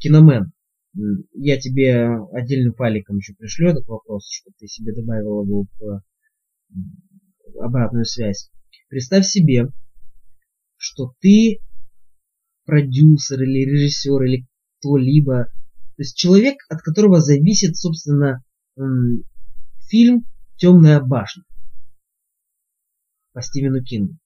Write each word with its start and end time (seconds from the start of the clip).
Киномен. 0.00 0.52
Я 1.34 1.58
тебе 1.58 2.08
отдельным 2.32 2.74
файликом 2.74 3.18
еще 3.18 3.34
пришлю 3.34 3.70
этот 3.70 3.86
вопрос, 3.86 4.28
чтобы 4.30 4.56
ты 4.58 4.66
себе 4.66 4.94
добавил 4.94 5.44
его 5.44 5.66
в 5.78 6.02
обратную 7.62 8.04
связь. 8.04 8.50
Представь 8.88 9.26
себе, 9.26 9.68
что 10.76 11.14
ты 11.20 11.60
продюсер 12.64 13.42
или 13.42 13.64
режиссер 13.70 14.22
или 14.22 14.46
кто-либо, 14.78 15.44
то 15.44 16.02
есть 16.02 16.16
человек, 16.16 16.56
от 16.68 16.82
которого 16.82 17.20
зависит, 17.20 17.76
собственно, 17.76 18.42
фильм 19.88 20.26
«Темная 20.56 21.00
башня» 21.00 21.44
по 23.32 23.42
Стивену 23.42 23.82
Кингу. 23.82 24.18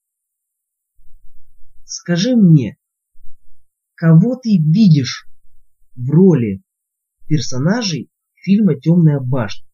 Скажи 1.85 2.37
мне, 2.37 2.79
кого 3.95 4.37
ты 4.37 4.59
видишь 4.59 5.29
в 5.97 6.11
роли 6.11 6.63
персонажей 7.27 8.09
фильма 8.35 8.79
«Темная 8.79 9.21
башня»? 9.21 9.67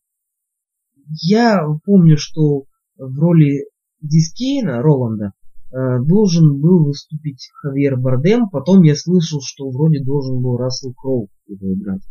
Я 1.22 1.66
помню, 1.84 2.16
что 2.16 2.64
в 2.96 3.18
роли 3.18 3.66
Дискейна, 4.00 4.80
Роланда, 4.82 5.32
э, 5.72 5.98
должен 6.06 6.60
был 6.60 6.86
выступить 6.86 7.50
Хавьер 7.54 7.98
Бардем, 7.98 8.48
потом 8.48 8.82
я 8.82 8.94
слышал, 8.94 9.40
что 9.42 9.70
вроде 9.70 10.02
должен 10.02 10.40
был 10.42 10.56
Рассел 10.56 10.94
Кроу 10.94 11.28
его 11.46 11.74
играть. 11.74 12.02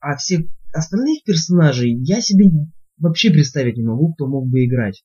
А 0.00 0.16
всех 0.16 0.46
остальных 0.72 1.24
персонажей 1.24 1.94
я 2.02 2.20
себе 2.20 2.46
вообще 2.98 3.30
представить 3.30 3.76
не 3.76 3.84
могу, 3.84 4.12
кто 4.12 4.26
мог 4.26 4.48
бы 4.48 4.64
играть. 4.64 5.04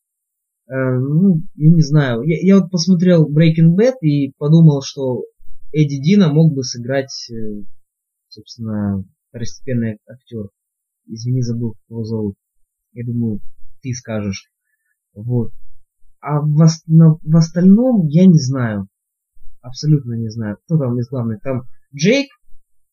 Э, 0.68 0.74
ну, 1.00 1.42
я 1.56 1.72
не 1.72 1.82
знаю. 1.82 2.24
Я, 2.24 2.38
я 2.42 2.60
вот 2.60 2.72
посмотрел 2.72 3.30
Breaking 3.30 3.76
Bad 3.78 3.96
и 4.02 4.34
подумал, 4.38 4.82
что 4.84 5.24
Эдди 5.74 6.02
Дина 6.02 6.32
мог 6.32 6.54
бы 6.54 6.64
сыграть, 6.64 7.30
э, 7.32 7.64
собственно, 8.28 9.06
второстепенный 9.30 10.00
актер. 10.08 10.50
Извини, 11.06 11.42
забыл, 11.42 11.74
как 11.74 11.90
его 11.90 12.04
зовут. 12.04 12.36
Я 12.94 13.06
думаю, 13.06 13.42
ты 13.82 13.94
скажешь. 13.94 14.52
Вот. 15.14 15.52
А 16.20 16.42
в, 16.42 16.56
на, 16.88 17.16
в 17.22 17.36
остальном 17.36 18.08
я 18.08 18.26
не 18.26 18.38
знаю. 18.38 18.88
Абсолютно 19.62 20.14
не 20.14 20.30
знаю. 20.30 20.58
Кто 20.66 20.78
там 20.78 21.00
из 21.00 21.10
главных? 21.10 21.42
Там 21.42 21.64
Джейк, 21.96 22.30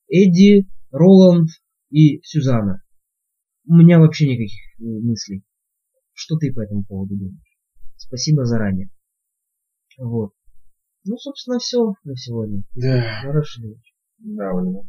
Эдди, 0.08 0.68
Роланд 0.90 1.48
и 1.90 2.20
Сюзанна. 2.22 2.82
У 3.66 3.74
меня 3.74 3.98
вообще 3.98 4.28
никаких 4.28 4.80
э, 4.80 4.84
мыслей. 4.84 5.42
Что 6.12 6.36
ты 6.36 6.52
по 6.52 6.60
этому 6.60 6.84
поводу 6.84 7.16
думаешь? 7.16 7.58
Спасибо 7.96 8.44
заранее. 8.44 8.88
Вот. 9.98 10.32
Ну, 11.08 11.16
собственно, 11.16 11.58
все 11.58 11.94
на 12.04 12.14
сегодня. 12.16 12.62
Да. 12.74 13.22
Да, 14.18 14.52
Оля. 14.52 14.82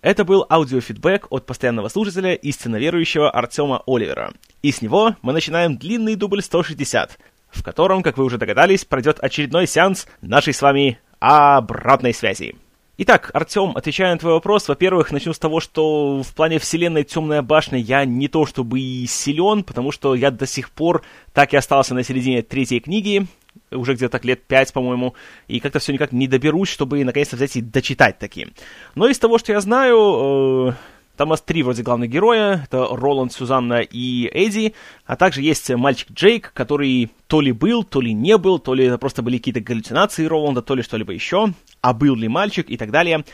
Это 0.00 0.24
был 0.24 0.46
аудиофидбэк 0.48 1.26
от 1.28 1.44
постоянного 1.44 1.88
слушателя, 1.88 2.32
истинно 2.32 2.76
верующего 2.76 3.30
Артема 3.30 3.82
Оливера. 3.86 4.32
И 4.62 4.72
с 4.72 4.80
него 4.80 5.16
мы 5.20 5.34
начинаем 5.34 5.76
длинный 5.76 6.14
дубль 6.14 6.40
160, 6.40 7.18
в 7.50 7.62
котором, 7.62 8.02
как 8.02 8.16
вы 8.16 8.24
уже 8.24 8.38
догадались, 8.38 8.86
пройдет 8.86 9.18
очередной 9.20 9.66
сеанс 9.66 10.06
нашей 10.22 10.54
с 10.54 10.62
вами 10.62 10.98
обратной 11.18 12.14
связи. 12.14 12.56
Итак, 13.00 13.30
Артем, 13.32 13.76
отвечая 13.76 14.12
на 14.12 14.18
твой 14.18 14.32
вопрос, 14.32 14.66
во-первых, 14.66 15.12
начну 15.12 15.32
с 15.32 15.38
того, 15.38 15.60
что 15.60 16.20
в 16.20 16.34
плане 16.34 16.58
вселенной 16.58 17.04
Темная 17.04 17.42
башня 17.42 17.78
я 17.78 18.04
не 18.04 18.26
то 18.26 18.44
чтобы 18.44 18.80
и 18.80 19.06
силен, 19.06 19.62
потому 19.62 19.92
что 19.92 20.16
я 20.16 20.32
до 20.32 20.48
сих 20.48 20.72
пор 20.72 21.04
так 21.32 21.54
и 21.54 21.56
остался 21.56 21.94
на 21.94 22.02
середине 22.02 22.42
третьей 22.42 22.80
книги, 22.80 23.28
уже 23.70 23.94
где-то 23.94 24.10
так 24.10 24.24
лет 24.24 24.42
пять, 24.42 24.72
по-моему, 24.72 25.14
и 25.46 25.60
как-то 25.60 25.78
все 25.78 25.92
никак 25.92 26.10
не 26.10 26.26
доберусь, 26.26 26.70
чтобы 26.70 27.04
наконец-то 27.04 27.36
взять 27.36 27.54
и 27.54 27.60
дочитать 27.60 28.18
такие. 28.18 28.48
Но 28.96 29.06
из 29.06 29.20
того, 29.20 29.38
что 29.38 29.52
я 29.52 29.60
знаю, 29.60 30.70
э, 30.70 30.72
там 31.18 31.28
у 31.28 31.30
нас 31.32 31.40
три 31.40 31.64
вроде 31.64 31.82
главных 31.82 32.08
героя. 32.08 32.62
Это 32.64 32.86
Роланд, 32.88 33.32
Сюзанна 33.32 33.80
и 33.80 34.30
Эдди. 34.32 34.72
А 35.04 35.16
также 35.16 35.42
есть 35.42 35.68
мальчик 35.70 36.12
Джейк, 36.12 36.52
который 36.54 37.10
то 37.26 37.40
ли 37.40 37.50
был, 37.50 37.82
то 37.82 38.00
ли 38.00 38.14
не 38.14 38.38
был, 38.38 38.60
то 38.60 38.72
ли 38.72 38.84
это 38.84 38.98
просто 38.98 39.20
были 39.20 39.38
какие-то 39.38 39.60
галлюцинации 39.60 40.26
Роланда, 40.26 40.62
то 40.62 40.76
ли 40.76 40.82
что-либо 40.82 41.12
еще. 41.12 41.52
А 41.80 41.92
был 41.92 42.14
ли 42.14 42.28
мальчик 42.28 42.70
и 42.70 42.76
так 42.76 42.92
далее. 42.92 43.24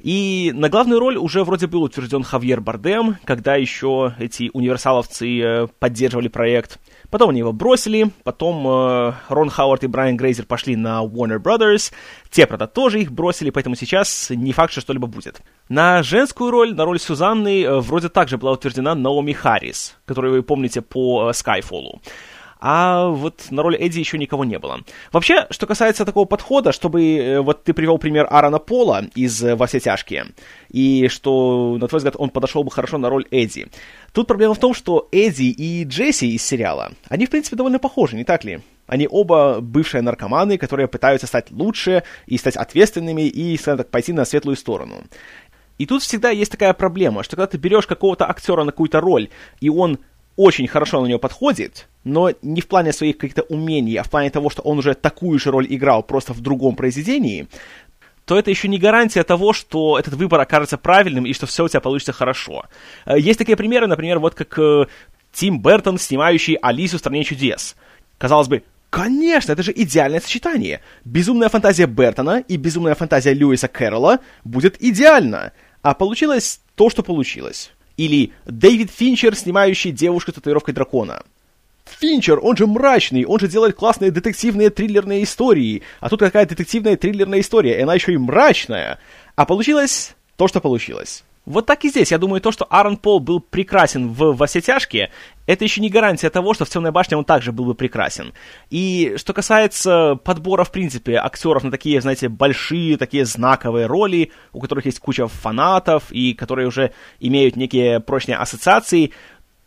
И 0.00 0.50
на 0.54 0.68
главную 0.68 0.98
роль 0.98 1.16
уже 1.16 1.44
вроде 1.44 1.68
был 1.68 1.84
утвержден 1.84 2.24
Хавьер 2.24 2.60
Бардем, 2.60 3.18
когда 3.24 3.54
еще 3.54 4.14
эти 4.18 4.50
универсаловцы 4.52 5.40
э, 5.40 5.66
поддерживали 5.78 6.26
проект. 6.26 6.80
Потом 7.10 7.30
они 7.30 7.40
его 7.40 7.52
бросили, 7.52 8.10
потом 8.22 8.66
э, 8.66 9.12
Рон 9.28 9.50
Хауард 9.50 9.84
и 9.84 9.88
Брайан 9.88 10.16
Грейзер 10.16 10.46
пошли 10.46 10.76
на 10.76 11.04
Warner 11.04 11.38
Brothers, 11.38 11.92
те, 12.30 12.46
правда, 12.46 12.66
тоже 12.66 13.00
их 13.00 13.10
бросили, 13.10 13.50
поэтому 13.50 13.74
сейчас 13.74 14.30
не 14.30 14.52
факт, 14.52 14.72
что 14.72 14.80
что-либо 14.80 15.08
будет. 15.08 15.42
На 15.68 16.02
женскую 16.02 16.50
роль, 16.50 16.74
на 16.74 16.84
роль 16.84 17.00
Сюзанны, 17.00 17.64
э, 17.64 17.80
вроде 17.80 18.08
также 18.08 18.38
была 18.38 18.52
утверждена 18.52 18.94
Наоми 18.94 19.32
Харрис, 19.32 19.96
которую 20.06 20.34
вы 20.34 20.42
помните 20.42 20.82
по 20.82 21.28
э, 21.28 21.32
Skyfall 21.32 22.00
а 22.60 23.08
вот 23.08 23.46
на 23.50 23.62
роль 23.62 23.76
Эдди 23.76 23.98
еще 23.98 24.18
никого 24.18 24.44
не 24.44 24.58
было. 24.58 24.80
Вообще, 25.12 25.46
что 25.50 25.66
касается 25.66 26.04
такого 26.04 26.26
подхода, 26.26 26.72
чтобы, 26.72 27.16
э, 27.16 27.40
вот 27.40 27.64
ты 27.64 27.72
привел 27.72 27.98
пример 27.98 28.26
Аарона 28.30 28.58
Пола 28.58 29.06
из 29.14 29.42
э, 29.42 29.56
«Во 29.56 29.66
все 29.66 29.80
тяжкие», 29.80 30.26
и 30.68 31.08
что, 31.08 31.76
на 31.80 31.88
твой 31.88 31.98
взгляд, 31.98 32.16
он 32.18 32.30
подошел 32.30 32.62
бы 32.62 32.70
хорошо 32.70 32.98
на 32.98 33.08
роль 33.08 33.26
Эдди. 33.30 33.68
Тут 34.12 34.26
проблема 34.26 34.54
в 34.54 34.58
том, 34.58 34.74
что 34.74 35.08
Эдди 35.10 35.44
и 35.44 35.84
Джесси 35.84 36.34
из 36.34 36.44
сериала, 36.44 36.92
они, 37.08 37.26
в 37.26 37.30
принципе, 37.30 37.56
довольно 37.56 37.78
похожи, 37.78 38.16
не 38.16 38.24
так 38.24 38.44
ли? 38.44 38.60
Они 38.86 39.06
оба 39.08 39.60
бывшие 39.60 40.02
наркоманы, 40.02 40.58
которые 40.58 40.88
пытаются 40.88 41.28
стать 41.28 41.52
лучше 41.52 42.02
и 42.26 42.36
стать 42.36 42.56
ответственными 42.56 43.22
и, 43.22 43.56
скажем 43.56 43.78
так, 43.78 43.90
пойти 43.90 44.12
на 44.12 44.24
светлую 44.24 44.56
сторону. 44.56 45.04
И 45.78 45.86
тут 45.86 46.02
всегда 46.02 46.30
есть 46.30 46.50
такая 46.50 46.74
проблема, 46.74 47.22
что 47.22 47.36
когда 47.36 47.46
ты 47.46 47.56
берешь 47.56 47.86
какого-то 47.86 48.28
актера 48.28 48.64
на 48.64 48.72
какую-то 48.72 49.00
роль, 49.00 49.30
и 49.60 49.70
он 49.70 49.98
очень 50.36 50.68
хорошо 50.68 51.00
на 51.00 51.06
нее 51.06 51.18
подходит, 51.18 51.88
но 52.04 52.30
не 52.42 52.60
в 52.60 52.66
плане 52.66 52.92
своих 52.92 53.18
каких-то 53.18 53.42
умений, 53.42 53.96
а 53.96 54.02
в 54.02 54.10
плане 54.10 54.30
того, 54.30 54.50
что 54.50 54.62
он 54.62 54.78
уже 54.78 54.94
такую 54.94 55.38
же 55.38 55.50
роль 55.50 55.66
играл 55.68 56.02
просто 56.02 56.32
в 56.32 56.40
другом 56.40 56.76
произведении, 56.76 57.48
то 58.24 58.38
это 58.38 58.50
еще 58.50 58.68
не 58.68 58.78
гарантия 58.78 59.24
того, 59.24 59.52
что 59.52 59.98
этот 59.98 60.14
выбор 60.14 60.40
окажется 60.40 60.78
правильным 60.78 61.26
и 61.26 61.32
что 61.32 61.46
все 61.46 61.64
у 61.64 61.68
тебя 61.68 61.80
получится 61.80 62.12
хорошо. 62.12 62.64
Э, 63.04 63.18
есть 63.18 63.38
такие 63.38 63.56
примеры, 63.56 63.86
например, 63.86 64.18
вот 64.18 64.34
как 64.34 64.58
э, 64.58 64.86
Тим 65.32 65.60
Бертон, 65.60 65.98
снимающий 65.98 66.54
Алису 66.54 66.96
в 66.96 67.00
«Стране 67.00 67.24
чудес». 67.24 67.76
Казалось 68.18 68.48
бы, 68.48 68.62
Конечно, 68.90 69.52
это 69.52 69.62
же 69.62 69.72
идеальное 69.74 70.20
сочетание. 70.20 70.80
Безумная 71.04 71.48
фантазия 71.48 71.86
Бертона 71.86 72.40
и 72.40 72.56
безумная 72.56 72.96
фантазия 72.96 73.32
Льюиса 73.32 73.68
Кэрролла 73.68 74.18
будет 74.42 74.82
идеально. 74.82 75.52
А 75.82 75.94
получилось 75.94 76.60
то, 76.74 76.90
что 76.90 77.04
получилось. 77.04 77.70
Или 78.00 78.32
Дэвид 78.46 78.90
Финчер, 78.90 79.36
снимающий 79.36 79.92
девушку 79.92 80.30
с 80.30 80.34
татуировкой 80.34 80.72
дракона. 80.72 81.22
Финчер, 81.84 82.40
он 82.42 82.56
же 82.56 82.66
мрачный, 82.66 83.26
он 83.26 83.38
же 83.38 83.46
делает 83.46 83.76
классные 83.76 84.10
детективные 84.10 84.70
триллерные 84.70 85.22
истории. 85.22 85.82
А 86.00 86.08
тут 86.08 86.20
какая 86.20 86.46
детективная 86.46 86.96
триллерная 86.96 87.40
история, 87.40 87.78
и 87.78 87.82
она 87.82 87.92
еще 87.92 88.14
и 88.14 88.16
мрачная. 88.16 88.98
А 89.36 89.44
получилось 89.44 90.14
то, 90.36 90.48
что 90.48 90.62
получилось. 90.62 91.24
Вот 91.50 91.66
так 91.66 91.84
и 91.84 91.88
здесь. 91.88 92.12
Я 92.12 92.18
думаю, 92.18 92.40
то, 92.40 92.52
что 92.52 92.64
Аарон 92.70 92.96
Пол 92.96 93.18
был 93.20 93.40
прекрасен 93.40 94.08
в 94.08 94.36
«Во 94.36 94.46
все 94.46 94.60
тяжкие», 94.60 95.10
это 95.46 95.64
еще 95.64 95.80
не 95.80 95.90
гарантия 95.90 96.30
того, 96.30 96.54
что 96.54 96.64
в 96.64 96.70
«Темной 96.70 96.92
башне» 96.92 97.16
он 97.16 97.24
также 97.24 97.50
был 97.50 97.64
бы 97.64 97.74
прекрасен. 97.74 98.32
И 98.70 99.14
что 99.16 99.32
касается 99.32 100.14
подбора, 100.22 100.62
в 100.62 100.70
принципе, 100.70 101.16
актеров 101.16 101.64
на 101.64 101.72
такие, 101.72 102.00
знаете, 102.00 102.28
большие, 102.28 102.96
такие 102.96 103.24
знаковые 103.24 103.86
роли, 103.86 104.30
у 104.52 104.60
которых 104.60 104.86
есть 104.86 105.00
куча 105.00 105.26
фанатов 105.26 106.12
и 106.12 106.34
которые 106.34 106.68
уже 106.68 106.92
имеют 107.18 107.56
некие 107.56 107.98
прочные 107.98 108.36
ассоциации, 108.36 109.12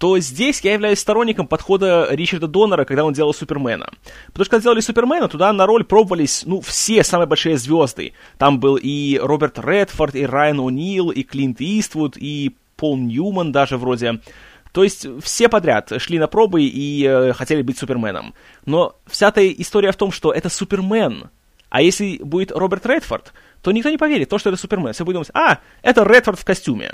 то 0.03 0.19
здесь 0.19 0.59
я 0.59 0.73
являюсь 0.73 0.99
сторонником 0.99 1.47
подхода 1.47 2.09
Ричарда 2.11 2.47
Доннера, 2.47 2.83
когда 2.83 3.05
он 3.05 3.13
делал 3.13 3.33
Супермена. 3.33 3.89
Потому 4.27 4.43
что 4.43 4.51
когда 4.51 4.63
делали 4.63 4.81
Супермена, 4.81 5.29
туда 5.29 5.53
на 5.53 5.65
роль 5.65 5.85
пробовались, 5.85 6.43
ну, 6.45 6.59
все 6.59 7.05
самые 7.05 7.25
большие 7.25 7.57
звезды. 7.57 8.11
Там 8.37 8.59
был 8.59 8.75
и 8.75 9.17
Роберт 9.17 9.59
Редфорд, 9.59 10.15
и 10.15 10.25
Райан 10.25 10.59
О'Нил, 10.59 11.13
и 11.13 11.23
Клинт 11.23 11.61
Иствуд, 11.61 12.17
и 12.17 12.53
Пол 12.75 12.97
Ньюман 12.97 13.53
даже 13.53 13.77
вроде. 13.77 14.19
То 14.73 14.83
есть 14.83 15.07
все 15.23 15.47
подряд 15.47 15.93
шли 15.99 16.19
на 16.19 16.27
пробы 16.27 16.63
и 16.63 17.05
э, 17.05 17.31
хотели 17.31 17.61
быть 17.61 17.77
Суперменом. 17.77 18.33
Но 18.65 18.97
вся 19.07 19.29
эта 19.29 19.49
история 19.53 19.93
в 19.93 19.95
том, 19.95 20.11
что 20.11 20.33
это 20.33 20.49
Супермен. 20.49 21.29
А 21.69 21.81
если 21.81 22.19
будет 22.21 22.51
Роберт 22.51 22.85
Редфорд, 22.85 23.31
то 23.61 23.71
никто 23.71 23.89
не 23.89 23.97
поверит 23.97 24.27
то, 24.27 24.37
что 24.37 24.49
это 24.49 24.59
Супермен. 24.59 24.91
Все 24.91 25.05
будут 25.05 25.15
думать, 25.15 25.31
а, 25.33 25.59
это 25.81 26.03
Редфорд 26.03 26.37
в 26.37 26.43
костюме. 26.43 26.91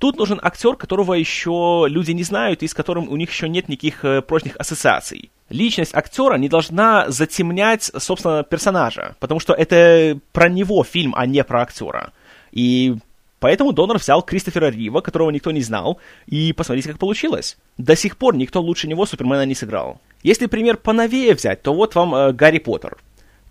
Тут 0.00 0.16
нужен 0.16 0.40
актер, 0.42 0.76
которого 0.76 1.12
еще 1.12 1.84
люди 1.86 2.12
не 2.12 2.22
знают 2.22 2.62
и 2.62 2.66
с 2.66 2.72
которым 2.72 3.06
у 3.10 3.16
них 3.16 3.30
еще 3.30 3.50
нет 3.50 3.68
никаких 3.68 4.02
э, 4.02 4.22
прочных 4.22 4.56
ассоциаций. 4.56 5.30
Личность 5.50 5.94
актера 5.94 6.36
не 6.36 6.48
должна 6.48 7.10
затемнять, 7.10 7.92
собственно, 7.98 8.42
персонажа, 8.42 9.14
потому 9.20 9.40
что 9.40 9.52
это 9.52 10.18
про 10.32 10.48
него 10.48 10.82
фильм, 10.84 11.12
а 11.14 11.26
не 11.26 11.44
про 11.44 11.62
актера. 11.62 12.12
И 12.50 12.96
Поэтому 13.40 13.72
Донор 13.72 13.98
взял 13.98 14.22
Кристофера 14.22 14.70
Рива, 14.70 15.00
которого 15.00 15.30
никто 15.30 15.50
не 15.50 15.62
знал, 15.62 15.98
и 16.26 16.52
посмотрите, 16.52 16.90
как 16.90 16.98
получилось. 16.98 17.56
До 17.78 17.96
сих 17.96 18.18
пор 18.18 18.36
никто 18.36 18.60
лучше 18.60 18.86
него 18.86 19.06
Супермена 19.06 19.46
не 19.46 19.54
сыграл. 19.54 19.98
Если 20.22 20.46
пример 20.46 20.76
поновее 20.76 21.34
взять, 21.34 21.62
то 21.62 21.72
вот 21.72 21.94
вам 21.94 22.14
э, 22.14 22.32
Гарри 22.32 22.58
Поттер. 22.58 22.98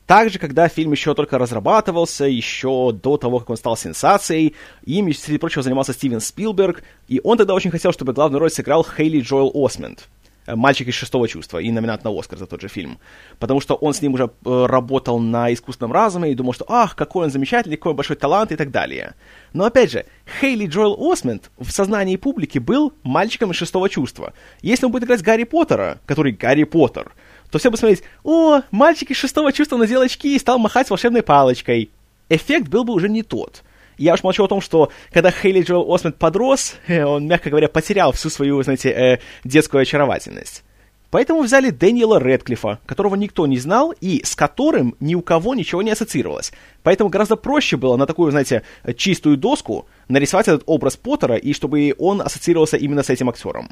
Также, 0.10 0.40
когда 0.40 0.68
фильм 0.70 0.92
еще 0.92 1.14
только 1.14 1.38
разрабатывался, 1.38 2.26
еще 2.26 2.92
до 2.92 3.18
того, 3.18 3.38
как 3.38 3.52
он 3.52 3.58
стал 3.58 3.78
сенсацией, 3.78 4.56
им, 4.84 5.14
среди 5.14 5.38
прочего, 5.38 5.62
занимался 5.62 5.94
Стивен 5.94 6.20
Спилберг, 6.20 6.82
и 7.08 7.22
он 7.24 7.38
тогда 7.38 7.54
очень 7.54 7.70
хотел, 7.70 7.94
чтобы 7.94 8.14
главную 8.14 8.40
роль 8.40 8.50
сыграл 8.50 8.84
Хейли 8.84 9.22
Джоэл 9.22 9.52
Осмонд. 9.54 10.10
Э, 10.48 10.56
«Мальчик 10.56 10.88
из 10.88 10.96
шестого 10.96 11.28
чувства» 11.28 11.60
и 11.60 11.70
номинант 11.70 12.04
на 12.04 12.10
Оскар 12.10 12.40
за 12.40 12.48
тот 12.48 12.60
же 12.60 12.70
фильм. 12.70 12.98
Потому 13.38 13.62
что 13.62 13.76
он 13.76 13.94
с 13.94 14.02
ним 14.02 14.16
уже 14.16 14.32
э, 14.46 14.66
работал 14.66 15.20
на 15.20 15.54
искусственном 15.54 15.92
разуме 15.92 16.32
и 16.32 16.36
думал, 16.36 16.54
что 16.54 16.66
«ах, 16.68 16.96
какой 16.96 17.26
он 17.26 17.32
замечательный, 17.32 17.78
какой 17.78 17.94
большой 17.94 18.16
талант» 18.16 18.52
и 18.52 18.56
так 18.56 18.72
далее. 18.72 19.14
Но 19.54 19.66
опять 19.66 19.92
же, 19.92 20.08
Хейли 20.42 20.66
Джоэл 20.66 20.98
Осмонд 21.00 21.52
в 21.60 21.70
сознании 21.70 22.16
публики 22.16 22.58
был 22.58 22.94
мальчиком 23.04 23.52
из 23.52 23.58
шестого 23.58 23.88
чувства. 23.90 24.34
Если 24.64 24.88
он 24.88 24.92
будет 24.92 25.04
играть 25.04 25.22
Гарри 25.22 25.44
Поттера, 25.44 26.00
который 26.08 26.32
Гарри 26.32 26.64
Поттер, 26.64 27.12
то 27.52 27.58
все 27.58 27.70
будут 27.70 27.80
смотреть 27.80 28.04
«О, 28.24 28.62
мальчик 28.72 29.12
из 29.12 29.18
шестого 29.18 29.52
чувства 29.52 29.78
надел 29.78 30.02
очки 30.02 30.36
и 30.36 30.40
стал 30.40 30.60
махать 30.60 30.90
волшебной 30.90 31.24
палочкой». 31.24 31.90
Эффект 32.30 32.68
был 32.68 32.84
бы 32.84 32.94
уже 32.94 33.10
не 33.10 33.24
тот. 33.24 33.64
Я 33.98 34.14
уж 34.14 34.24
молчу 34.24 34.44
о 34.44 34.48
том, 34.48 34.62
что 34.62 34.92
когда 35.12 35.30
Хейли 35.32 35.62
Джоэл 35.62 35.94
Осмонд 35.94 36.18
подрос, 36.18 36.76
э, 36.88 37.04
он, 37.04 37.28
мягко 37.28 37.50
говоря, 37.50 37.68
потерял 37.68 38.14
всю 38.14 38.30
свою, 38.30 38.62
знаете, 38.64 38.90
э, 38.90 39.20
детскую 39.44 39.82
очаровательность. 39.82 40.64
Поэтому 41.12 41.42
взяли 41.42 41.72
Дэниела 41.72 42.20
Редклифа, 42.20 42.80
которого 42.86 43.16
никто 43.16 43.48
не 43.48 43.58
знал 43.58 43.94
и 44.00 44.22
с 44.24 44.36
которым 44.36 44.96
ни 45.00 45.16
у 45.16 45.22
кого 45.22 45.56
ничего 45.56 45.82
не 45.82 45.90
ассоциировалось. 45.90 46.52
Поэтому 46.84 47.10
гораздо 47.10 47.36
проще 47.36 47.78
было 47.78 47.98
на 47.98 48.06
такую, 48.06 48.32
знаете, 48.32 48.62
чистую 48.96 49.36
доску 49.36 49.88
нарисовать 50.08 50.48
этот 50.48 50.64
образ 50.68 50.98
Поттера, 50.98 51.36
и 51.36 51.54
чтобы 51.54 51.96
он 51.98 52.22
ассоциировался 52.22 52.78
именно 52.78 53.02
с 53.02 53.10
этим 53.10 53.28
актером. 53.28 53.70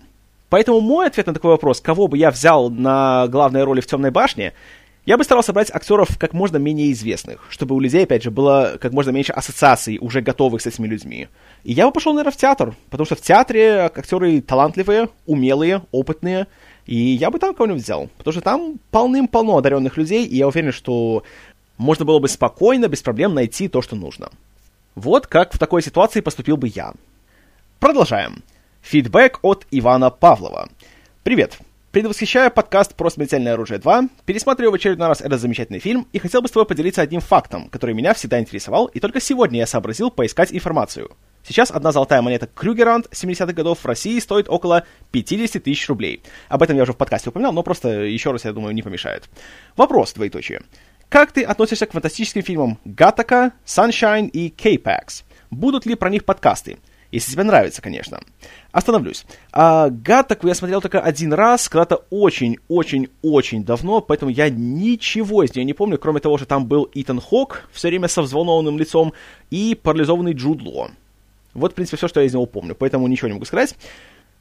Поэтому 0.50 0.80
мой 0.80 1.08
ответ 1.08 1.28
на 1.28 1.34
такой 1.34 1.52
вопрос, 1.52 1.82
кого 1.82 2.08
бы 2.08 2.18
я 2.18 2.32
взял 2.32 2.70
на 2.70 3.28
главной 3.28 3.64
роли 3.64 3.82
в 3.82 3.88
«Темной 3.88 4.12
башне», 4.12 4.54
я 5.06 5.18
бы 5.18 5.24
старался 5.24 5.54
брать 5.54 5.74
актеров 5.74 6.18
как 6.18 6.34
можно 6.34 6.58
менее 6.58 6.92
известных, 6.92 7.46
чтобы 7.50 7.76
у 7.76 7.80
людей, 7.80 8.04
опять 8.04 8.24
же, 8.24 8.30
было 8.30 8.78
как 8.82 8.92
можно 8.92 9.12
меньше 9.12 9.32
ассоциаций, 9.32 10.00
уже 10.02 10.20
готовых 10.20 10.62
с 10.62 10.66
этими 10.66 10.86
людьми. 10.86 11.30
И 11.64 11.72
я 11.72 11.86
бы 11.86 11.94
пошел, 11.94 12.12
наверное, 12.12 12.34
в 12.34 12.38
театр, 12.38 12.76
потому 12.90 13.06
что 13.06 13.16
в 13.16 13.22
театре 13.22 13.90
актеры 13.96 14.42
талантливые, 14.42 15.08
умелые, 15.26 15.82
опытные, 15.92 16.48
и 16.86 16.96
я 16.98 17.32
бы 17.32 17.40
там 17.40 17.56
кого-нибудь 17.56 17.84
взял, 17.84 18.10
потому 18.18 18.34
что 18.34 18.42
там 18.42 18.80
полным-полно 18.92 19.58
одаренных 19.58 19.96
людей, 19.96 20.26
и 20.26 20.36
я 20.36 20.48
уверен, 20.48 20.74
что 20.74 21.24
можно 21.78 22.04
было 22.04 22.20
бы 22.20 22.28
спокойно, 22.28 22.90
без 22.90 23.02
проблем 23.02 23.34
найти 23.34 23.70
то, 23.70 23.82
что 23.82 23.96
нужно. 23.96 24.30
Вот 24.96 25.26
как 25.26 25.54
в 25.54 25.58
такой 25.58 25.82
ситуации 25.84 26.20
поступил 26.20 26.58
бы 26.58 26.68
я. 26.68 26.94
Продолжаем. 27.80 28.44
Фидбэк 28.90 29.40
от 29.42 29.68
Ивана 29.70 30.10
Павлова. 30.10 30.70
Привет. 31.24 31.58
Предвосхищая 31.92 32.50
подкаст 32.50 32.96
про 32.96 33.10
«Смертельное 33.10 33.56
оружие 33.56 33.82
2», 33.82 34.10
пересматриваю 34.26 34.72
в 34.72 34.76
очередной 34.76 35.10
раз 35.10 35.20
этот 35.20 35.42
замечательный 35.42 35.80
фильм 35.80 36.08
и 36.14 36.20
хотел 36.20 36.42
бы 36.42 36.48
с 36.48 36.52
тобой 36.52 36.66
поделиться 36.66 37.02
одним 37.02 37.20
фактом, 37.20 37.68
который 37.68 37.94
меня 37.94 38.14
всегда 38.14 38.40
интересовал, 38.40 38.86
и 38.86 39.02
только 39.02 39.20
сегодня 39.20 39.60
я 39.60 39.68
сообразил 39.68 40.10
поискать 40.10 40.54
информацию. 40.54 41.12
Сейчас 41.46 41.70
одна 41.70 41.92
золотая 41.92 42.22
монета 42.22 42.48
Крюгерант 42.48 43.08
70-х 43.08 43.52
годов 43.52 43.80
в 43.80 43.86
России 43.86 44.18
стоит 44.20 44.48
около 44.48 44.86
50 45.12 45.62
тысяч 45.62 45.90
рублей. 45.90 46.24
Об 46.48 46.64
этом 46.64 46.78
я 46.78 46.84
уже 46.84 46.94
в 46.94 46.98
подкасте 46.98 47.30
упоминал, 47.30 47.52
но 47.52 47.64
просто 47.64 47.90
еще 47.90 48.32
раз, 48.32 48.46
я 48.46 48.54
думаю, 48.54 48.74
не 48.74 48.84
помешает. 48.84 49.28
Вопрос, 49.76 50.14
двоеточие. 50.14 50.62
Как 51.10 51.34
ты 51.34 51.44
относишься 51.44 51.88
к 51.88 51.92
фантастическим 51.92 52.42
фильмам 52.42 52.80
Гаттака, 52.86 53.52
Sunshine 53.66 54.30
и 54.30 54.50
K-Pax? 54.50 55.26
Будут 55.52 55.86
ли 55.86 55.96
про 55.96 56.10
них 56.10 56.24
подкасты? 56.24 56.78
Если 57.12 57.32
тебе 57.32 57.44
нравится, 57.44 57.82
конечно. 57.82 58.20
Остановлюсь. 58.72 59.26
А, 59.52 59.90
Гаттаку 59.90 60.48
я 60.48 60.56
смотрел 60.56 60.82
только 60.82 61.00
один 61.00 61.34
раз, 61.34 61.70
когда-то 61.70 62.04
очень-очень-очень 62.10 63.64
давно, 63.64 64.02
поэтому 64.02 64.30
я 64.30 64.50
ничего 64.50 65.44
из 65.44 65.56
нее 65.56 65.64
не 65.64 65.74
помню, 65.74 65.98
кроме 65.98 66.20
того, 66.20 66.38
что 66.38 66.46
там 66.46 66.66
был 66.66 66.90
Итан 66.94 67.22
Хок, 67.22 67.70
все 67.72 67.88
время 67.88 68.08
со 68.08 68.22
взволнованным 68.22 68.78
лицом, 68.78 69.14
и 69.50 69.78
парализованный 69.82 70.34
Джуд 70.34 70.62
Ло. 70.62 70.90
Вот, 71.54 71.72
в 71.72 71.76
принципе, 71.76 71.98
все, 71.98 72.08
что 72.08 72.20
я 72.20 72.28
из 72.28 72.34
него 72.34 72.46
помню, 72.46 72.76
поэтому 72.76 73.08
ничего 73.08 73.30
не 73.30 73.34
могу 73.36 73.46
сказать. 73.46 73.76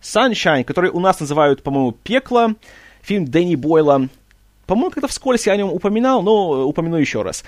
Sunshine, 0.02 0.64
который 0.64 0.90
у 0.90 1.00
нас 1.00 1.20
называют, 1.20 1.62
по-моему, 1.62 1.92
«Пекло», 1.92 2.54
фильм 3.00 3.24
Дэнни 3.24 3.54
Бойла. 3.54 4.08
По-моему, 4.66 4.90
как-то 4.90 5.08
вскользь 5.08 5.46
я 5.46 5.52
о 5.52 5.56
нем 5.56 5.72
упоминал, 5.72 6.22
но 6.22 6.66
упомяну 6.66 6.96
еще 6.96 7.22
раз. 7.22 7.44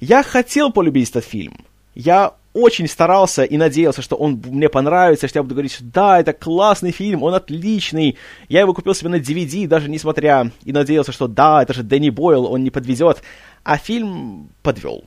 Я 0.00 0.22
хотел 0.22 0.72
полюбить 0.72 1.10
этот 1.10 1.24
фильм. 1.24 1.58
Я 1.94 2.34
очень 2.54 2.86
старался 2.86 3.42
и 3.42 3.56
надеялся, 3.56 4.00
что 4.00 4.16
он 4.16 4.40
мне 4.46 4.68
понравится, 4.68 5.28
что 5.28 5.40
я 5.40 5.42
буду 5.42 5.56
говорить, 5.56 5.76
да, 5.80 6.20
это 6.20 6.32
классный 6.32 6.92
фильм, 6.92 7.22
он 7.22 7.34
отличный. 7.34 8.16
Я 8.48 8.60
его 8.60 8.72
купил 8.72 8.94
себе 8.94 9.10
на 9.10 9.16
DVD, 9.16 9.66
даже 9.66 9.90
несмотря, 9.90 10.50
и 10.64 10.72
надеялся, 10.72 11.12
что 11.12 11.26
да, 11.26 11.62
это 11.62 11.74
же 11.74 11.82
Дэнни 11.82 12.10
Бойл, 12.10 12.46
он 12.46 12.62
не 12.62 12.70
подвезет. 12.70 13.22
А 13.64 13.76
фильм 13.76 14.50
подвел. 14.62 15.04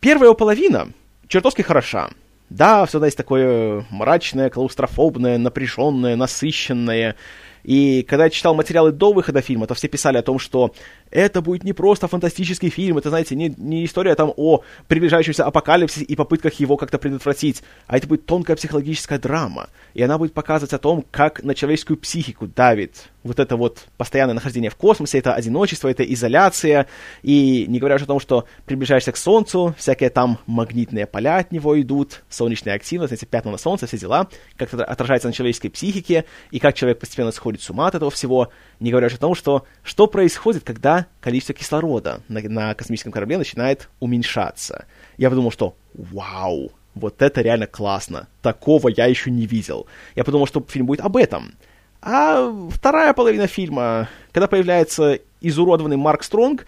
Первая 0.00 0.34
половина 0.34 0.92
чертовски 1.28 1.62
хороша. 1.62 2.10
Да, 2.50 2.84
все 2.84 3.02
есть 3.04 3.16
такое 3.16 3.86
мрачное, 3.90 4.50
клаустрофобное, 4.50 5.38
напряженное, 5.38 6.16
насыщенное. 6.16 7.16
И 7.62 8.02
когда 8.02 8.24
я 8.24 8.30
читал 8.30 8.54
материалы 8.54 8.92
до 8.92 9.12
выхода 9.12 9.40
фильма, 9.40 9.66
то 9.66 9.74
все 9.74 9.88
писали 9.88 10.18
о 10.18 10.22
том, 10.22 10.38
что 10.38 10.74
это 11.10 11.40
будет 11.40 11.64
не 11.64 11.72
просто 11.72 12.08
фантастический 12.08 12.70
фильм, 12.70 12.98
это, 12.98 13.08
знаете, 13.08 13.34
не, 13.34 13.54
не 13.56 13.84
история 13.84 14.14
там 14.14 14.32
о 14.36 14.62
приближающемся 14.88 15.44
апокалипсисе 15.44 16.04
и 16.04 16.16
попытках 16.16 16.54
его 16.54 16.76
как-то 16.76 16.98
предотвратить, 16.98 17.62
а 17.86 17.96
это 17.96 18.06
будет 18.06 18.26
тонкая 18.26 18.56
психологическая 18.56 19.18
драма. 19.18 19.68
И 19.94 20.02
она 20.02 20.18
будет 20.18 20.32
показывать 20.32 20.72
о 20.72 20.78
том, 20.78 21.04
как 21.10 21.42
на 21.42 21.54
человеческую 21.54 21.96
психику 21.96 22.46
давит 22.46 23.10
вот 23.22 23.38
это 23.38 23.56
вот 23.56 23.86
постоянное 23.96 24.34
нахождение 24.34 24.70
в 24.70 24.76
космосе, 24.76 25.18
это 25.18 25.34
одиночество, 25.34 25.88
это 25.88 26.02
изоляция, 26.02 26.86
и 27.22 27.66
не 27.68 27.78
говоря 27.78 27.96
уже 27.96 28.04
о 28.04 28.08
том, 28.08 28.20
что 28.20 28.46
приближаешься 28.64 29.12
к 29.12 29.16
Солнцу, 29.16 29.74
всякие 29.78 30.10
там 30.10 30.38
магнитные 30.46 31.06
поля 31.06 31.38
от 31.38 31.52
него 31.52 31.80
идут, 31.80 32.22
солнечная 32.28 32.74
активность, 32.74 33.12
эти 33.12 33.24
пятна 33.24 33.50
на 33.50 33.58
Солнце, 33.58 33.86
все 33.86 33.98
дела, 33.98 34.28
как 34.56 34.72
это 34.72 34.84
отражается 34.84 35.28
на 35.28 35.34
человеческой 35.34 35.68
психике, 35.68 36.24
и 36.50 36.58
как 36.58 36.74
человек 36.74 36.98
постепенно 36.98 37.32
сходит 37.32 37.62
с 37.62 37.70
ума 37.70 37.88
от 37.88 37.94
этого 37.94 38.10
всего, 38.10 38.50
не 38.78 38.90
говоря 38.90 39.08
уже 39.08 39.16
о 39.16 39.20
том, 39.20 39.34
что 39.34 39.66
что 39.82 40.06
происходит, 40.06 40.64
когда 40.64 41.06
количество 41.20 41.54
кислорода 41.54 42.22
на, 42.28 42.40
на 42.40 42.74
космическом 42.74 43.12
корабле 43.12 43.38
начинает 43.38 43.88
уменьшаться. 44.00 44.86
Я 45.16 45.28
подумал, 45.28 45.50
что 45.50 45.76
вау, 45.94 46.72
вот 46.94 47.22
это 47.22 47.40
реально 47.40 47.66
классно. 47.66 48.28
Такого 48.42 48.88
я 48.88 49.06
еще 49.06 49.30
не 49.30 49.46
видел. 49.46 49.86
Я 50.14 50.24
подумал, 50.24 50.46
что 50.46 50.64
фильм 50.68 50.86
будет 50.86 51.00
об 51.00 51.16
этом. 51.16 51.54
А 52.02 52.50
вторая 52.70 53.12
половина 53.12 53.46
фильма, 53.46 54.08
когда 54.32 54.46
появляется 54.46 55.18
изуродованный 55.40 55.96
Марк 55.96 56.22
Стронг, 56.22 56.66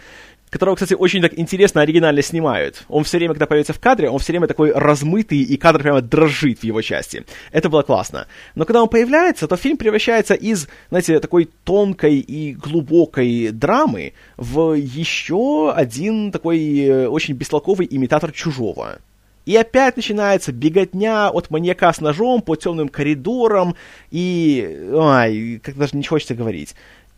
которого, 0.53 0.75
кстати, 0.75 0.93
очень 0.93 1.23
так 1.23 1.39
интересно, 1.39 1.81
оригинально 1.81 2.21
снимают. 2.21 2.85
Он 2.89 3.05
все 3.05 3.17
время, 3.17 3.33
когда 3.33 3.47
появится 3.47 3.73
в 3.73 3.81
кадре, 3.81 4.11
он 4.11 4.19
все 4.19 4.33
время 4.33 4.47
такой 4.47 4.71
размытый, 4.71 5.39
и 5.39 5.57
кадр 5.57 5.81
прямо 5.81 6.03
дрожит 6.03 6.59
в 6.59 6.65
его 6.65 6.83
части. 6.83 7.25
Это 7.53 7.71
было 7.71 7.81
классно. 7.81 8.27
Но 8.55 8.67
когда 8.67 8.83
он 8.83 8.91
появляется, 8.91 9.49
то 9.49 9.57
фильм 9.57 9.79
превращается 9.79 10.35
из, 10.35 10.69
знаете, 10.91 11.21
такой 11.21 11.49
тонкой 11.65 12.19
и 12.19 12.53
глубокой 12.53 13.49
драмы 13.49 14.13
в 14.37 14.75
еще 14.75 15.73
один 15.73 16.31
такой 16.31 16.81
э, 16.81 17.09
очень 17.09 17.33
бестолковый 17.33 17.89
имитатор 17.91 18.31
чужого. 18.31 18.99
И 19.45 19.57
опять 19.57 19.97
начинается 19.97 20.53
беготня 20.53 21.31
от 21.31 21.51
маньяка 21.51 21.93
с 21.93 22.01
ножом 22.01 22.43
по 22.43 22.57
темным 22.57 22.89
коридорам, 22.89 23.75
и... 24.11 24.89
Ай, 24.95 25.61
как 25.63 25.77
даже 25.77 25.97
ничего 25.97 26.15
хочется 26.15 26.35
говорить. 26.35 26.75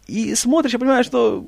И 0.07 0.35
смотришь 0.35 0.75
и 0.75 0.79
понимаешь, 0.79 1.07
что 1.07 1.47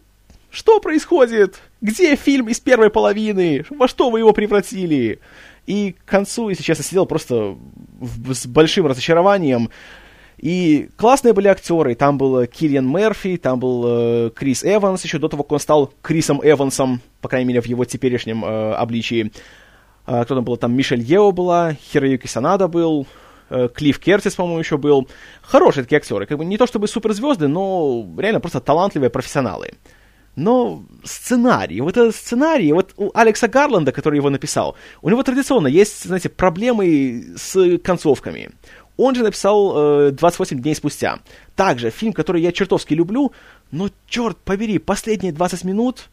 что 0.50 0.80
происходит? 0.80 1.61
Где 1.83 2.16
фильм 2.16 2.49
из 2.49 2.61
первой 2.61 2.88
половины? 2.88 3.64
Во 3.68 3.88
что 3.88 4.09
вы 4.09 4.21
его 4.21 4.33
превратили? 4.33 5.18
И 5.66 5.92
к 5.92 6.09
концу, 6.09 6.49
если 6.49 6.62
честно, 6.62 6.85
сидел 6.85 7.04
просто 7.04 7.56
в, 7.99 8.33
с 8.33 8.47
большим 8.47 8.87
разочарованием. 8.87 9.71
И 10.38 10.88
классные 10.97 11.35
были 11.35 11.49
актеры. 11.49 11.95
Там 11.95 12.18
был 12.18 12.47
Киллиан 12.47 12.88
Мерфи, 12.88 13.37
там 13.37 13.59
был 13.59 13.85
э, 13.87 14.30
Крис 14.30 14.64
Эванс, 14.64 15.02
еще 15.02 15.18
до 15.18 15.28
того, 15.28 15.42
как 15.42 15.52
он 15.52 15.61
стал 15.61 15.92
Крисом 16.02 16.40
Эвансом, 16.42 17.00
по 17.21 17.28
крайней 17.28 17.49
мере, 17.49 17.61
в 17.61 17.66
его 17.66 17.85
теперешнем 17.85 18.45
э, 18.45 18.73
обличии. 18.75 19.33
Э, 20.07 20.25
кто 20.25 20.35
там 20.35 20.45
был? 20.45 20.57
Там 20.57 20.75
Мишель 20.75 21.01
Ео 21.01 21.33
была, 21.33 21.75
Хироюки 21.75 22.27
Санада 22.27 22.69
был, 22.69 23.07
э, 23.51 23.69
Клифф 23.75 23.99
Кертис, 23.99 24.35
по-моему, 24.35 24.59
еще 24.59 24.79
был. 24.79 25.09
Хорошие 25.43 25.85
такие 25.85 25.99
актеры. 25.99 26.27
Как 26.27 26.39
бы 26.39 26.45
не 26.45 26.59
то 26.59 26.67
чтобы 26.67 26.89
суперзвезды, 26.89 27.49
но 27.49 28.07
реально 28.19 28.41
просто 28.41 28.61
талантливые 28.61 29.11
профессионалы. 29.11 29.71
Но 30.37 30.85
сценарий, 31.03 31.81
вот 31.81 31.97
этот 31.97 32.15
сценарий, 32.15 32.71
вот 32.73 32.93
у 32.99 33.11
Алекса 33.15 33.49
Гарланда, 33.49 33.91
который 33.91 34.17
его 34.17 34.29
написал, 34.29 34.77
у 35.01 35.09
него 35.09 35.23
традиционно 35.23 35.67
есть, 35.67 36.05
знаете, 36.05 36.29
проблемы 36.29 37.35
с 37.37 37.79
концовками. 37.79 38.51
Он 38.99 39.15
же 39.15 39.23
написал 39.23 40.09
э, 40.09 40.11
28 40.11 40.61
дней 40.61 40.75
спустя. 40.75 41.21
Также 41.55 41.91
фильм, 41.91 42.13
который 42.13 42.43
я 42.43 42.53
чертовски 42.53 42.95
люблю, 42.95 43.33
но, 43.71 43.89
черт 44.07 44.37
побери, 44.39 44.79
последние 44.79 45.33
20 45.33 45.65
минут 45.65 46.09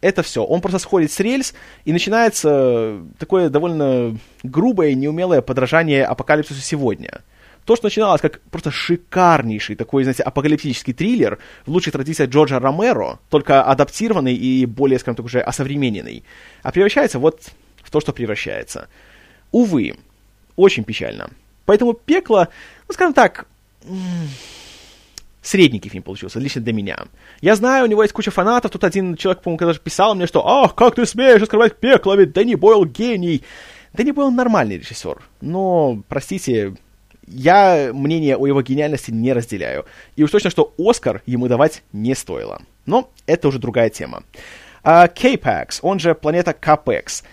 это 0.00 0.22
все. 0.22 0.44
Он 0.44 0.60
просто 0.60 0.78
сходит 0.78 1.10
с 1.10 1.20
рельс, 1.20 1.54
и 1.84 1.92
начинается 1.92 3.00
такое 3.18 3.48
довольно 3.48 4.18
грубое, 4.42 4.94
неумелое 4.94 5.40
подражание 5.42 6.04
апокалипсису 6.04 6.60
сегодня. 6.60 7.22
то, 7.64 7.74
что 7.74 7.86
начиналось 7.86 8.20
как 8.20 8.40
просто 8.42 8.70
шикарнейший 8.70 9.74
такой, 9.74 10.04
знаете, 10.04 10.22
апокалиптический 10.22 10.92
триллер 10.92 11.38
в 11.66 11.70
лучших 11.70 11.92
традициях 11.92 12.30
Джорджа 12.30 12.60
Ромеро, 12.60 13.18
только 13.28 13.62
адаптированный 13.62 14.34
и 14.34 14.66
более, 14.66 14.98
скажем 14.98 15.16
так, 15.16 15.26
уже 15.26 15.40
осовремененный, 15.40 16.22
а 16.62 16.70
превращается 16.70 17.18
вот 17.18 17.40
в 17.82 17.90
то, 17.90 18.00
что 18.00 18.12
превращается. 18.12 18.88
Увы, 19.50 19.96
очень 20.54 20.84
печально. 20.84 21.30
Поэтому 21.64 21.94
«Пекло», 21.94 22.48
ну, 22.86 22.94
скажем 22.94 23.14
так, 23.14 23.46
средненький 25.46 25.90
фильм 25.90 26.02
получился, 26.02 26.40
лично 26.40 26.60
для 26.60 26.72
меня. 26.72 26.98
Я 27.40 27.54
знаю, 27.56 27.84
у 27.84 27.88
него 27.88 28.02
есть 28.02 28.12
куча 28.12 28.30
фанатов, 28.30 28.70
тут 28.70 28.84
один 28.84 29.16
человек, 29.16 29.42
по-моему, 29.42 29.58
когда 29.58 29.74
писал 29.74 30.14
мне, 30.14 30.26
что 30.26 30.46
«Ах, 30.46 30.74
как 30.74 30.96
ты 30.96 31.06
смеешь 31.06 31.42
открывать 31.42 31.76
пекло, 31.76 32.14
ведь 32.14 32.32
Дэнни 32.32 32.54
Бойл 32.54 32.84
гений!» 32.84 33.42
Дэнни 33.92 34.10
Бойл 34.10 34.30
нормальный 34.30 34.78
режиссер, 34.78 35.22
но, 35.40 36.02
простите, 36.08 36.74
я 37.26 37.90
мнение 37.92 38.36
о 38.36 38.46
его 38.46 38.60
гениальности 38.62 39.10
не 39.10 39.32
разделяю. 39.32 39.86
И 40.16 40.22
уж 40.22 40.30
точно, 40.30 40.50
что 40.50 40.74
Оскар 40.78 41.22
ему 41.26 41.48
давать 41.48 41.82
не 41.92 42.14
стоило. 42.14 42.60
Но 42.84 43.10
это 43.26 43.48
уже 43.48 43.58
другая 43.58 43.90
тема. 43.90 44.22
Uh, 44.84 45.08
K-Pax, 45.08 45.80
он 45.82 45.98
же 45.98 46.14
планета 46.14 46.52
Капекс. 46.52 47.24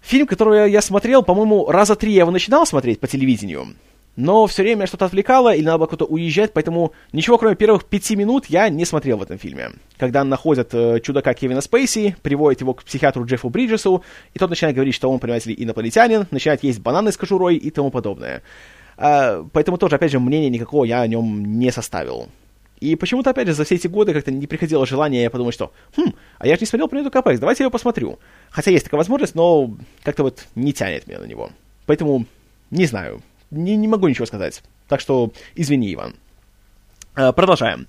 Фильм, 0.00 0.26
который 0.26 0.70
я 0.70 0.80
смотрел, 0.80 1.24
по-моему, 1.24 1.68
раза 1.70 1.96
три 1.96 2.12
я 2.12 2.20
его 2.20 2.30
начинал 2.30 2.66
смотреть 2.66 3.00
по 3.00 3.08
телевидению 3.08 3.74
но 4.18 4.48
все 4.48 4.64
время 4.64 4.88
что-то 4.88 5.04
отвлекало, 5.04 5.54
или 5.54 5.64
надо 5.64 5.78
было 5.78 5.86
куда-то 5.86 6.06
уезжать, 6.06 6.52
поэтому 6.52 6.92
ничего, 7.12 7.38
кроме 7.38 7.54
первых 7.54 7.84
пяти 7.84 8.16
минут, 8.16 8.46
я 8.46 8.68
не 8.68 8.84
смотрел 8.84 9.18
в 9.18 9.22
этом 9.22 9.38
фильме. 9.38 9.70
Когда 9.96 10.24
находят 10.24 10.70
э, 10.74 10.98
чудака 10.98 11.34
Кевина 11.34 11.60
Спейси, 11.60 12.16
приводят 12.20 12.60
его 12.60 12.74
к 12.74 12.82
психиатру 12.82 13.24
Джеффу 13.24 13.48
Бриджесу, 13.48 14.02
и 14.34 14.38
тот 14.40 14.50
начинает 14.50 14.74
говорить, 14.74 14.96
что 14.96 15.08
он, 15.08 15.20
понимаете 15.20 15.50
ли, 15.50 15.56
инопланетянин, 15.62 16.26
начинает 16.32 16.64
есть 16.64 16.80
бананы 16.80 17.12
с 17.12 17.16
кожурой 17.16 17.54
и 17.54 17.70
тому 17.70 17.92
подобное. 17.92 18.42
А, 18.96 19.46
поэтому 19.52 19.78
тоже, 19.78 19.94
опять 19.94 20.10
же, 20.10 20.18
мнения 20.18 20.50
никакого 20.50 20.84
я 20.84 21.00
о 21.02 21.06
нем 21.06 21.60
не 21.60 21.70
составил. 21.70 22.28
И 22.80 22.96
почему-то, 22.96 23.30
опять 23.30 23.46
же, 23.46 23.54
за 23.54 23.62
все 23.62 23.76
эти 23.76 23.86
годы 23.86 24.14
как-то 24.14 24.32
не 24.32 24.48
приходило 24.48 24.84
желание, 24.84 25.22
я 25.22 25.30
подумал, 25.30 25.52
что, 25.52 25.72
хм, 25.96 26.12
а 26.38 26.48
я 26.48 26.56
же 26.56 26.62
не 26.62 26.66
смотрел 26.66 26.88
«Планету 26.88 27.12
Капекс», 27.12 27.38
давайте 27.38 27.62
я 27.62 27.66
его 27.66 27.70
посмотрю. 27.70 28.18
Хотя 28.50 28.72
есть 28.72 28.82
такая 28.82 28.98
возможность, 28.98 29.36
но 29.36 29.76
как-то 30.02 30.24
вот 30.24 30.44
не 30.56 30.72
тянет 30.72 31.06
меня 31.06 31.20
на 31.20 31.26
него. 31.26 31.50
Поэтому, 31.86 32.26
не 32.72 32.86
знаю, 32.86 33.22
не, 33.50 33.76
не 33.76 33.88
могу 33.88 34.08
ничего 34.08 34.26
сказать. 34.26 34.62
Так 34.88 35.00
что 35.00 35.32
извини, 35.54 35.94
Иван. 35.94 36.14
А, 37.14 37.32
продолжаем. 37.32 37.86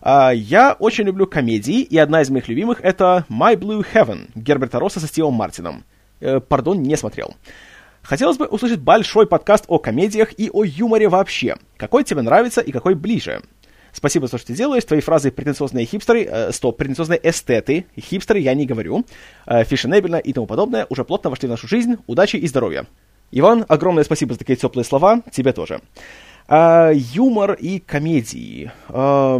А, 0.00 0.30
я 0.30 0.76
очень 0.78 1.04
люблю 1.04 1.26
комедии, 1.26 1.80
и 1.80 1.98
одна 1.98 2.22
из 2.22 2.30
моих 2.30 2.48
любимых 2.48 2.80
это 2.82 3.24
My 3.28 3.56
Blue 3.56 3.84
Heaven 3.92 4.30
Герберта 4.34 4.78
Росса 4.78 5.00
со 5.00 5.06
Стивом 5.06 5.34
Мартином. 5.34 5.84
Э, 6.20 6.40
пардон, 6.40 6.82
не 6.82 6.96
смотрел. 6.96 7.34
Хотелось 8.02 8.36
бы 8.36 8.46
услышать 8.46 8.80
большой 8.80 9.26
подкаст 9.26 9.64
о 9.68 9.78
комедиях 9.78 10.38
и 10.38 10.48
о 10.52 10.62
юморе 10.62 11.08
вообще. 11.08 11.56
Какой 11.76 12.04
тебе 12.04 12.22
нравится 12.22 12.60
и 12.60 12.70
какой 12.70 12.94
ближе? 12.94 13.42
Спасибо 13.92 14.26
за 14.26 14.32
то, 14.32 14.38
что 14.38 14.48
ты 14.48 14.54
делаешь. 14.54 14.84
Твои 14.84 15.00
фразы 15.00 15.30
претенциозные 15.30 15.86
хипстеры, 15.86 16.24
э, 16.24 16.52
стоп, 16.52 16.76
претенциозные 16.76 17.18
эстеты, 17.22 17.86
хипстеры 17.98 18.38
я 18.38 18.54
не 18.54 18.66
говорю, 18.66 19.04
э, 19.46 19.64
фешенебельно 19.64 20.16
и 20.16 20.32
тому 20.32 20.46
подобное 20.46 20.86
уже 20.90 21.04
плотно 21.04 21.30
вошли 21.30 21.48
в 21.48 21.50
нашу 21.50 21.66
жизнь. 21.66 21.96
Удачи 22.06 22.36
и 22.36 22.46
здоровья. 22.46 22.86
Иван, 23.32 23.64
огромное 23.68 24.04
спасибо 24.04 24.32
за 24.32 24.38
такие 24.38 24.56
теплые 24.56 24.84
слова, 24.84 25.22
тебе 25.32 25.52
тоже. 25.52 25.80
А, 26.48 26.92
юмор 26.92 27.54
и 27.54 27.80
комедии. 27.80 28.70
А, 28.88 29.38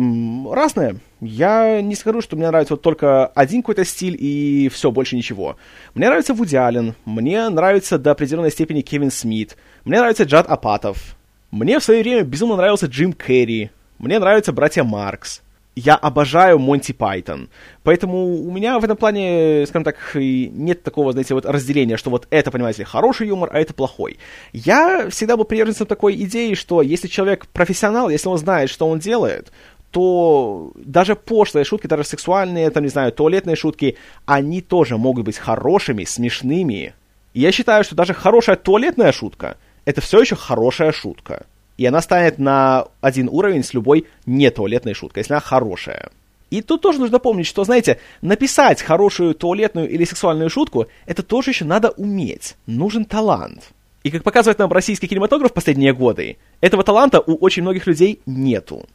разное. 0.52 0.96
Я 1.20 1.80
не 1.80 1.94
скажу, 1.94 2.20
что 2.20 2.36
мне 2.36 2.48
нравится 2.48 2.74
вот 2.74 2.82
только 2.82 3.26
один 3.26 3.62
какой-то 3.62 3.84
стиль 3.84 4.16
и 4.18 4.68
все, 4.72 4.90
больше 4.90 5.16
ничего. 5.16 5.56
Мне 5.94 6.08
нравится 6.08 6.34
Вуди 6.34 6.56
Аллен, 6.56 6.94
мне 7.04 7.48
нравится 7.48 7.98
до 7.98 8.10
определенной 8.10 8.50
степени 8.50 8.82
Кевин 8.82 9.10
Смит, 9.10 9.56
мне 9.84 9.98
нравится 9.98 10.24
Джад 10.24 10.46
Апатов, 10.46 11.16
мне 11.50 11.78
в 11.78 11.84
свое 11.84 12.02
время 12.02 12.22
безумно 12.22 12.56
нравился 12.56 12.86
Джим 12.86 13.14
Керри, 13.14 13.70
мне 13.98 14.18
нравятся 14.18 14.52
братья 14.52 14.84
Маркс 14.84 15.40
я 15.76 15.94
обожаю 15.94 16.58
Монти 16.58 16.92
Пайтон. 16.92 17.50
Поэтому 17.82 18.42
у 18.42 18.50
меня 18.50 18.78
в 18.78 18.84
этом 18.84 18.96
плане, 18.96 19.66
скажем 19.66 19.84
так, 19.84 19.96
нет 20.14 20.82
такого, 20.82 21.12
знаете, 21.12 21.34
вот 21.34 21.44
разделения, 21.44 21.98
что 21.98 22.08
вот 22.08 22.26
это, 22.30 22.50
понимаете 22.50 22.86
хороший 22.86 23.28
юмор, 23.28 23.50
а 23.52 23.60
это 23.60 23.74
плохой. 23.74 24.18
Я 24.54 25.10
всегда 25.10 25.36
был 25.36 25.44
приверженцем 25.44 25.86
такой 25.86 26.14
идеи, 26.14 26.54
что 26.54 26.80
если 26.80 27.08
человек 27.08 27.46
профессионал, 27.48 28.08
если 28.08 28.28
он 28.28 28.38
знает, 28.38 28.70
что 28.70 28.88
он 28.88 28.98
делает, 28.98 29.52
то 29.90 30.72
даже 30.76 31.14
пошлые 31.14 31.64
шутки, 31.64 31.86
даже 31.86 32.04
сексуальные, 32.04 32.70
там, 32.70 32.82
не 32.82 32.88
знаю, 32.88 33.12
туалетные 33.12 33.56
шутки, 33.56 33.98
они 34.24 34.62
тоже 34.62 34.96
могут 34.96 35.26
быть 35.26 35.36
хорошими, 35.36 36.04
смешными. 36.04 36.94
И 37.34 37.40
я 37.40 37.52
считаю, 37.52 37.84
что 37.84 37.94
даже 37.94 38.14
хорошая 38.14 38.56
туалетная 38.56 39.12
шутка— 39.12 39.58
это 39.84 40.00
все 40.00 40.20
еще 40.20 40.36
хорошая 40.36 40.92
шутка 40.92 41.44
и 41.76 41.86
она 41.86 42.00
станет 42.00 42.38
на 42.38 42.86
один 43.00 43.28
уровень 43.28 43.62
с 43.62 43.74
любой 43.74 44.06
нетуалетной 44.26 44.94
шуткой, 44.94 45.20
если 45.20 45.34
она 45.34 45.40
хорошая. 45.40 46.10
И 46.50 46.62
тут 46.62 46.82
тоже 46.82 47.00
нужно 47.00 47.18
помнить, 47.18 47.46
что, 47.46 47.64
знаете, 47.64 47.98
написать 48.22 48.80
хорошую 48.80 49.34
туалетную 49.34 49.90
или 49.90 50.04
сексуальную 50.04 50.48
шутку, 50.48 50.86
это 51.04 51.22
тоже 51.22 51.50
еще 51.50 51.64
надо 51.64 51.90
уметь. 51.90 52.56
Нужен 52.66 53.04
талант. 53.04 53.72
И 54.04 54.10
как 54.10 54.22
показывает 54.22 54.60
нам 54.60 54.70
российский 54.70 55.08
кинематограф 55.08 55.52
последние 55.52 55.92
годы, 55.92 56.36
этого 56.60 56.84
таланта 56.84 57.20
у 57.20 57.34
очень 57.34 57.62
многих 57.62 57.88
людей 57.88 58.20
нету. 58.26 58.86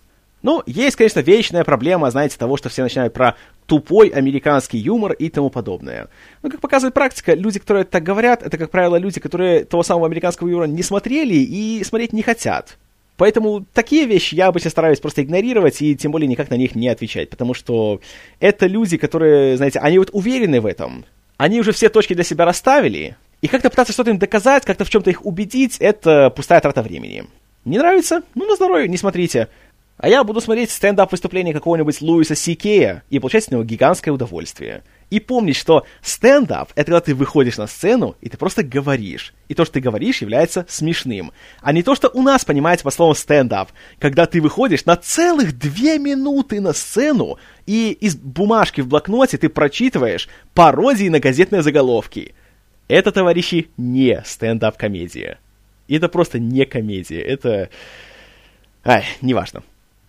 Ну, 0.41 0.63
есть, 0.65 0.95
конечно, 0.95 1.19
вечная 1.19 1.63
проблема, 1.63 2.09
знаете, 2.09 2.37
того, 2.37 2.57
что 2.57 2.69
все 2.69 2.81
начинают 2.83 3.13
про 3.13 3.35
тупой 3.67 4.07
американский 4.09 4.79
юмор 4.79 5.13
и 5.13 5.29
тому 5.29 5.49
подобное. 5.49 6.07
Но, 6.41 6.49
как 6.49 6.59
показывает 6.61 6.93
практика, 6.93 7.33
люди, 7.33 7.59
которые 7.59 7.85
так 7.85 8.03
говорят, 8.03 8.41
это, 8.43 8.57
как 8.57 8.71
правило, 8.71 8.95
люди, 8.95 9.19
которые 9.19 9.65
того 9.65 9.83
самого 9.83 10.07
американского 10.07 10.47
юмора 10.47 10.67
не 10.67 10.83
смотрели 10.83 11.35
и 11.35 11.83
смотреть 11.83 12.11
не 12.11 12.23
хотят. 12.23 12.77
Поэтому 13.17 13.63
такие 13.73 14.05
вещи 14.07 14.33
я 14.33 14.47
обычно 14.47 14.71
стараюсь 14.71 14.99
просто 14.99 15.21
игнорировать 15.21 15.79
и 15.83 15.95
тем 15.95 16.11
более 16.11 16.27
никак 16.27 16.49
на 16.49 16.55
них 16.55 16.73
не 16.73 16.87
отвечать, 16.87 17.29
потому 17.29 17.53
что 17.53 18.01
это 18.39 18.65
люди, 18.65 18.97
которые, 18.97 19.57
знаете, 19.57 19.77
они 19.77 19.99
вот 19.99 20.09
уверены 20.11 20.59
в 20.59 20.65
этом. 20.65 21.05
Они 21.37 21.59
уже 21.59 21.71
все 21.71 21.89
точки 21.89 22.15
для 22.15 22.23
себя 22.23 22.45
расставили, 22.45 23.15
и 23.41 23.47
как-то 23.47 23.69
пытаться 23.69 23.93
что-то 23.93 24.09
им 24.09 24.17
доказать, 24.17 24.65
как-то 24.65 24.85
в 24.85 24.89
чем-то 24.89 25.11
их 25.11 25.23
убедить, 25.23 25.77
это 25.79 26.31
пустая 26.31 26.61
трата 26.61 26.81
времени. 26.81 27.25
Не 27.63 27.77
нравится? 27.77 28.23
Ну, 28.33 28.47
на 28.47 28.55
здоровье, 28.55 28.87
не 28.87 28.97
смотрите 28.97 29.49
а 30.01 30.09
я 30.09 30.23
буду 30.23 30.41
смотреть 30.41 30.71
стендап 30.71 31.11
выступление 31.11 31.53
какого-нибудь 31.53 32.01
Луиса 32.01 32.33
Сикея 32.33 33.03
и 33.11 33.19
получать 33.19 33.43
с 33.43 33.51
него 33.51 33.63
гигантское 33.63 34.11
удовольствие. 34.11 34.81
И 35.11 35.19
помнить, 35.19 35.55
что 35.55 35.85
стендап— 36.01 36.71
это 36.75 36.85
когда 36.85 37.01
ты 37.01 37.13
выходишь 37.13 37.57
на 37.57 37.67
сцену, 37.67 38.15
и 38.19 38.27
ты 38.27 38.35
просто 38.35 38.63
говоришь. 38.63 39.35
И 39.47 39.53
то, 39.53 39.63
что 39.63 39.75
ты 39.75 39.79
говоришь, 39.79 40.21
является 40.21 40.65
смешным. 40.67 41.31
А 41.61 41.71
не 41.71 41.83
то, 41.83 41.93
что 41.93 42.09
у 42.15 42.23
нас, 42.23 42.43
понимаете, 42.43 42.83
по 42.83 42.89
слову 42.89 43.13
стендап, 43.13 43.69
когда 43.99 44.25
ты 44.25 44.41
выходишь 44.41 44.85
на 44.85 44.95
целых 44.95 45.55
две 45.55 45.99
минуты 45.99 46.61
на 46.61 46.73
сцену, 46.73 47.37
и 47.67 47.91
из 47.91 48.15
бумажки 48.15 48.81
в 48.81 48.87
блокноте 48.87 49.37
ты 49.37 49.49
прочитываешь 49.49 50.29
пародии 50.55 51.09
на 51.09 51.19
газетные 51.19 51.61
заголовки. 51.61 52.33
Это, 52.87 53.11
товарищи, 53.11 53.69
не 53.77 54.23
стендап-комедия. 54.25 55.37
Это 55.87 56.09
просто 56.09 56.39
не 56.39 56.65
комедия. 56.65 57.21
Это... 57.21 57.69
Ай, 58.83 59.05
неважно. 59.21 59.61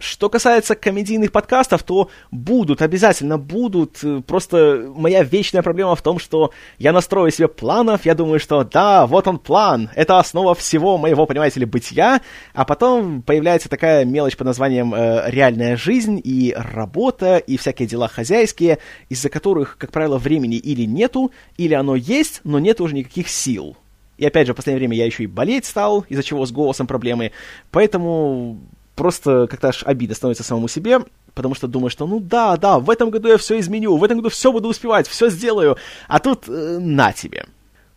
Что 0.03 0.29
касается 0.29 0.75
комедийных 0.75 1.31
подкастов, 1.31 1.85
то 1.85 2.11
будут, 2.33 2.83
обязательно 2.83 3.39
будут. 3.39 4.01
Просто 4.27 4.91
моя 4.97 5.23
вечная 5.23 5.63
проблема 5.63 5.95
в 5.95 6.03
том, 6.03 6.19
что 6.19 6.51
я 6.79 6.93
настрою 6.93 7.31
себе 7.31 7.47
планов, 7.47 8.05
я 8.05 8.17
думаю, 8.17 8.41
что 8.41 8.65
да, 8.65 9.07
вот 9.07 9.29
он 9.29 9.39
план, 9.39 9.91
это 9.95 10.19
основа 10.19 10.57
всего 10.57 10.99
моего, 10.99 11.25
понимаете 11.25 11.61
ли, 11.61 11.67
бытия, 11.67 12.21
а 12.53 12.65
потом 12.65 13.23
появляется 13.23 13.69
такая 13.69 14.05
мелочь 14.05 14.37
под 14.37 14.49
названием 14.49 14.93
э, 14.93 15.31
реальная 15.31 15.77
жизнь 15.77 16.21
и 16.25 16.53
работа, 16.57 17.37
и 17.37 17.57
всякие 17.57 17.87
дела 17.87 18.09
хозяйские, 18.09 18.79
из-за 19.09 19.29
которых, 19.29 19.79
как 19.79 19.93
правило, 19.93 20.19
времени 20.19 20.57
или 20.57 20.85
нету, 20.85 21.31
или 21.57 21.75
оно 21.75 21.95
есть, 21.95 22.41
но 22.43 22.59
нет 22.59 22.81
уже 22.81 22.97
никаких 22.97 23.29
сил. 23.29 23.77
И 24.19 24.27
опять 24.27 24.49
же, 24.49 24.53
в 24.53 24.57
последнее 24.57 24.81
время 24.81 24.97
я 24.97 25.07
еще 25.07 25.23
и 25.23 25.29
болеть 25.29 25.65
стал, 25.65 26.05
из-за 26.09 26.25
чего 26.25 26.45
с 26.45 26.51
голосом 26.51 26.89
проблемы, 26.89 27.31
поэтому 27.71 28.59
просто 28.95 29.47
как-то 29.49 29.69
аж 29.69 29.83
обидно 29.85 30.15
становится 30.15 30.45
самому 30.45 30.69
себе, 30.69 31.01
потому 31.35 31.55
что 31.55 31.69
думаешь, 31.69 31.93
что 31.93 32.07
ну 32.07 32.21
да, 32.21 32.57
да, 32.57 32.79
в 32.79 32.91
этом 32.91 33.11
году 33.11 33.29
я 33.29 33.39
все 33.39 33.59
изменю, 33.61 33.97
в 33.97 34.05
этом 34.05 34.19
году 34.19 34.29
все 34.29 34.53
буду 34.53 34.69
успевать, 34.69 35.07
все 35.09 35.29
сделаю, 35.31 35.77
а 36.09 36.19
тут 36.19 36.49
э, 36.49 36.79
на 36.79 37.13
тебе. 37.13 37.45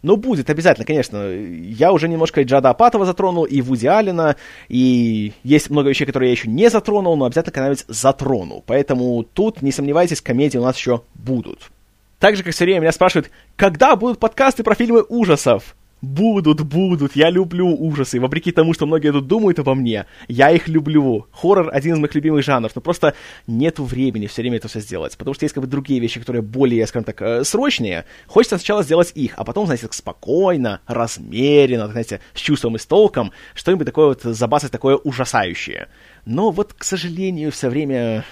Но 0.05 0.17
будет 0.17 0.51
обязательно, 0.51 0.85
конечно. 0.85 1.17
Я 1.31 1.91
уже 1.91 2.07
немножко 2.07 2.39
и 2.39 2.43
Джада 2.43 2.69
Апатова 2.69 3.07
затронул, 3.07 3.43
и 3.45 3.59
Вуди 3.61 3.87
Аллена, 3.87 4.35
и 4.67 5.33
есть 5.43 5.71
много 5.71 5.89
вещей, 5.89 6.05
которые 6.05 6.29
я 6.29 6.33
еще 6.33 6.47
не 6.47 6.69
затронул, 6.69 7.17
но 7.17 7.25
обязательно 7.25 7.53
когда-нибудь 7.53 7.85
затрону. 7.87 8.63
Поэтому 8.67 9.23
тут, 9.23 9.63
не 9.63 9.71
сомневайтесь, 9.71 10.21
комедии 10.21 10.59
у 10.59 10.63
нас 10.63 10.77
еще 10.77 11.01
будут. 11.15 11.71
Так 12.19 12.35
же, 12.35 12.43
как 12.43 12.53
все 12.53 12.65
время 12.65 12.81
меня 12.81 12.91
спрашивают, 12.91 13.31
когда 13.55 13.95
будут 13.95 14.19
подкасты 14.19 14.63
про 14.63 14.75
фильмы 14.75 15.03
ужасов? 15.09 15.75
Будут, 16.05 16.61
будут, 16.61 17.15
я 17.15 17.31
люблю 17.31 17.67
ужасы. 17.67 18.19
Вопреки 18.19 18.51
тому, 18.51 18.75
что 18.75 18.85
многие 18.85 19.11
тут 19.11 19.25
думают 19.27 19.57
обо 19.57 19.73
мне, 19.73 20.05
я 20.27 20.51
их 20.51 20.67
люблю. 20.67 21.25
Хоррор 21.31 21.71
один 21.73 21.95
из 21.95 21.99
моих 21.99 22.13
любимых 22.13 22.43
жанров, 22.43 22.73
но 22.75 22.81
просто 22.81 23.15
нету 23.47 23.83
времени 23.83 24.27
все 24.27 24.43
время 24.43 24.57
это 24.57 24.67
все 24.67 24.81
сделать. 24.81 25.17
Потому 25.17 25.33
что 25.33 25.45
есть 25.45 25.55
как 25.55 25.63
бы 25.63 25.69
другие 25.69 25.99
вещи, 25.99 26.19
которые 26.19 26.43
более, 26.43 26.85
скажем 26.85 27.05
так, 27.05 27.21
э, 27.21 27.43
срочные. 27.43 28.05
Хочется 28.27 28.59
сначала 28.59 28.83
сделать 28.83 29.11
их, 29.15 29.33
а 29.35 29.43
потом, 29.43 29.65
знаете, 29.65 29.87
спокойно, 29.89 30.79
размеренно, 30.85 31.87
знаете, 31.87 32.19
с 32.35 32.39
чувством 32.39 32.75
и 32.75 32.79
с 32.79 32.85
толком, 32.85 33.31
что-нибудь 33.55 33.87
такое 33.87 34.07
вот 34.09 34.21
забасать 34.21 34.71
такое 34.71 34.97
ужасающее. 34.97 35.87
Но 36.25 36.51
вот, 36.51 36.73
к 36.73 36.83
сожалению, 36.83 37.51
все 37.51 37.69
время... 37.69 38.23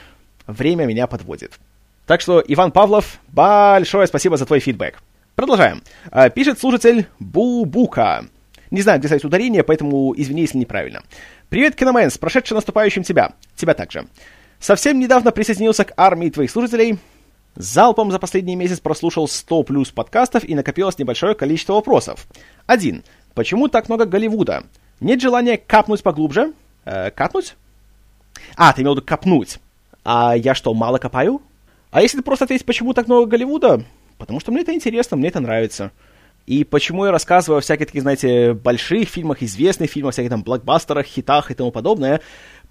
Время 0.46 0.86
меня 0.86 1.08
подводит. 1.08 1.54
Так 2.06 2.22
что, 2.22 2.44
Иван 2.46 2.72
Павлов, 2.72 3.20
большое 3.30 4.06
спасибо 4.08 4.38
за 4.38 4.46
твой 4.46 4.60
фидбэк. 4.60 5.02
Продолжаем. 5.36 5.82
А, 6.12 6.30
пишет 6.30 6.60
слушатель 6.60 7.08
Бубука. 7.20 8.26
Не 8.70 8.82
знаю, 8.82 9.00
где 9.00 9.08
ставить 9.08 9.26
ударение, 9.26 9.64
поэтому 9.64 10.14
извини, 10.16 10.42
если 10.42 10.60
неправильно. 10.60 11.02
Привет, 11.50 11.76
Киномен, 11.76 12.12
с 12.12 12.18
прошедшим 12.18 12.56
наступающим 12.56 13.04
тебя. 13.04 13.34
Тебя 13.56 13.74
также. 13.74 14.08
Совсем 14.60 15.00
недавно 15.00 15.32
присоединился 15.32 15.86
к 15.86 15.94
армии 15.98 16.30
твоих 16.30 16.52
слушателей. 16.52 17.00
Залпом 17.56 18.12
за 18.12 18.20
последний 18.20 18.56
месяц 18.56 18.80
прослушал 18.80 19.28
100 19.28 19.64
плюс 19.64 19.92
подкастов 19.92 20.44
и 20.44 20.56
накопилось 20.56 20.98
небольшое 20.98 21.36
количество 21.36 21.74
вопросов. 21.74 22.28
Один. 22.66 23.04
Почему 23.34 23.68
так 23.68 23.90
много 23.90 24.06
Голливуда? 24.06 24.64
Нет 25.00 25.22
желания 25.22 25.58
капнуть 25.58 26.04
поглубже? 26.04 26.54
Э, 26.86 27.10
капнуть? 27.12 27.56
А, 28.56 28.72
ты 28.74 28.82
имел 28.82 28.94
в 28.94 28.98
виду 28.98 29.06
копнуть. 29.06 29.60
А 30.04 30.36
я 30.36 30.54
что, 30.54 30.74
мало 30.74 30.98
копаю? 31.00 31.42
А 31.92 32.02
если 32.02 32.18
ты 32.18 32.24
просто 32.24 32.46
ответить, 32.46 32.66
почему 32.66 32.94
так 32.94 33.08
много 33.08 33.26
Голливуда? 33.26 33.84
Потому 34.18 34.40
что 34.40 34.52
мне 34.52 34.62
это 34.62 34.74
интересно, 34.74 35.18
мне 35.18 35.30
это 35.30 35.40
нравится. 35.40 35.92
И 36.46 36.66
почему 36.66 37.06
я 37.06 37.12
рассказываю 37.12 37.60
о 37.60 37.62
всяких 37.62 37.88
таких, 37.88 38.02
знаете, 38.02 38.54
больших 38.54 39.08
фильмах, 39.08 39.42
известных 39.42 39.90
фильмах, 39.90 40.14
всяких 40.14 40.30
там 40.30 40.44
блокбастерах, 40.44 41.06
хитах 41.06 41.52
и 41.52 41.54
тому 41.54 41.72
подобное, 41.72 42.22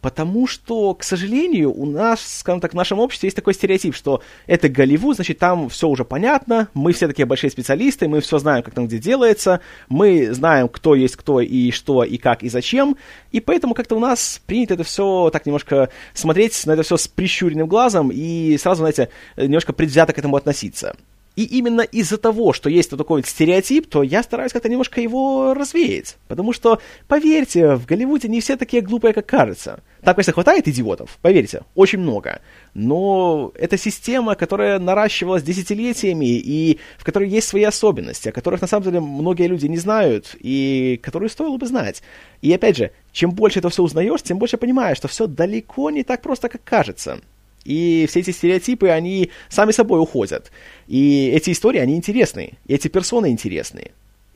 Потому 0.02 0.48
что, 0.48 0.94
к 0.94 1.04
сожалению, 1.04 1.72
у 1.72 1.86
нас, 1.86 2.40
скажем 2.40 2.60
так, 2.60 2.72
в 2.72 2.76
нашем 2.76 2.98
обществе 2.98 3.28
есть 3.28 3.36
такой 3.36 3.54
стереотип, 3.54 3.94
что 3.94 4.20
это 4.48 4.68
Голливуд, 4.68 5.14
значит, 5.14 5.38
там 5.38 5.68
все 5.68 5.88
уже 5.88 6.04
понятно, 6.04 6.68
мы 6.74 6.92
все 6.92 7.06
такие 7.06 7.24
большие 7.24 7.50
специалисты, 7.52 8.08
мы 8.08 8.20
все 8.20 8.38
знаем, 8.38 8.64
как 8.64 8.74
там 8.74 8.88
где 8.88 8.98
делается, 8.98 9.60
мы 9.88 10.34
знаем, 10.34 10.68
кто 10.68 10.96
есть 10.96 11.14
кто 11.14 11.40
и 11.40 11.70
что, 11.70 12.02
и 12.02 12.16
как, 12.16 12.42
и 12.42 12.48
зачем, 12.48 12.96
и 13.30 13.38
поэтому 13.38 13.74
как-то 13.74 13.94
у 13.94 14.00
нас 14.00 14.42
принято 14.44 14.74
это 14.74 14.82
все 14.82 15.30
так 15.32 15.46
немножко 15.46 15.88
смотреть 16.14 16.66
на 16.66 16.72
это 16.72 16.82
все 16.82 16.96
с 16.96 17.06
прищуренным 17.06 17.68
глазом 17.68 18.10
и 18.12 18.58
сразу, 18.58 18.80
знаете, 18.80 19.08
немножко 19.36 19.72
предвзято 19.72 20.12
к 20.12 20.18
этому 20.18 20.34
относиться. 20.34 20.96
И 21.34 21.44
именно 21.44 21.80
из-за 21.80 22.18
того, 22.18 22.52
что 22.52 22.68
есть 22.68 22.90
вот 22.90 22.98
такой 22.98 23.20
вот 23.20 23.26
стереотип, 23.26 23.88
то 23.88 24.02
я 24.02 24.22
стараюсь 24.22 24.52
как-то 24.52 24.68
немножко 24.68 25.00
его 25.00 25.54
развеять. 25.54 26.16
Потому 26.28 26.52
что, 26.52 26.80
поверьте, 27.08 27.76
в 27.76 27.86
Голливуде 27.86 28.28
не 28.28 28.40
все 28.40 28.56
такие 28.56 28.82
глупые, 28.82 29.14
как 29.14 29.26
кажется. 29.26 29.82
Там, 30.02 30.14
конечно, 30.14 30.32
хватает 30.34 30.68
идиотов, 30.68 31.18
поверьте, 31.22 31.62
очень 31.74 32.00
много. 32.00 32.40
Но 32.74 33.52
это 33.54 33.78
система, 33.78 34.34
которая 34.34 34.78
наращивалась 34.78 35.42
десятилетиями, 35.42 36.26
и 36.38 36.80
в 36.98 37.04
которой 37.04 37.28
есть 37.28 37.48
свои 37.48 37.62
особенности, 37.62 38.28
о 38.28 38.32
которых 38.32 38.60
на 38.60 38.66
самом 38.66 38.84
деле 38.84 39.00
многие 39.00 39.46
люди 39.46 39.66
не 39.66 39.78
знают, 39.78 40.36
и 40.38 41.00
которые 41.02 41.30
стоило 41.30 41.56
бы 41.56 41.66
знать. 41.66 42.02
И 42.42 42.52
опять 42.52 42.76
же, 42.76 42.90
чем 43.12 43.30
больше 43.30 43.60
это 43.60 43.70
все 43.70 43.82
узнаешь, 43.82 44.22
тем 44.22 44.38
больше 44.38 44.56
понимаешь, 44.58 44.96
что 44.98 45.08
все 45.08 45.26
далеко 45.26 45.90
не 45.90 46.02
так 46.02 46.20
просто, 46.20 46.48
как 46.48 46.64
кажется. 46.64 47.20
И 47.64 48.06
все 48.08 48.20
эти 48.20 48.30
стереотипы, 48.30 48.88
они 48.88 49.30
сами 49.48 49.72
собой 49.72 50.00
уходят. 50.00 50.50
И 50.88 51.30
эти 51.34 51.50
истории, 51.52 51.78
они 51.78 51.96
интересные. 51.96 52.54
И 52.66 52.74
эти 52.74 52.88
персоны 52.88 53.30
интересные. 53.30 53.92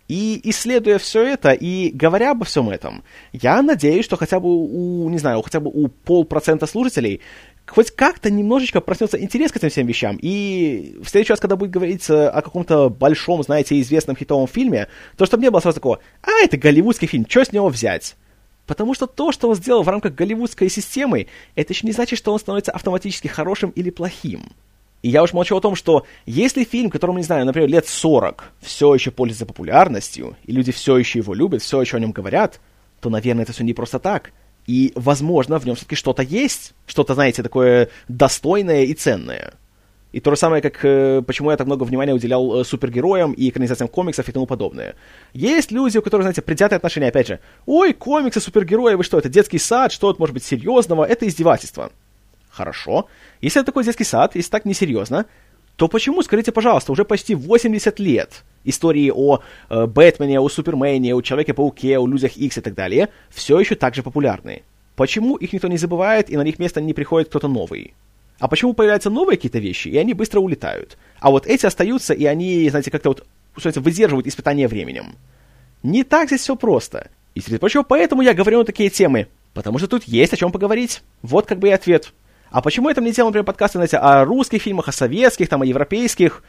И 0.08 0.40
исследуя 0.44 0.98
все 0.98 1.24
это 1.24 1.50
и 1.50 1.90
говоря 1.90 2.30
обо 2.30 2.44
всем 2.44 2.70
этом, 2.70 3.02
я 3.32 3.60
надеюсь, 3.60 4.04
что 4.04 4.16
хотя 4.16 4.38
бы 4.38 4.48
у, 4.48 5.08
не 5.08 5.18
знаю, 5.18 5.42
хотя 5.42 5.58
бы 5.58 5.68
у 5.68 5.88
полпроцента 5.88 6.66
слушателей 6.66 7.20
хоть 7.66 7.90
как-то 7.90 8.30
немножечко 8.30 8.80
проснется 8.80 9.20
интерес 9.20 9.50
к 9.50 9.56
этим 9.56 9.70
всем 9.70 9.86
вещам. 9.86 10.18
И 10.22 10.96
в 11.02 11.08
следующий 11.08 11.32
раз, 11.32 11.40
когда 11.40 11.56
будет 11.56 11.70
говориться 11.70 12.30
о 12.30 12.40
каком-то 12.40 12.88
большом, 12.88 13.42
знаете, 13.42 13.80
известном 13.80 14.16
хитовом 14.16 14.46
фильме, 14.46 14.86
то 15.16 15.26
чтобы 15.26 15.42
не 15.42 15.50
было 15.50 15.60
сразу 15.60 15.76
такого, 15.76 15.98
а, 16.22 16.44
это 16.44 16.56
голливудский 16.56 17.08
фильм, 17.08 17.26
что 17.28 17.44
с 17.44 17.52
него 17.52 17.68
взять? 17.68 18.14
Потому 18.66 18.94
что 18.94 19.06
то, 19.06 19.32
что 19.32 19.48
он 19.48 19.54
сделал 19.54 19.82
в 19.82 19.88
рамках 19.88 20.14
голливудской 20.14 20.68
системы, 20.68 21.28
это 21.54 21.72
еще 21.72 21.86
не 21.86 21.92
значит, 21.92 22.18
что 22.18 22.32
он 22.32 22.38
становится 22.38 22.72
автоматически 22.72 23.28
хорошим 23.28 23.70
или 23.70 23.90
плохим. 23.90 24.42
И 25.02 25.08
я 25.08 25.22
уж 25.22 25.32
молчу 25.32 25.56
о 25.56 25.60
том, 25.60 25.76
что 25.76 26.04
если 26.24 26.64
фильм, 26.64 26.90
которому, 26.90 27.18
не 27.18 27.24
знаю, 27.24 27.46
например, 27.46 27.68
лет 27.68 27.86
40, 27.86 28.52
все 28.60 28.92
еще 28.92 29.10
пользуется 29.10 29.46
популярностью, 29.46 30.36
и 30.44 30.52
люди 30.52 30.72
все 30.72 30.96
еще 30.96 31.20
его 31.20 31.32
любят, 31.32 31.62
все 31.62 31.80
еще 31.80 31.96
о 31.96 32.00
нем 32.00 32.10
говорят, 32.10 32.60
то, 33.00 33.08
наверное, 33.08 33.44
это 33.44 33.52
все 33.52 33.62
не 33.62 33.72
просто 33.72 34.00
так. 34.00 34.32
И, 34.66 34.92
возможно, 34.96 35.60
в 35.60 35.64
нем 35.64 35.76
все-таки 35.76 35.94
что-то 35.94 36.22
есть, 36.22 36.74
что-то, 36.86 37.14
знаете, 37.14 37.44
такое 37.44 37.90
достойное 38.08 38.84
и 38.84 38.94
ценное. 38.94 39.54
И 40.16 40.20
то 40.20 40.30
же 40.30 40.38
самое, 40.38 40.62
как 40.62 40.82
э, 40.82 41.20
почему 41.26 41.50
я 41.50 41.58
так 41.58 41.66
много 41.66 41.84
внимания 41.84 42.14
уделял 42.14 42.62
э, 42.62 42.64
супергероям 42.64 43.34
и 43.34 43.50
экранизациям 43.50 43.88
комиксов 43.88 44.26
и 44.26 44.32
тому 44.32 44.46
подобное. 44.46 44.94
Есть 45.34 45.70
люди, 45.70 45.98
у 45.98 46.00
которых, 46.02 46.22
знаете, 46.22 46.40
предвзятые 46.40 46.78
отношения, 46.78 47.08
опять 47.08 47.26
же. 47.26 47.38
Ой, 47.66 47.92
комиксы, 47.92 48.40
супергерои, 48.40 48.94
вы 48.94 49.04
что, 49.04 49.18
это 49.18 49.28
детский 49.28 49.58
сад, 49.58 49.92
что 49.92 50.10
это 50.10 50.18
может 50.18 50.32
быть 50.32 50.42
серьезного? 50.42 51.04
Это 51.04 51.28
издевательство. 51.28 51.90
Хорошо. 52.48 53.08
Если 53.42 53.60
это 53.60 53.66
такой 53.66 53.84
детский 53.84 54.04
сад, 54.04 54.36
если 54.36 54.50
так 54.50 54.64
несерьезно, 54.64 55.26
то 55.76 55.86
почему, 55.86 56.22
скажите, 56.22 56.50
пожалуйста, 56.50 56.92
уже 56.92 57.04
почти 57.04 57.34
80 57.34 58.00
лет 58.00 58.42
истории 58.64 59.12
о 59.14 59.40
э, 59.68 59.84
Бэтмене, 59.84 60.40
о 60.40 60.48
Супермене, 60.48 61.14
о 61.14 61.20
Человеке-пауке, 61.20 61.98
о 61.98 62.06
Людях 62.06 62.38
Икс 62.38 62.56
и 62.56 62.62
так 62.62 62.72
далее 62.72 63.10
все 63.28 63.60
еще 63.60 63.74
так 63.74 63.94
же 63.94 64.02
популярны? 64.02 64.62
Почему 64.94 65.36
их 65.36 65.52
никто 65.52 65.68
не 65.68 65.76
забывает 65.76 66.30
и 66.30 66.38
на 66.38 66.42
них 66.42 66.58
место 66.58 66.80
не 66.80 66.94
приходит 66.94 67.28
кто-то 67.28 67.48
новый? 67.48 67.92
А 68.38 68.48
почему 68.48 68.74
появляются 68.74 69.10
новые 69.10 69.36
какие-то 69.36 69.58
вещи, 69.58 69.88
и 69.88 69.96
они 69.96 70.12
быстро 70.12 70.40
улетают? 70.40 70.98
А 71.20 71.30
вот 71.30 71.46
эти 71.46 71.64
остаются, 71.64 72.12
и 72.12 72.26
они, 72.26 72.68
знаете, 72.68 72.90
как-то 72.90 73.10
вот, 73.10 73.26
что 73.56 73.80
выдерживают 73.80 74.26
испытания 74.26 74.68
временем. 74.68 75.16
Не 75.82 76.04
так 76.04 76.28
здесь 76.28 76.42
все 76.42 76.56
просто. 76.56 77.10
И, 77.34 77.40
среди 77.40 77.58
прочего, 77.58 77.82
поэтому 77.82 78.22
я 78.22 78.34
говорю 78.34 78.58
на 78.58 78.64
такие 78.64 78.90
темы. 78.90 79.28
Потому 79.54 79.78
что 79.78 79.88
тут 79.88 80.04
есть 80.04 80.34
о 80.34 80.36
чем 80.36 80.52
поговорить. 80.52 81.02
Вот 81.22 81.46
как 81.46 81.58
бы 81.58 81.68
и 81.68 81.72
ответ. 81.72 82.12
А 82.50 82.60
почему 82.60 82.90
я 82.90 82.94
там 82.94 83.04
не 83.04 83.12
делал, 83.12 83.30
например, 83.30 83.44
подкасты, 83.44 83.78
знаете, 83.78 83.96
о 83.96 84.24
русских 84.24 84.62
фильмах, 84.62 84.88
о 84.88 84.92
советских, 84.92 85.48
там, 85.48 85.62
о 85.62 85.66
европейских? 85.66 86.42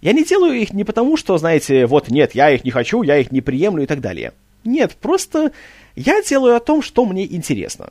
Я 0.00 0.12
не 0.12 0.24
делаю 0.24 0.54
их 0.54 0.72
не 0.72 0.84
потому, 0.84 1.16
что, 1.16 1.36
знаете, 1.38 1.86
вот, 1.86 2.08
нет, 2.08 2.36
я 2.36 2.50
их 2.50 2.64
не 2.64 2.70
хочу, 2.70 3.02
я 3.02 3.18
их 3.18 3.32
не 3.32 3.40
приемлю 3.40 3.82
и 3.82 3.86
так 3.86 4.00
далее. 4.00 4.32
Нет, 4.62 4.92
просто 5.00 5.50
я 5.96 6.22
делаю 6.22 6.54
о 6.54 6.60
том, 6.60 6.82
что 6.82 7.04
мне 7.04 7.26
интересно. 7.26 7.90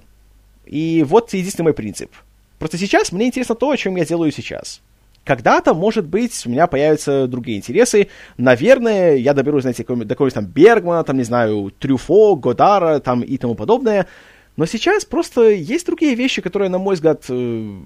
И 0.65 1.05
вот 1.05 1.33
единственный 1.33 1.65
мой 1.65 1.73
принцип– 1.73 2.11
Просто 2.59 2.77
сейчас 2.77 3.11
мне 3.11 3.27
интересно 3.27 3.55
то, 3.55 3.69
о 3.69 3.77
чем 3.77 3.95
я 3.95 4.05
делаю 4.05 4.31
сейчас. 4.31 4.81
Когда-то, 5.23 5.73
может 5.73 6.07
быть, 6.07 6.45
у 6.45 6.49
меня 6.49 6.67
появятся 6.67 7.27
другие 7.27 7.57
интересы. 7.57 8.07
Наверное, 8.37 9.15
я 9.17 9.33
доберусь, 9.33 9.63
знаете, 9.63 9.83
до 9.83 10.05
какого-нибудь 10.05 10.33
там 10.33 10.45
Бергмана, 10.45 11.03
там, 11.03 11.17
не 11.17 11.23
знаю, 11.23 11.71
Трюфо, 11.77 12.35
Годара, 12.35 12.99
там 12.99 13.21
и 13.21 13.37
тому 13.37 13.55
подобное. 13.55 14.07
Но 14.55 14.65
сейчас 14.65 15.03
просто 15.03 15.49
есть 15.49 15.85
другие 15.85 16.15
вещи, 16.15 16.41
которые, 16.41 16.69
на 16.69 16.77
мой 16.77 16.95
взгляд, 16.95 17.25
э, 17.29 17.79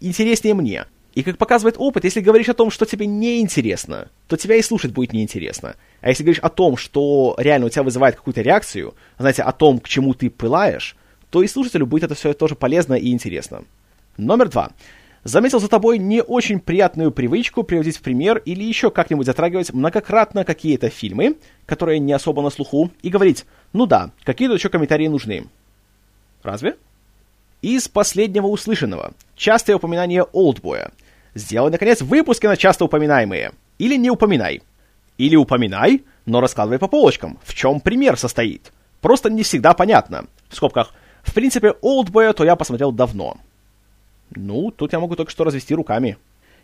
интереснее 0.00 0.54
мне. 0.54 0.86
И 1.14 1.24
как 1.24 1.36
показывает 1.36 1.74
опыт, 1.78 2.04
если 2.04 2.20
говоришь 2.20 2.48
о 2.48 2.54
том, 2.54 2.70
что 2.70 2.86
тебе 2.86 3.06
не 3.06 3.40
интересно, 3.40 4.08
то 4.28 4.36
тебя 4.36 4.54
и 4.54 4.62
слушать 4.62 4.92
будет 4.92 5.12
неинтересно. 5.12 5.74
А 6.00 6.08
если 6.10 6.22
говоришь 6.22 6.42
о 6.42 6.48
том, 6.48 6.76
что 6.76 7.34
реально 7.38 7.66
у 7.66 7.70
тебя 7.70 7.82
вызывает 7.82 8.14
какую-то 8.14 8.40
реакцию, 8.40 8.94
знаете, 9.18 9.42
о 9.42 9.50
том, 9.50 9.80
к 9.80 9.88
чему 9.88 10.14
ты 10.14 10.30
пылаешь, 10.30 10.96
то 11.30 11.42
и 11.42 11.48
слушателю 11.48 11.86
будет 11.86 12.04
это 12.04 12.14
все 12.14 12.32
тоже 12.34 12.54
полезно 12.54 12.94
и 12.94 13.10
интересно. 13.10 13.64
Номер 14.18 14.48
два. 14.48 14.72
Заметил 15.22 15.60
за 15.60 15.68
тобой 15.68 15.98
не 15.98 16.22
очень 16.22 16.58
приятную 16.58 17.12
привычку 17.12 17.62
приводить 17.62 17.98
в 17.98 18.02
пример 18.02 18.38
или 18.38 18.64
еще 18.64 18.90
как-нибудь 18.90 19.26
затрагивать 19.26 19.72
многократно 19.72 20.44
какие-то 20.44 20.90
фильмы, 20.90 21.36
которые 21.66 22.00
не 22.00 22.12
особо 22.12 22.42
на 22.42 22.50
слуху, 22.50 22.90
и 23.02 23.10
говорить, 23.10 23.46
ну 23.72 23.86
да, 23.86 24.10
какие-то 24.24 24.54
еще 24.54 24.70
комментарии 24.70 25.06
нужны. 25.06 25.46
Разве? 26.42 26.76
Из 27.62 27.88
последнего 27.88 28.48
услышанного. 28.48 29.12
Частое 29.36 29.76
упоминание 29.76 30.24
Олдбоя. 30.24 30.90
Сделай, 31.34 31.70
наконец, 31.70 32.02
выпуски 32.02 32.46
на 32.46 32.56
часто 32.56 32.84
упоминаемые. 32.84 33.52
Или 33.78 33.96
не 33.96 34.10
упоминай. 34.10 34.62
Или 35.16 35.36
упоминай, 35.36 36.02
но 36.26 36.40
раскладывай 36.40 36.80
по 36.80 36.88
полочкам. 36.88 37.38
В 37.44 37.54
чем 37.54 37.80
пример 37.80 38.16
состоит? 38.16 38.72
Просто 39.00 39.30
не 39.30 39.44
всегда 39.44 39.74
понятно. 39.74 40.26
В 40.48 40.56
скобках. 40.56 40.92
В 41.22 41.34
принципе, 41.34 41.74
Олдбоя 41.82 42.32
то 42.32 42.44
я 42.44 42.56
посмотрел 42.56 42.90
давно. 42.90 43.36
Ну, 44.34 44.70
тут 44.70 44.92
я 44.92 45.00
могу 45.00 45.16
только 45.16 45.30
что 45.30 45.44
развести 45.44 45.74
руками. 45.74 46.16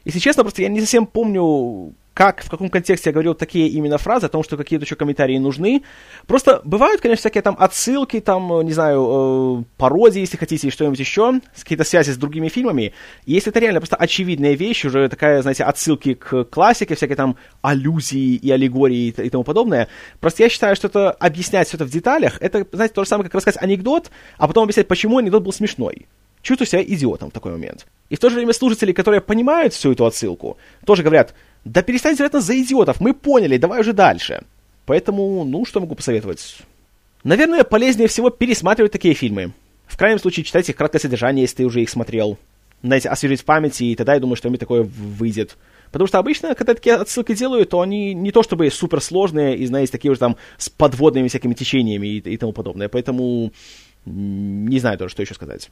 Если 0.04 0.18
честно, 0.18 0.42
просто 0.42 0.62
я 0.62 0.68
не 0.68 0.80
совсем 0.80 1.06
помню, 1.06 1.94
как, 2.14 2.44
в 2.44 2.50
каком 2.50 2.68
контексте 2.68 3.10
я 3.10 3.12
говорил 3.12 3.34
такие 3.34 3.68
именно 3.68 3.98
фразы, 3.98 4.26
о 4.26 4.28
том, 4.28 4.44
что 4.44 4.56
какие-то 4.56 4.84
еще 4.84 4.94
комментарии 4.96 5.36
нужны. 5.38 5.82
Просто 6.26 6.60
бывают, 6.64 7.00
конечно, 7.00 7.22
всякие 7.22 7.42
там 7.42 7.56
отсылки, 7.58 8.20
там, 8.20 8.62
не 8.62 8.72
знаю, 8.72 9.62
э, 9.62 9.64
пародии, 9.76 10.20
если 10.20 10.36
хотите, 10.36 10.68
и 10.68 10.70
что-нибудь 10.70 10.98
еще, 10.98 11.40
какие-то 11.58 11.84
связи 11.84 12.10
с 12.10 12.16
другими 12.16 12.48
фильмами. 12.48 12.92
И 13.26 13.32
если 13.32 13.50
это 13.50 13.58
реально 13.58 13.80
просто 13.80 13.96
очевидная 13.96 14.52
вещь, 14.52 14.84
уже 14.84 15.08
такая, 15.08 15.42
знаете, 15.42 15.64
отсылки 15.64 16.14
к 16.14 16.44
классике, 16.44 16.94
всякие 16.94 17.16
там 17.16 17.36
аллюзии 17.62 18.36
и 18.36 18.50
аллегории 18.50 19.08
и, 19.08 19.22
и 19.22 19.30
тому 19.30 19.42
подобное, 19.42 19.88
просто 20.20 20.44
я 20.44 20.48
считаю, 20.48 20.76
что 20.76 20.86
это 20.86 21.10
объяснять 21.10 21.66
все 21.66 21.78
это 21.78 21.84
в 21.84 21.90
деталях, 21.90 22.38
это, 22.40 22.64
знаете, 22.72 22.94
то 22.94 23.02
же 23.02 23.08
самое, 23.08 23.24
как 23.24 23.34
рассказать 23.34 23.60
анекдот, 23.60 24.10
а 24.38 24.46
потом 24.46 24.64
объяснять, 24.64 24.86
почему 24.86 25.18
анекдот 25.18 25.42
был 25.42 25.52
смешной 25.52 26.06
чувствую 26.44 26.68
себя 26.68 26.84
идиотом 26.84 27.30
в 27.30 27.32
такой 27.32 27.50
момент. 27.52 27.86
И 28.10 28.16
в 28.16 28.20
то 28.20 28.30
же 28.30 28.36
время 28.36 28.52
слушатели, 28.52 28.92
которые 28.92 29.20
понимают 29.20 29.72
всю 29.72 29.90
эту 29.90 30.06
отсылку, 30.06 30.56
тоже 30.86 31.02
говорят, 31.02 31.34
да 31.64 31.82
перестань 31.82 32.16
звать 32.16 32.32
нас 32.32 32.44
за 32.44 32.60
идиотов, 32.60 33.00
мы 33.00 33.14
поняли, 33.14 33.56
давай 33.56 33.80
уже 33.80 33.92
дальше. 33.92 34.44
Поэтому, 34.86 35.44
ну, 35.44 35.64
что 35.64 35.80
могу 35.80 35.94
посоветовать? 35.94 36.58
Наверное, 37.24 37.64
полезнее 37.64 38.06
всего 38.06 38.28
пересматривать 38.30 38.92
такие 38.92 39.14
фильмы. 39.14 39.52
В 39.86 39.96
крайнем 39.96 40.18
случае, 40.18 40.44
читать 40.44 40.68
их 40.68 40.76
краткое 40.76 40.98
содержание, 40.98 41.42
если 41.42 41.56
ты 41.56 41.64
уже 41.64 41.82
их 41.82 41.88
смотрел. 41.88 42.38
Знаете, 42.82 43.08
освежить 43.08 43.40
в 43.40 43.44
памяти, 43.46 43.84
и 43.84 43.96
тогда 43.96 44.12
я 44.12 44.20
думаю, 44.20 44.36
что 44.36 44.50
мне 44.50 44.58
такое 44.58 44.82
выйдет. 44.82 45.56
Потому 45.90 46.06
что 46.06 46.18
обычно, 46.18 46.54
когда 46.54 46.74
такие 46.74 46.96
отсылки 46.96 47.34
делают, 47.34 47.70
то 47.70 47.80
они 47.80 48.12
не 48.12 48.30
то 48.30 48.42
чтобы 48.42 48.70
суперсложные, 48.70 49.56
и, 49.56 49.64
знаете, 49.64 49.92
такие 49.92 50.10
уже 50.10 50.20
там 50.20 50.36
с 50.58 50.68
подводными 50.68 51.28
всякими 51.28 51.54
течениями 51.54 52.08
и, 52.08 52.18
и 52.18 52.36
тому 52.36 52.52
подобное. 52.52 52.90
Поэтому 52.90 53.52
не 54.04 54.78
знаю 54.80 54.98
тоже, 54.98 55.12
что 55.12 55.22
еще 55.22 55.34
сказать. 55.34 55.70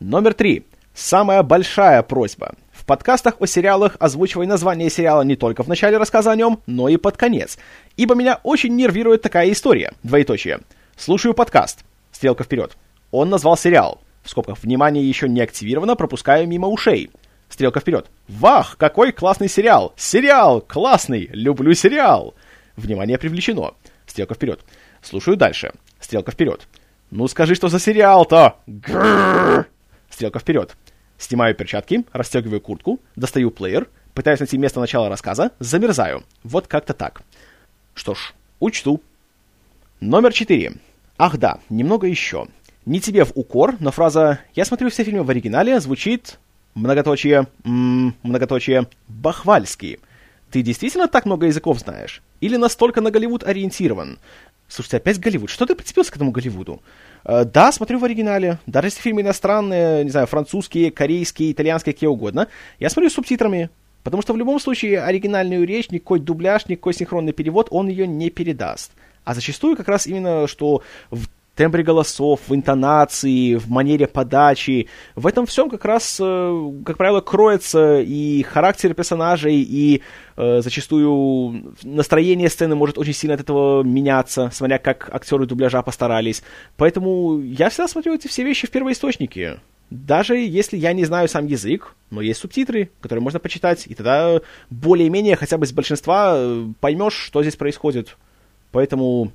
Номер 0.00 0.34
три. 0.34 0.66
Самая 0.92 1.42
большая 1.42 2.02
просьба. 2.02 2.54
В 2.72 2.84
подкастах 2.84 3.36
о 3.40 3.46
сериалах 3.46 3.96
озвучивай 4.00 4.46
название 4.46 4.90
сериала 4.90 5.22
не 5.22 5.36
только 5.36 5.62
в 5.62 5.68
начале 5.68 5.96
рассказа 5.98 6.32
о 6.32 6.36
нем, 6.36 6.60
но 6.66 6.88
и 6.88 6.96
под 6.96 7.16
конец. 7.16 7.58
Ибо 7.96 8.14
меня 8.14 8.40
очень 8.42 8.74
нервирует 8.74 9.22
такая 9.22 9.50
история. 9.52 9.92
Двоеточие. 10.02 10.60
Слушаю 10.96 11.32
подкаст. 11.32 11.84
Стрелка 12.12 12.44
вперед. 12.44 12.76
Он 13.12 13.30
назвал 13.30 13.56
сериал. 13.56 14.00
В 14.22 14.30
скобках 14.30 14.62
внимание 14.62 15.08
еще 15.08 15.28
не 15.28 15.40
активировано, 15.40 15.96
пропускаю 15.96 16.48
мимо 16.48 16.68
ушей. 16.68 17.10
Стрелка 17.48 17.80
вперед. 17.80 18.06
Вах, 18.26 18.76
какой 18.76 19.12
классный 19.12 19.48
сериал! 19.48 19.92
Сериал! 19.96 20.60
Классный! 20.60 21.28
Люблю 21.32 21.72
сериал! 21.74 22.34
Внимание 22.76 23.16
привлечено. 23.16 23.74
Стрелка 24.06 24.34
вперед. 24.34 24.60
Слушаю 25.02 25.36
дальше. 25.36 25.72
Стрелка 26.00 26.32
вперед. 26.32 26.66
Ну 27.10 27.28
скажи, 27.28 27.54
что 27.54 27.68
за 27.68 27.78
сериал-то? 27.78 28.56
Грррр! 28.66 29.68
Стрелка 30.14 30.38
вперед. 30.38 30.76
Снимаю 31.18 31.56
перчатки, 31.56 32.04
расстегиваю 32.12 32.60
куртку, 32.60 33.00
достаю 33.16 33.50
плеер, 33.50 33.88
пытаюсь 34.14 34.38
найти 34.38 34.56
место 34.56 34.78
начала 34.78 35.08
рассказа, 35.08 35.50
замерзаю. 35.58 36.22
Вот 36.44 36.68
как-то 36.68 36.94
так. 36.94 37.22
Что 37.94 38.14
ж, 38.14 38.32
учту. 38.60 39.02
Номер 39.98 40.32
четыре. 40.32 40.74
Ах 41.18 41.36
да, 41.38 41.58
немного 41.68 42.06
еще. 42.06 42.46
Не 42.86 43.00
тебе 43.00 43.24
в 43.24 43.32
укор, 43.34 43.74
но 43.80 43.90
фраза 43.90 44.38
«Я 44.54 44.64
смотрю 44.64 44.88
все 44.88 45.02
фильмы 45.02 45.24
в 45.24 45.30
оригинале» 45.30 45.80
звучит 45.80 46.38
многоточие, 46.74 47.48
м-м, 47.64 48.14
многоточие, 48.22 48.86
бахвальский. 49.08 49.98
Ты 50.52 50.62
действительно 50.62 51.08
так 51.08 51.26
много 51.26 51.46
языков 51.46 51.80
знаешь? 51.80 52.22
Или 52.40 52.54
настолько 52.54 53.00
на 53.00 53.10
Голливуд 53.10 53.42
ориентирован? 53.42 54.20
Слушайте, 54.68 54.98
опять 54.98 55.18
Голливуд. 55.18 55.50
Что 55.50 55.66
ты 55.66 55.74
прицепился 55.74 56.12
к 56.12 56.16
этому 56.16 56.30
Голливуду? 56.30 56.80
Э, 57.24 57.44
да, 57.44 57.72
смотрю 57.72 57.98
в 57.98 58.04
оригинале. 58.04 58.58
Даже 58.66 58.88
если 58.88 59.00
фильмы 59.00 59.22
иностранные, 59.22 60.04
не 60.04 60.10
знаю, 60.10 60.26
французские, 60.26 60.90
корейские, 60.90 61.52
итальянские, 61.52 61.94
какие 61.94 62.08
угодно, 62.08 62.48
я 62.78 62.90
смотрю 62.90 63.10
с 63.10 63.14
субтитрами. 63.14 63.70
Потому 64.02 64.22
что 64.22 64.34
в 64.34 64.36
любом 64.36 64.60
случае 64.60 65.02
оригинальную 65.02 65.66
речь, 65.66 65.90
никакой 65.90 66.20
дубляж, 66.20 66.66
никакой 66.66 66.92
синхронный 66.92 67.32
перевод, 67.32 67.68
он 67.70 67.88
ее 67.88 68.06
не 68.06 68.28
передаст. 68.28 68.92
А 69.24 69.34
зачастую 69.34 69.76
как 69.76 69.88
раз 69.88 70.06
именно, 70.06 70.46
что 70.46 70.82
в 71.10 71.26
тембре 71.54 71.82
голосов, 71.82 72.40
в 72.48 72.54
интонации, 72.54 73.54
в 73.54 73.70
манере 73.70 74.06
подачи. 74.06 74.88
В 75.14 75.26
этом 75.26 75.46
всем 75.46 75.70
как 75.70 75.84
раз, 75.84 76.18
э, 76.20 76.72
как 76.84 76.96
правило, 76.96 77.20
кроется 77.20 78.00
и 78.00 78.42
характер 78.42 78.94
персонажей, 78.94 79.56
и 79.56 80.02
э, 80.36 80.60
зачастую 80.62 81.74
настроение 81.82 82.48
сцены 82.48 82.74
может 82.74 82.98
очень 82.98 83.14
сильно 83.14 83.34
от 83.34 83.40
этого 83.40 83.82
меняться, 83.82 84.50
смотря 84.52 84.78
как 84.78 85.08
актеры 85.12 85.46
дубляжа 85.46 85.82
постарались. 85.82 86.42
Поэтому 86.76 87.40
я 87.40 87.70
всегда 87.70 87.88
смотрю 87.88 88.14
эти 88.14 88.28
все 88.28 88.44
вещи 88.44 88.66
в 88.66 88.70
первоисточнике. 88.70 89.60
Даже 89.90 90.36
если 90.36 90.76
я 90.76 90.92
не 90.92 91.04
знаю 91.04 91.28
сам 91.28 91.46
язык, 91.46 91.94
но 92.10 92.20
есть 92.20 92.40
субтитры, 92.40 92.90
которые 93.00 93.22
можно 93.22 93.38
почитать, 93.38 93.86
и 93.86 93.94
тогда 93.94 94.40
более-менее 94.70 95.36
хотя 95.36 95.56
бы 95.58 95.66
с 95.66 95.72
большинства 95.72 96.34
э, 96.36 96.66
поймешь, 96.80 97.14
что 97.14 97.42
здесь 97.42 97.56
происходит. 97.56 98.16
Поэтому 98.72 99.30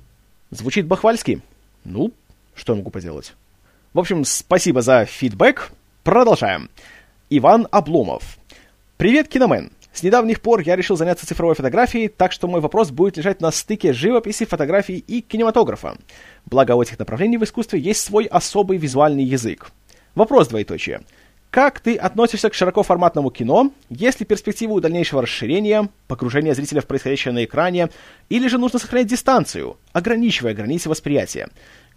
звучит 0.50 0.86
бахвальски. 0.86 1.40
Ну, 1.84 2.12
что 2.54 2.72
я 2.72 2.78
могу 2.78 2.90
поделать? 2.90 3.34
В 3.92 3.98
общем, 3.98 4.24
спасибо 4.24 4.82
за 4.82 5.04
фидбэк. 5.04 5.72
Продолжаем. 6.04 6.70
Иван 7.30 7.66
Обломов. 7.70 8.38
Привет, 8.96 9.28
киномен. 9.28 9.72
С 9.92 10.02
недавних 10.02 10.40
пор 10.40 10.60
я 10.60 10.76
решил 10.76 10.96
заняться 10.96 11.26
цифровой 11.26 11.54
фотографией, 11.54 12.08
так 12.08 12.32
что 12.32 12.46
мой 12.46 12.60
вопрос 12.60 12.90
будет 12.90 13.16
лежать 13.16 13.40
на 13.40 13.50
стыке 13.50 13.92
живописи, 13.92 14.44
фотографии 14.44 14.96
и 14.96 15.20
кинематографа. 15.20 15.96
Благо 16.46 16.72
у 16.72 16.82
этих 16.82 16.98
направлений 16.98 17.38
в 17.38 17.44
искусстве 17.44 17.80
есть 17.80 18.00
свой 18.00 18.26
особый 18.26 18.78
визуальный 18.78 19.24
язык. 19.24 19.72
Вопрос 20.14 20.48
двоеточие. 20.48 21.02
Как 21.50 21.80
ты 21.80 21.96
относишься 21.96 22.48
к 22.48 22.54
широкоформатному 22.54 23.30
кино? 23.30 23.72
Есть 23.88 24.20
ли 24.20 24.26
перспективы 24.26 24.80
дальнейшего 24.80 25.22
расширения, 25.22 25.88
погружения 26.06 26.54
зрителя 26.54 26.80
в 26.80 26.86
происходящее 26.86 27.34
на 27.34 27.44
экране, 27.44 27.88
или 28.28 28.46
же 28.46 28.56
нужно 28.56 28.78
сохранять 28.78 29.08
дистанцию, 29.08 29.76
ограничивая 29.92 30.54
границы 30.54 30.88
восприятия? 30.88 31.48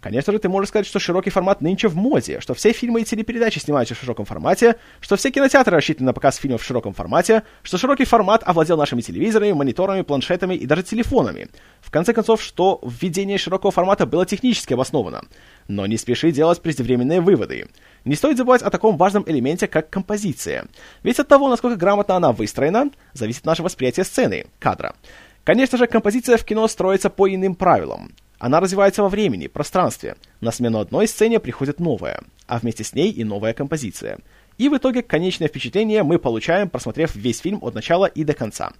Конечно 0.04 0.34
же, 0.34 0.38
ты 0.38 0.50
можешь 0.50 0.68
сказать, 0.68 0.86
что 0.86 0.98
широкий 0.98 1.30
формат 1.30 1.62
нынче 1.62 1.88
в 1.88 1.96
моде, 1.96 2.40
что 2.40 2.52
все 2.52 2.72
фильмы 2.72 3.00
и 3.00 3.04
телепередачи 3.04 3.58
снимаются 3.58 3.94
в 3.94 3.98
широком 3.98 4.26
формате, 4.26 4.76
что 5.00 5.16
все 5.16 5.30
кинотеатры 5.30 5.74
рассчитаны 5.74 6.08
на 6.08 6.12
показ 6.12 6.36
фильмов 6.36 6.60
в 6.60 6.66
широком 6.66 6.92
формате, 6.92 7.42
что 7.62 7.78
широкий 7.78 8.04
формат 8.04 8.42
овладел 8.44 8.76
нашими 8.76 9.00
телевизорами, 9.00 9.52
мониторами, 9.52 10.02
планшетами 10.02 10.56
и 10.56 10.66
даже 10.66 10.82
телефонами. 10.82 11.48
В 11.80 11.90
конце 11.90 12.12
концов, 12.12 12.42
что 12.42 12.82
введение 12.82 13.38
широкого 13.38 13.70
формата 13.70 14.04
было 14.04 14.26
технически 14.26 14.74
обосновано. 14.74 15.22
Но 15.68 15.86
не 15.86 15.96
спеши 15.96 16.32
делать 16.32 16.60
преждевременные 16.60 17.22
выводы. 17.22 17.68
Не 18.04 18.16
стоит 18.16 18.36
забывать 18.36 18.62
о 18.62 18.70
таком 18.70 18.96
важном 18.96 19.24
элементе, 19.26 19.66
как 19.66 19.88
композиция. 19.88 20.66
Ведь 21.02 21.18
от 21.18 21.28
того, 21.28 21.48
насколько 21.48 21.76
грамотно 21.76 22.16
она 22.16 22.32
выстроена, 22.32 22.90
зависит 23.14 23.46
наше 23.46 23.62
восприятие 23.62 24.04
сцены, 24.04 24.46
кадра. 24.58 24.94
Конечно 25.42 25.78
же, 25.78 25.86
композиция 25.86 26.36
в 26.36 26.44
кино 26.44 26.68
строится 26.68 27.08
по 27.08 27.28
иным 27.28 27.54
правилам. 27.54 28.12
Она 28.38 28.60
развивается 28.60 29.02
во 29.02 29.08
времени, 29.08 29.46
пространстве. 29.46 30.16
На 30.40 30.52
смену 30.52 30.80
одной 30.80 31.08
сцене 31.08 31.40
приходит 31.40 31.80
новая, 31.80 32.20
а 32.46 32.58
вместе 32.58 32.84
с 32.84 32.94
ней 32.94 33.10
и 33.10 33.24
новая 33.24 33.54
композиция. 33.54 34.18
И 34.58 34.68
в 34.68 34.76
итоге 34.76 35.02
конечное 35.02 35.48
впечатление 35.48 36.02
мы 36.02 36.18
получаем, 36.18 36.68
просмотрев 36.68 37.14
весь 37.16 37.40
фильм 37.40 37.58
от 37.62 37.74
начала 37.74 38.04
и 38.04 38.22
до 38.22 38.34
конца. 38.34 38.72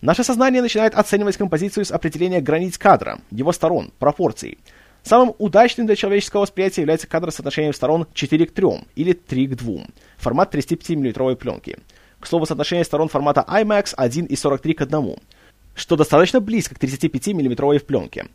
Наше 0.00 0.24
сознание 0.24 0.62
начинает 0.62 0.94
оценивать 0.94 1.36
композицию 1.36 1.84
с 1.84 1.90
определения 1.90 2.40
границ 2.40 2.78
кадра, 2.78 3.18
его 3.30 3.52
сторон, 3.52 3.92
пропорций. 3.98 4.58
Самым 5.08 5.34
удачным 5.38 5.86
для 5.86 5.96
человеческого 5.96 6.42
восприятия 6.42 6.82
является 6.82 7.06
кадр 7.06 7.32
с 7.32 7.36
соотношением 7.36 7.72
сторон 7.72 8.06
4 8.12 8.44
к 8.44 8.52
3 8.52 8.66
или 8.94 9.14
3 9.14 9.46
к 9.46 9.54
2, 9.54 9.86
формат 10.18 10.50
35 10.50 10.98
мм 10.98 11.34
пленки. 11.34 11.78
К 12.20 12.26
слову, 12.26 12.44
соотношение 12.44 12.84
сторон 12.84 13.08
формата 13.08 13.42
IMAX 13.48 13.94
1,43 13.96 14.74
к 14.74 14.82
1, 14.82 15.16
что 15.74 15.96
достаточно 15.96 16.40
близко 16.40 16.74
к 16.74 16.78
35 16.78 17.28
мм 17.28 17.80
пленке. 17.86 18.26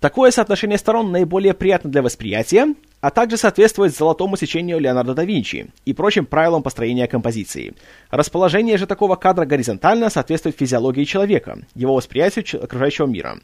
Такое 0.00 0.30
соотношение 0.30 0.78
сторон 0.78 1.12
наиболее 1.12 1.52
приятно 1.52 1.90
для 1.90 2.00
восприятия, 2.00 2.74
а 3.02 3.10
также 3.10 3.36
соответствует 3.36 3.94
золотому 3.94 4.38
сечению 4.38 4.78
Леонардо 4.78 5.12
да 5.12 5.24
Винчи 5.24 5.70
и 5.84 5.92
прочим 5.92 6.24
правилам 6.24 6.62
построения 6.62 7.06
композиции. 7.06 7.74
Расположение 8.08 8.78
же 8.78 8.86
такого 8.86 9.16
кадра 9.16 9.44
горизонтально 9.44 10.08
соответствует 10.08 10.56
физиологии 10.56 11.04
человека, 11.04 11.58
его 11.74 11.94
восприятию 11.94 12.64
окружающего 12.64 13.06
мира. 13.08 13.40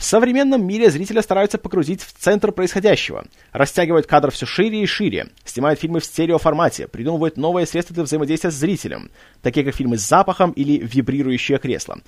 В 0.00 0.02
современном 0.02 0.66
мире 0.66 0.90
зрителя 0.90 1.20
стараются 1.20 1.58
погрузить 1.58 2.00
в 2.00 2.14
центр 2.18 2.52
происходящего, 2.52 3.26
растягивают 3.52 4.06
кадр 4.06 4.30
все 4.30 4.46
шире 4.46 4.82
и 4.82 4.86
шире, 4.86 5.28
снимают 5.44 5.78
фильмы 5.78 6.00
в 6.00 6.06
стереоформате, 6.06 6.88
придумывают 6.88 7.36
новые 7.36 7.66
средства 7.66 7.92
для 7.92 8.04
взаимодействия 8.04 8.50
с 8.50 8.54
зрителем, 8.54 9.10
такие 9.42 9.62
как 9.62 9.74
фильмы 9.74 9.98
с 9.98 10.08
запахом 10.08 10.52
или 10.52 10.78
вибрирующее 10.78 11.58
кресло. 11.58 11.98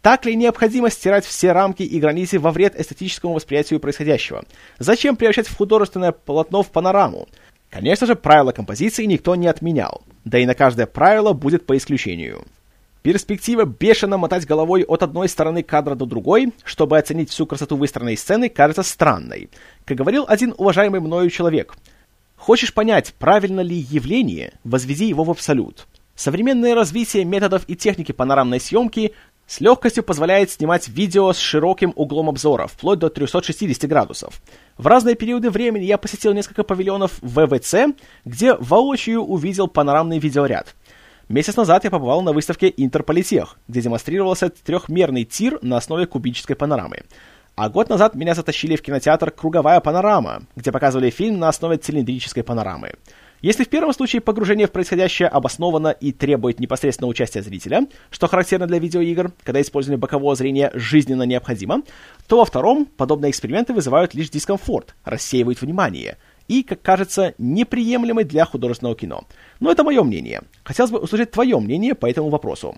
Так 0.00 0.24
ли 0.24 0.34
необходимо 0.34 0.88
стирать 0.88 1.26
все 1.26 1.52
рамки 1.52 1.82
и 1.82 2.00
границы 2.00 2.38
во 2.38 2.50
вред 2.50 2.80
эстетическому 2.80 3.34
восприятию 3.34 3.78
происходящего? 3.78 4.46
Зачем 4.78 5.14
превращать 5.14 5.46
в 5.46 5.54
художественное 5.54 6.12
полотно 6.12 6.62
в 6.62 6.70
панораму? 6.70 7.28
Конечно 7.68 8.06
же, 8.06 8.14
правила 8.16 8.52
композиции 8.52 9.04
никто 9.04 9.34
не 9.34 9.48
отменял. 9.48 10.00
Да 10.24 10.38
и 10.38 10.46
на 10.46 10.54
каждое 10.54 10.86
правило 10.86 11.34
будет 11.34 11.66
по 11.66 11.76
исключению. 11.76 12.46
Перспектива 13.04 13.66
бешено 13.66 14.16
мотать 14.16 14.46
головой 14.46 14.82
от 14.82 15.02
одной 15.02 15.28
стороны 15.28 15.62
кадра 15.62 15.94
до 15.94 16.06
другой, 16.06 16.54
чтобы 16.64 16.96
оценить 16.96 17.28
всю 17.28 17.44
красоту 17.44 17.76
выстроенной 17.76 18.16
сцены, 18.16 18.48
кажется 18.48 18.82
странной. 18.82 19.50
Как 19.84 19.98
говорил 19.98 20.24
один 20.26 20.54
уважаемый 20.56 21.00
мною 21.00 21.28
человек, 21.28 21.74
«Хочешь 22.34 22.72
понять, 22.72 23.12
правильно 23.18 23.60
ли 23.60 23.76
явление, 23.76 24.54
возведи 24.64 25.04
его 25.04 25.22
в 25.22 25.30
абсолют. 25.30 25.86
Современное 26.14 26.74
развитие 26.74 27.26
методов 27.26 27.64
и 27.66 27.76
техники 27.76 28.12
панорамной 28.12 28.58
съемки 28.58 29.12
с 29.46 29.60
легкостью 29.60 30.02
позволяет 30.02 30.50
снимать 30.50 30.88
видео 30.88 31.30
с 31.34 31.38
широким 31.38 31.92
углом 31.96 32.30
обзора, 32.30 32.68
вплоть 32.68 33.00
до 33.00 33.10
360 33.10 33.86
градусов. 33.86 34.40
В 34.78 34.86
разные 34.86 35.14
периоды 35.14 35.50
времени 35.50 35.84
я 35.84 35.98
посетил 35.98 36.32
несколько 36.32 36.64
павильонов 36.64 37.18
ВВЦ, 37.20 37.94
где 38.24 38.54
воочию 38.54 39.20
увидел 39.20 39.68
панорамный 39.68 40.18
видеоряд. 40.18 40.74
Месяц 41.28 41.56
назад 41.56 41.84
я 41.84 41.90
побывал 41.90 42.20
на 42.20 42.32
выставке 42.32 42.72
Интерполитех, 42.76 43.56
где 43.66 43.80
демонстрировался 43.80 44.50
трехмерный 44.50 45.24
тир 45.24 45.58
на 45.62 45.78
основе 45.78 46.06
кубической 46.06 46.54
панорамы. 46.54 47.04
А 47.56 47.70
год 47.70 47.88
назад 47.88 48.14
меня 48.14 48.34
затащили 48.34 48.76
в 48.76 48.82
кинотеатр 48.82 49.30
«Круговая 49.30 49.80
панорама», 49.80 50.42
где 50.54 50.70
показывали 50.70 51.08
фильм 51.08 51.38
на 51.38 51.48
основе 51.48 51.78
цилиндрической 51.78 52.42
панорамы. 52.42 52.92
Если 53.40 53.64
в 53.64 53.68
первом 53.68 53.92
случае 53.94 54.20
погружение 54.20 54.66
в 54.66 54.72
происходящее 54.72 55.28
обосновано 55.28 55.88
и 55.88 56.12
требует 56.12 56.60
непосредственного 56.60 57.10
участия 57.10 57.42
зрителя, 57.42 57.86
что 58.10 58.26
характерно 58.26 58.66
для 58.66 58.78
видеоигр, 58.78 59.32
когда 59.44 59.60
использование 59.60 59.98
бокового 59.98 60.34
зрения 60.34 60.70
жизненно 60.74 61.22
необходимо, 61.22 61.82
то 62.26 62.38
во 62.38 62.44
втором 62.44 62.86
подобные 62.86 63.30
эксперименты 63.30 63.72
вызывают 63.72 64.14
лишь 64.14 64.30
дискомфорт, 64.30 64.94
рассеивают 65.04 65.60
внимание 65.60 66.18
и, 66.48 66.62
как 66.62 66.82
кажется, 66.82 67.34
неприемлемы 67.38 68.24
для 68.24 68.44
художественного 68.44 68.96
кино. 68.96 69.24
Но 69.60 69.70
это 69.70 69.84
мое 69.84 70.02
мнение. 70.02 70.42
Хотелось 70.62 70.90
бы 70.90 70.98
услышать 70.98 71.30
твое 71.30 71.58
мнение 71.58 71.94
по 71.94 72.06
этому 72.06 72.28
вопросу. 72.28 72.76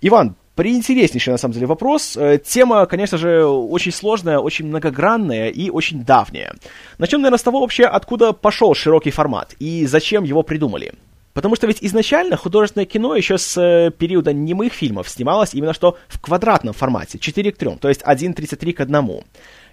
Иван, 0.00 0.36
Приинтереснейший, 0.54 1.32
на 1.32 1.38
самом 1.38 1.54
деле, 1.54 1.66
вопрос. 1.66 2.14
Э, 2.14 2.38
тема, 2.38 2.84
конечно 2.84 3.16
же, 3.16 3.46
очень 3.46 3.90
сложная, 3.90 4.38
очень 4.38 4.66
многогранная 4.66 5.48
и 5.48 5.70
очень 5.70 6.04
давняя. 6.04 6.52
Начнем, 6.98 7.22
наверное, 7.22 7.38
с 7.38 7.42
того 7.42 7.60
вообще, 7.60 7.84
откуда 7.84 8.34
пошел 8.34 8.74
широкий 8.74 9.10
формат 9.10 9.54
и 9.58 9.86
зачем 9.86 10.24
его 10.24 10.42
придумали. 10.42 10.92
Потому 11.32 11.56
что 11.56 11.66
ведь 11.66 11.78
изначально 11.80 12.36
художественное 12.36 12.84
кино 12.84 13.16
еще 13.16 13.38
с 13.38 13.56
э, 13.56 13.90
периода 13.96 14.34
немых 14.34 14.74
фильмов 14.74 15.08
снималось 15.08 15.54
именно 15.54 15.72
что 15.72 15.96
в 16.08 16.20
квадратном 16.20 16.74
формате, 16.74 17.18
4 17.18 17.52
к 17.52 17.56
3, 17.56 17.76
то 17.80 17.88
есть 17.88 18.02
1.33 18.02 18.72
к 18.74 18.80
1. 18.80 19.24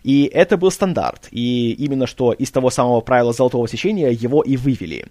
И 0.04 0.26
это 0.26 0.58
был 0.58 0.72
стандарт. 0.72 1.28
И 1.32 1.74
именно 1.74 2.08
что 2.08 2.32
из 2.32 2.52
того 2.52 2.70
самого 2.70 3.02
правила 3.02 3.34
золотого 3.34 3.68
сечения 3.68 4.10
его 4.10 4.42
и 4.42 4.58
вывели. 4.58 5.08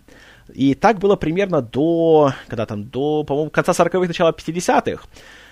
И 0.54 0.74
так 0.74 0.98
было 0.98 1.16
примерно 1.16 1.60
до, 1.60 2.32
когда 2.46 2.66
там, 2.66 2.84
до, 2.84 3.22
по-моему, 3.24 3.50
конца 3.50 3.72
40-х, 3.72 4.06
начала 4.06 4.30
50-х 4.30 5.06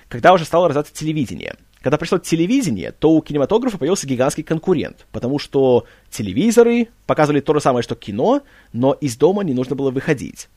когда 0.09 0.33
уже 0.33 0.45
стало 0.45 0.69
развиваться 0.69 0.95
телевидение. 0.95 1.57
Когда 1.81 1.99
пришло 1.99 2.19
телевидение, 2.19 2.93
то 2.93 3.13
у 3.13 3.23
кинематографа 3.23 3.79
появился 3.79 4.07
гигантский 4.07 4.43
конкурент, 4.43 5.07
потому 5.13 5.39
что 5.39 5.85
телевизоры 6.11 6.89
показывали 7.07 7.41
то 7.41 7.55
же 7.55 7.61
самое, 7.61 7.83
что 7.83 7.95
кино, 7.95 8.43
но 8.73 8.93
из 8.93 9.17
дома 9.17 9.45
не 9.45 9.55
нужно 9.55 9.77
было 9.77 9.91
выходить. 9.91 10.49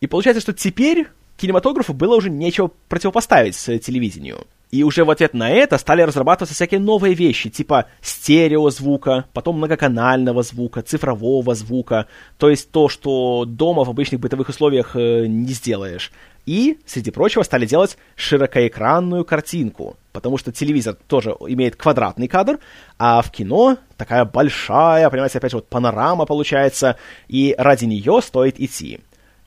И 0.00 0.06
получается, 0.06 0.40
что 0.40 0.52
теперь 0.52 1.06
кинематографу 1.36 1.92
было 1.92 2.16
уже 2.16 2.30
нечего 2.30 2.70
противопоставить 2.88 3.56
телевидению. 3.56 4.46
И 4.72 4.84
уже 4.84 5.04
в 5.04 5.10
ответ 5.10 5.34
на 5.34 5.50
это 5.50 5.76
стали 5.76 6.00
разрабатываться 6.00 6.54
всякие 6.54 6.80
новые 6.80 7.12
вещи, 7.12 7.50
типа 7.50 7.88
стереозвука, 8.00 9.26
потом 9.34 9.58
многоканального 9.58 10.42
звука, 10.42 10.80
цифрового 10.80 11.54
звука, 11.54 12.06
то 12.38 12.48
есть 12.48 12.70
то, 12.70 12.88
что 12.88 13.44
дома 13.46 13.84
в 13.84 13.90
обычных 13.90 14.22
бытовых 14.22 14.48
условиях 14.48 14.96
э, 14.96 15.26
не 15.26 15.52
сделаешь. 15.52 16.10
И, 16.46 16.78
среди 16.86 17.10
прочего, 17.10 17.42
стали 17.42 17.66
делать 17.66 17.98
широкоэкранную 18.16 19.26
картинку, 19.26 19.98
потому 20.10 20.38
что 20.38 20.52
телевизор 20.52 20.96
тоже 21.06 21.36
имеет 21.48 21.76
квадратный 21.76 22.26
кадр, 22.26 22.58
а 22.98 23.20
в 23.20 23.30
кино 23.30 23.76
такая 23.98 24.24
большая, 24.24 25.10
понимаете, 25.10 25.36
опять 25.36 25.50
же, 25.50 25.58
вот 25.58 25.68
панорама 25.68 26.24
получается, 26.24 26.96
и 27.28 27.54
ради 27.58 27.84
нее 27.84 28.20
стоит 28.22 28.58
идти. 28.58 29.00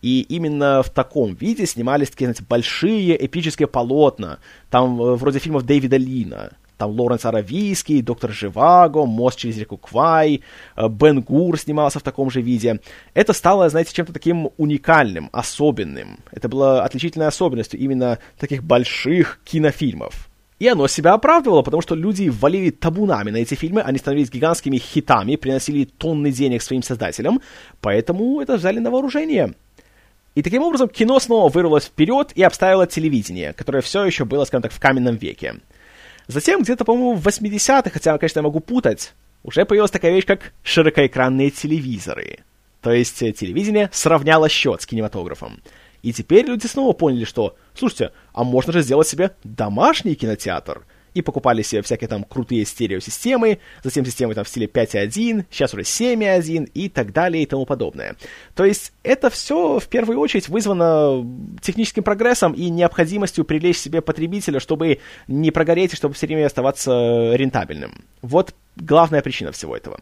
И 0.05 0.21
именно 0.29 0.83
в 0.83 0.91
таком 0.91 1.33
виде 1.33 1.65
снимались 1.65 2.11
такие, 2.11 2.27
знаете, 2.27 2.43
большие 2.47 3.25
эпические 3.25 3.67
полотна, 3.67 4.37
там 4.69 5.01
э, 5.01 5.15
вроде 5.15 5.39
фильмов 5.39 5.63
Дэвида 5.63 5.97
Лина, 5.97 6.51
там 6.77 6.91
Лоренс 6.91 7.25
Аравийский, 7.25 8.03
Доктор 8.03 8.31
Живаго, 8.31 9.07
Мост 9.07 9.39
через 9.39 9.57
реку 9.57 9.77
Квай, 9.77 10.41
э, 10.75 10.89
Бен 10.89 11.21
Гур 11.21 11.57
снимался 11.57 11.97
в 11.97 12.03
таком 12.03 12.29
же 12.29 12.41
виде. 12.41 12.79
Это 13.15 13.33
стало, 13.33 13.67
знаете, 13.67 13.95
чем-то 13.95 14.13
таким 14.13 14.51
уникальным, 14.57 15.31
особенным. 15.33 16.19
Это 16.31 16.49
было 16.49 16.83
отличительной 16.83 17.25
особенностью 17.25 17.79
именно 17.79 18.19
таких 18.37 18.63
больших 18.63 19.39
кинофильмов. 19.43 20.29
И 20.59 20.67
оно 20.67 20.87
себя 20.87 21.13
оправдывало, 21.13 21.63
потому 21.63 21.81
что 21.81 21.95
люди 21.95 22.29
валили 22.29 22.69
табунами 22.69 23.31
на 23.31 23.37
эти 23.37 23.55
фильмы, 23.55 23.81
они 23.81 23.97
становились 23.97 24.29
гигантскими 24.29 24.77
хитами, 24.77 25.35
приносили 25.35 25.85
тонны 25.85 26.31
денег 26.31 26.61
своим 26.61 26.83
создателям, 26.83 27.41
поэтому 27.81 28.39
это 28.39 28.57
взяли 28.57 28.77
на 28.77 28.91
вооружение. 28.91 29.55
И 30.35 30.41
таким 30.41 30.61
образом 30.63 30.89
кино 30.89 31.19
снова 31.19 31.49
вырвалось 31.49 31.85
вперед 31.85 32.33
и 32.35 32.43
обставило 32.43 32.85
телевидение, 32.85 33.53
которое 33.53 33.81
все 33.81 34.03
еще 34.03 34.25
было, 34.25 34.43
скажем 34.43 34.63
так, 34.63 34.73
в 34.73 34.79
каменном 34.79 35.15
веке. 35.15 35.55
Затем, 36.27 36.61
где-то, 36.61 36.83
по-моему, 36.83 37.13
в 37.13 37.25
80-х, 37.25 37.89
хотя, 37.89 38.17
конечно, 38.17 38.39
я 38.39 38.43
могу 38.43 38.59
путать, 38.59 39.13
уже 39.43 39.65
появилась 39.65 39.91
такая 39.91 40.13
вещь, 40.13 40.25
как 40.25 40.53
широкоэкранные 40.63 41.51
телевизоры. 41.51 42.39
То 42.81 42.91
есть 42.91 43.21
э, 43.21 43.31
телевидение 43.31 43.89
сравняло 43.93 44.49
счет 44.49 44.81
с 44.81 44.85
кинематографом. 44.85 45.61
И 46.03 46.11
теперь 46.11 46.45
люди 46.45 46.67
снова 46.67 46.93
поняли, 46.93 47.23
что, 47.23 47.55
слушайте, 47.73 48.11
а 48.33 48.43
можно 48.43 48.73
же 48.73 48.81
сделать 48.81 49.07
себе 49.07 49.31
домашний 49.43 50.15
кинотеатр– 50.15 50.85
и 51.15 51.21
покупали 51.21 51.63
себе 51.63 51.81
всякие 51.81 52.07
там 52.07 52.23
крутые 52.23 52.65
стереосистемы, 52.65 53.59
затем 53.83 54.05
системы 54.05 54.35
там 54.35 54.43
в 54.43 54.49
стиле 54.49 54.67
5.1, 54.67 55.45
сейчас 55.49 55.73
уже 55.73 55.83
7.1 55.83 56.69
и 56.73 56.89
так 56.89 57.13
далее 57.13 57.41
и 57.41 57.45
тому 57.47 57.65
подобное. 57.65 58.15
То 58.53 58.65
есть 58.65 58.93
это 59.01 59.29
все 59.29 59.79
в 59.79 59.87
первую 59.87 60.19
очередь 60.19 60.49
вызвано 60.49 61.25
техническим 61.61 62.03
прогрессом 62.03 62.53
и 62.53 62.69
необходимостью 62.69 63.45
привлечь 63.45 63.77
себе 63.77 64.01
потребителя, 64.01 64.59
чтобы 64.59 64.99
не 65.27 65.51
прогореть 65.51 65.93
и 65.93 65.95
чтобы 65.95 66.13
все 66.13 66.27
время 66.27 66.45
оставаться 66.45 67.33
рентабельным. 67.33 68.03
Вот 68.21 68.53
главная 68.75 69.21
причина 69.21 69.51
всего 69.53 69.75
этого. 69.75 69.97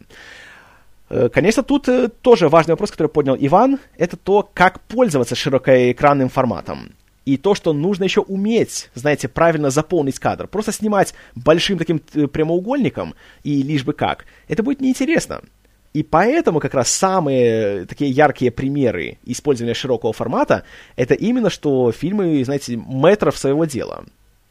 Э, 1.10 1.28
конечно, 1.28 1.62
тут 1.62 1.88
э, 1.88 2.08
тоже 2.08 2.48
важный 2.48 2.72
вопрос, 2.72 2.90
который 2.90 3.08
поднял 3.08 3.36
Иван, 3.38 3.78
это 3.96 4.16
то, 4.16 4.48
как 4.52 4.80
пользоваться 4.80 5.36
широкоэкранным 5.36 6.28
форматом. 6.28 6.92
И 7.24 7.36
то, 7.36 7.54
что 7.54 7.72
нужно 7.72 8.04
еще 8.04 8.20
уметь, 8.20 8.90
знаете, 8.94 9.28
правильно 9.28 9.70
заполнить 9.70 10.18
кадр. 10.18 10.46
Просто 10.46 10.72
снимать 10.72 11.14
большим 11.34 11.78
таким 11.78 12.02
э, 12.14 12.26
прямоугольником 12.26 13.14
и 13.42 13.62
лишь 13.62 13.84
бы 13.84 13.94
как. 13.94 14.26
Это 14.48 14.62
будет 14.62 14.80
неинтересно. 14.80 15.42
И 15.94 16.02
поэтому 16.02 16.58
как 16.58 16.74
раз 16.74 16.90
самые 16.90 17.86
такие 17.86 18.10
яркие 18.10 18.50
примеры 18.50 19.18
использования 19.24 19.74
широкого 19.74 20.12
формата 20.12 20.64
это 20.96 21.14
именно 21.14 21.50
что 21.50 21.92
фильмы, 21.92 22.44
знаете, 22.44 22.76
метров 22.76 23.38
своего 23.38 23.64
дела. 23.64 24.04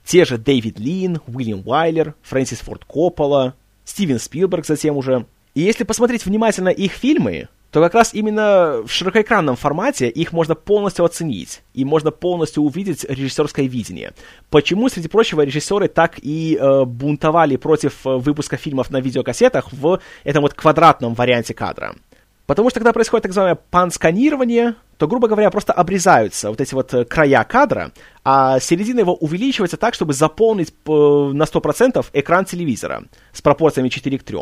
Те 0.05 0.25
же 0.25 0.37
Дэвид 0.37 0.79
Лин, 0.79 1.19
Уильям 1.27 1.61
Уайлер, 1.65 2.15
Фрэнсис 2.23 2.59
Форд 2.59 2.85
Коппола, 2.85 3.55
Стивен 3.83 4.19
Спилберг 4.19 4.65
затем 4.65 4.95
уже. 4.97 5.25
И 5.53 5.61
если 5.61 5.83
посмотреть 5.83 6.25
внимательно 6.25 6.69
их 6.69 6.93
фильмы, 6.93 7.49
то 7.73 7.81
как 7.81 7.95
раз 7.95 8.13
именно 8.13 8.83
в 8.85 8.91
широкоэкранном 8.91 9.55
формате 9.55 10.07
их 10.07 10.31
можно 10.31 10.53
полностью 10.53 11.05
оценить, 11.05 11.63
и 11.73 11.83
можно 11.83 12.11
полностью 12.11 12.61
увидеть 12.61 13.03
режиссерское 13.03 13.65
видение. 13.65 14.13
Почему, 14.51 14.89
среди 14.89 15.07
прочего, 15.07 15.41
режиссеры 15.41 15.87
так 15.87 16.19
и 16.21 16.55
э, 16.55 16.85
бунтовали 16.85 17.55
против 17.55 18.05
э, 18.05 18.17
выпуска 18.17 18.57
фильмов 18.57 18.91
на 18.91 19.01
видеокассетах 19.01 19.73
в 19.73 19.99
этом 20.23 20.43
вот 20.43 20.53
квадратном 20.53 21.15
варианте 21.15 21.55
кадра? 21.55 21.95
Потому 22.45 22.69
что 22.69 22.79
когда 22.79 22.91
происходит 22.91 23.23
так 23.23 23.29
называемое 23.29 23.61
пансканирование, 23.71 24.75
то, 24.97 25.07
грубо 25.07 25.27
говоря, 25.27 25.49
просто 25.49 25.71
обрезаются 25.71 26.49
вот 26.49 26.59
эти 26.59 26.73
вот 26.73 26.93
э, 26.93 27.05
края 27.05 27.43
кадра, 27.45 27.91
а 28.25 28.59
середина 28.59 28.99
его 28.99 29.15
увеличивается 29.15 29.77
так, 29.77 29.93
чтобы 29.93 30.13
заполнить 30.13 30.69
э, 30.69 30.91
на 30.91 31.43
100% 31.43 32.05
экран 32.13 32.45
телевизора 32.45 33.03
с 33.31 33.41
пропорциями 33.41 33.89
4 33.89 34.19
к 34.19 34.23
3. 34.23 34.37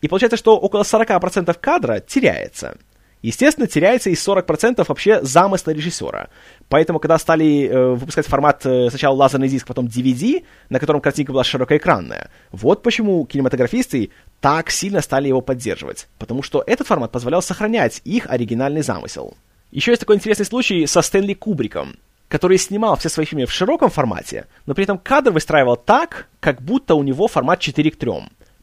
И 0.00 0.08
получается, 0.08 0.36
что 0.36 0.56
около 0.56 0.82
40% 0.82 1.52
кадра 1.60 2.00
теряется. 2.00 2.76
Естественно, 3.22 3.66
теряется 3.66 4.08
и 4.08 4.14
40% 4.14 4.84
вообще 4.88 5.22
замысла 5.22 5.72
режиссера. 5.72 6.28
Поэтому, 6.68 6.98
когда 6.98 7.18
стали 7.18 7.68
э, 7.68 7.94
выпускать 7.94 8.26
формат 8.26 8.64
э, 8.64 8.88
сначала 8.88 9.14
лазерный 9.14 9.48
диск, 9.48 9.66
потом 9.66 9.86
DVD, 9.86 10.44
на 10.70 10.78
котором 10.78 11.00
картинка 11.00 11.32
была 11.32 11.44
широкоэкранная, 11.44 12.30
вот 12.50 12.82
почему 12.82 13.24
кинематографисты 13.26 14.10
так 14.40 14.70
сильно 14.70 15.02
стали 15.02 15.28
его 15.28 15.42
поддерживать. 15.42 16.08
Потому 16.18 16.42
что 16.42 16.64
этот 16.66 16.86
формат 16.86 17.12
позволял 17.12 17.42
сохранять 17.42 18.00
их 18.04 18.26
оригинальный 18.28 18.82
замысел. 18.82 19.36
Еще 19.70 19.92
есть 19.92 20.00
такой 20.00 20.16
интересный 20.16 20.46
случай 20.46 20.86
со 20.86 21.02
Стэнли 21.02 21.34
Кубриком, 21.34 21.96
который 22.28 22.58
снимал 22.58 22.96
все 22.96 23.08
свои 23.08 23.26
фильмы 23.26 23.46
в 23.46 23.52
широком 23.52 23.90
формате, 23.90 24.46
но 24.64 24.74
при 24.74 24.84
этом 24.84 24.98
кадр 24.98 25.30
выстраивал 25.30 25.76
так, 25.76 26.28
как 26.40 26.62
будто 26.62 26.94
у 26.94 27.02
него 27.02 27.28
формат 27.28 27.60
4 27.60 27.90
к 27.90 27.96
3. 27.96 28.12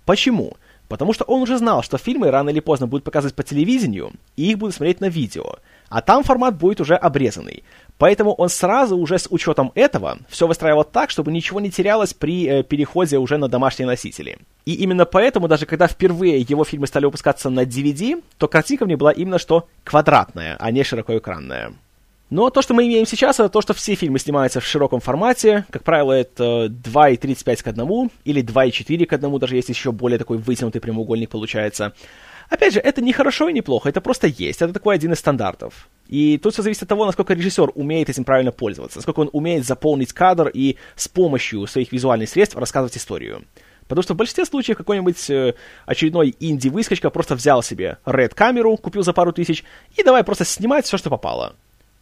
Почему? 0.03 0.57
Потому 0.87 1.13
что 1.13 1.25
он 1.25 1.41
уже 1.41 1.57
знал, 1.57 1.83
что 1.83 1.97
фильмы 1.97 2.31
рано 2.31 2.49
или 2.49 2.59
поздно 2.59 2.87
будут 2.87 3.03
показывать 3.03 3.35
по 3.35 3.43
телевидению, 3.43 4.11
и 4.35 4.51
их 4.51 4.57
будут 4.57 4.75
смотреть 4.75 5.01
на 5.01 5.09
видео. 5.09 5.55
А 5.89 6.01
там 6.01 6.23
формат 6.23 6.57
будет 6.57 6.81
уже 6.81 6.95
обрезанный. 6.95 7.63
Поэтому 7.97 8.33
он 8.33 8.49
сразу 8.49 8.97
уже 8.97 9.17
с 9.17 9.27
учетом 9.29 9.71
этого 9.75 10.19
все 10.29 10.47
выстраивал 10.47 10.83
так, 10.83 11.09
чтобы 11.09 11.31
ничего 11.31 11.59
не 11.59 11.71
терялось 11.71 12.13
при 12.13 12.47
э, 12.47 12.63
переходе 12.63 13.17
уже 13.17 13.37
на 13.37 13.47
домашние 13.47 13.87
носители. 13.87 14.37
И 14.65 14.73
именно 14.73 15.05
поэтому, 15.05 15.47
даже 15.47 15.65
когда 15.65 15.87
впервые 15.87 16.39
его 16.41 16.63
фильмы 16.63 16.87
стали 16.87 17.05
выпускаться 17.05 17.49
на 17.49 17.63
DVD, 17.63 18.21
то 18.37 18.47
картинка 18.47 18.85
в 18.85 18.87
ней 18.87 18.95
была 18.95 19.11
именно 19.11 19.39
что 19.39 19.67
квадратная, 19.83 20.57
а 20.59 20.71
не 20.71 20.83
широкоэкранная. 20.83 21.73
Но 22.29 22.49
то, 22.49 22.61
что 22.61 22.73
мы 22.73 22.85
имеем 22.87 23.05
сейчас, 23.05 23.39
это 23.39 23.47
то, 23.47 23.61
что 23.61 23.73
все 23.73 23.95
фильмы 23.95 24.19
снимаются 24.19 24.59
в 24.59 24.65
широком 24.65 24.99
формате. 24.99 25.65
Как 25.69 25.83
правило, 25.83 26.11
это 26.11 26.65
2,35 26.65 27.63
к 27.63 27.67
1 27.67 28.11
или 28.25 28.43
2,4 28.43 29.05
к 29.05 29.13
1, 29.13 29.39
даже 29.39 29.55
если 29.55 29.71
еще 29.71 29.91
более 29.93 30.19
такой 30.19 30.37
вытянутый 30.37 30.81
прямоугольник 30.81 31.29
получается. 31.29 31.93
Опять 32.49 32.73
же, 32.73 32.79
это 32.79 33.01
не 33.01 33.13
хорошо 33.13 33.49
и 33.49 33.53
не 33.53 33.61
плохо, 33.61 33.89
это 33.89 34.01
просто 34.01 34.27
есть. 34.27 34.61
Это 34.61 34.73
такой 34.73 34.95
один 34.95 35.13
из 35.13 35.19
стандартов. 35.19 35.89
И 36.07 36.37
тут 36.37 36.53
все 36.53 36.63
зависит 36.63 36.83
от 36.83 36.89
того, 36.89 37.05
насколько 37.05 37.33
режиссер 37.33 37.71
умеет 37.75 38.09
этим 38.09 38.23
правильно 38.23 38.51
пользоваться, 38.51 38.97
насколько 38.97 39.21
он 39.21 39.29
умеет 39.33 39.65
заполнить 39.65 40.13
кадр 40.13 40.49
и 40.53 40.77
с 40.95 41.07
помощью 41.07 41.65
своих 41.67 41.91
визуальных 41.91 42.29
средств 42.29 42.57
рассказывать 42.57 42.97
историю. 42.97 43.43
Потому 43.87 44.03
что 44.03 44.13
в 44.13 44.17
большинстве 44.17 44.45
случаев 44.45 44.77
какой-нибудь 44.77 45.29
э, 45.29 45.53
очередной 45.85 46.35
инди-выскочка 46.39 47.09
просто 47.09 47.35
взял 47.35 47.63
себе 47.63 47.97
Red 48.05 48.35
камеру, 48.35 48.75
купил 48.75 49.03
за 49.03 49.13
пару 49.13 49.31
тысяч, 49.31 49.63
и 49.95 50.03
давай 50.03 50.23
просто 50.23 50.43
снимать 50.43 50.85
все, 50.85 50.97
что 50.97 51.09
попало. 51.09 51.55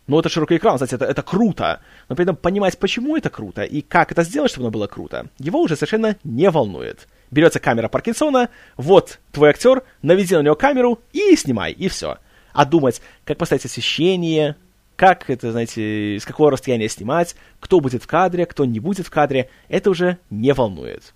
Ну, 0.08 0.20
это 0.20 0.30
широкий 0.30 0.58
экран, 0.58 0.78
знаете, 0.78 0.98
это, 0.98 1.06
это 1.06 1.24
круто. 1.24 1.82
Но 2.10 2.16
при 2.16 2.24
этом 2.24 2.36
понимать, 2.36 2.78
почему 2.78 3.18
это 3.18 3.30
круто 3.30 3.64
и 3.64 3.82
как 3.82 4.12
это 4.12 4.24
сделать, 4.24 4.52
чтобы 4.52 4.66
оно 4.66 4.72
было 4.72 4.88
круто, 4.88 5.28
его 5.40 5.62
уже 5.62 5.76
совершенно 5.76 6.18
не 6.24 6.50
волнует. 6.50 7.08
Берется 7.32 7.60
камера 7.60 7.88
Паркинсона, 7.88 8.50
вот 8.78 9.20
твой 9.32 9.50
актер, 9.50 9.84
наведи 10.04 10.36
на 10.36 10.42
него 10.42 10.56
камеру 10.56 11.00
и 11.12 11.36
снимай, 11.36 11.72
и 11.72 11.88
все. 11.88 12.20
А 12.54 12.66
думать, 12.66 13.02
как 13.24 13.38
поставить 13.38 13.66
освещение, 13.66 14.56
как 14.96 15.30
это, 15.30 15.52
знаете, 15.52 16.20
с 16.20 16.26
какого 16.26 16.52
расстояния 16.52 16.88
снимать, 16.88 17.36
кто 17.60 17.80
будет 17.80 18.04
в 18.04 18.08
кадре, 18.08 18.46
кто 18.46 18.64
не 18.64 18.80
будет 18.80 19.08
в 19.08 19.10
кадре, 19.10 19.50
это 19.70 19.90
уже 19.90 20.20
не 20.30 20.54
волнует. 20.54 21.14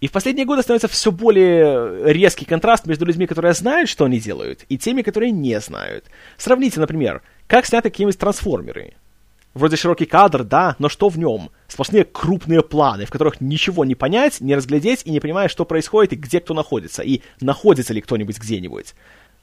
И 0.00 0.08
в 0.08 0.12
последние 0.12 0.44
годы 0.46 0.62
становится 0.62 0.88
все 0.88 1.12
более 1.12 2.12
резкий 2.12 2.44
контраст 2.44 2.86
между 2.86 3.04
людьми, 3.04 3.28
которые 3.28 3.54
знают, 3.54 3.88
что 3.88 4.04
они 4.04 4.18
делают, 4.18 4.64
и 4.68 4.76
теми, 4.76 5.02
которые 5.02 5.30
не 5.30 5.60
знают. 5.60 6.06
Сравните, 6.36 6.80
например, 6.80 7.22
как 7.46 7.66
сняты 7.66 7.90
какие-нибудь 7.90 8.18
трансформеры. 8.18 8.94
Вроде 9.54 9.76
широкий 9.76 10.06
кадр, 10.06 10.44
да, 10.44 10.76
но 10.78 10.88
что 10.88 11.10
в 11.10 11.18
нем? 11.18 11.50
Сплошные 11.68 12.04
крупные 12.04 12.62
планы, 12.62 13.04
в 13.04 13.10
которых 13.10 13.40
ничего 13.40 13.84
не 13.84 13.94
понять, 13.94 14.40
не 14.40 14.54
разглядеть 14.54 15.02
и 15.04 15.10
не 15.10 15.20
понимаешь, 15.20 15.50
что 15.50 15.66
происходит 15.66 16.14
и 16.14 16.16
где 16.16 16.40
кто 16.40 16.54
находится, 16.54 17.02
и 17.02 17.20
находится 17.40 17.92
ли 17.92 18.00
кто-нибудь 18.00 18.38
где-нибудь. 18.38 18.94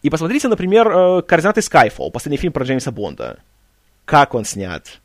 И 0.01 0.09
посмотрите, 0.09 0.47
например, 0.47 0.88
э, 0.88 1.21
«Координаты 1.21 1.62
Skyfall», 1.62 2.09
последний 2.09 2.38
фильм 2.38 2.53
про 2.53 2.65
Джеймса 2.65 2.91
Бонда. 2.91 3.39
Как 4.05 4.33
он 4.33 4.45
снят? 4.45 4.99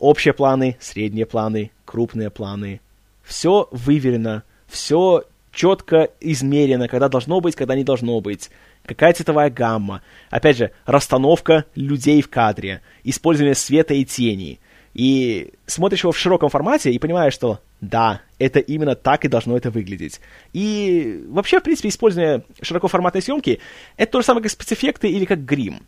Общие 0.00 0.34
планы, 0.34 0.76
средние 0.80 1.26
планы, 1.26 1.70
крупные 1.84 2.30
планы. 2.30 2.80
Все 3.22 3.68
выверено, 3.70 4.42
все 4.66 5.24
четко 5.52 6.08
измерено, 6.20 6.88
когда 6.88 7.08
должно 7.08 7.40
быть, 7.40 7.54
когда 7.54 7.76
не 7.76 7.84
должно 7.84 8.20
быть 8.20 8.50
какая 8.84 9.12
цветовая 9.12 9.50
гамма, 9.50 10.02
опять 10.30 10.56
же, 10.56 10.70
расстановка 10.86 11.64
людей 11.74 12.22
в 12.22 12.28
кадре, 12.28 12.82
использование 13.04 13.54
света 13.54 13.94
и 13.94 14.04
тени. 14.04 14.60
И 14.94 15.52
смотришь 15.66 16.02
его 16.02 16.12
в 16.12 16.18
широком 16.18 16.50
формате 16.50 16.92
и 16.92 16.98
понимаешь, 16.98 17.32
что 17.32 17.60
да, 17.80 18.20
это 18.38 18.58
именно 18.60 18.94
так 18.94 19.24
и 19.24 19.28
должно 19.28 19.56
это 19.56 19.70
выглядеть. 19.70 20.20
И 20.52 21.24
вообще, 21.28 21.60
в 21.60 21.62
принципе, 21.62 21.88
использование 21.88 22.44
широкоформатной 22.60 23.22
съемки— 23.22 23.60
это 23.96 24.12
то 24.12 24.20
же 24.20 24.26
самое, 24.26 24.42
как 24.42 24.52
спецэффекты 24.52 25.08
или 25.08 25.24
как 25.24 25.44
грим. 25.44 25.80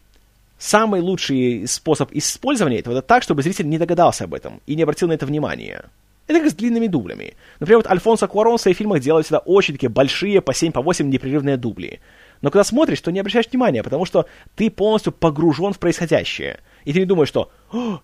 Самый 0.58 1.00
лучший 1.00 1.66
способ 1.68 2.10
использования 2.12 2.78
этого— 2.78 2.94
это 2.98 3.02
так, 3.02 3.22
чтобы 3.22 3.42
зритель 3.42 3.68
не 3.68 3.78
догадался 3.78 4.24
об 4.24 4.34
этом 4.34 4.60
и 4.66 4.74
не 4.74 4.82
обратил 4.82 5.08
на 5.08 5.12
это 5.12 5.26
внимание. 5.26 5.84
Это 6.26 6.40
как 6.40 6.50
с 6.50 6.54
длинными 6.54 6.86
дублями. 6.86 7.34
Например, 7.60 7.78
вот 7.78 7.90
Альфонсо 7.90 8.26
Куарон 8.26 8.56
в 8.56 8.60
своих 8.60 8.78
фильмах 8.78 9.00
делает 9.00 9.26
всегда 9.26 9.40
очень 9.40 9.74
такие 9.74 9.90
большие, 9.90 10.40
по 10.40 10.54
7, 10.54 10.72
по 10.72 10.80
8 10.80 11.10
непрерывные 11.10 11.58
дубли. 11.58 12.00
Но 12.42 12.50
когда 12.50 12.64
смотришь, 12.64 13.00
то 13.00 13.10
не 13.10 13.20
обращаешь 13.20 13.48
внимания, 13.50 13.82
потому 13.82 14.04
что 14.04 14.26
ты 14.54 14.70
полностью 14.70 15.12
погружен 15.12 15.72
в 15.72 15.78
происходящее. 15.78 16.60
И 16.84 16.92
ты 16.92 16.98
не 16.98 17.06
думаешь, 17.06 17.28
что 17.28 17.50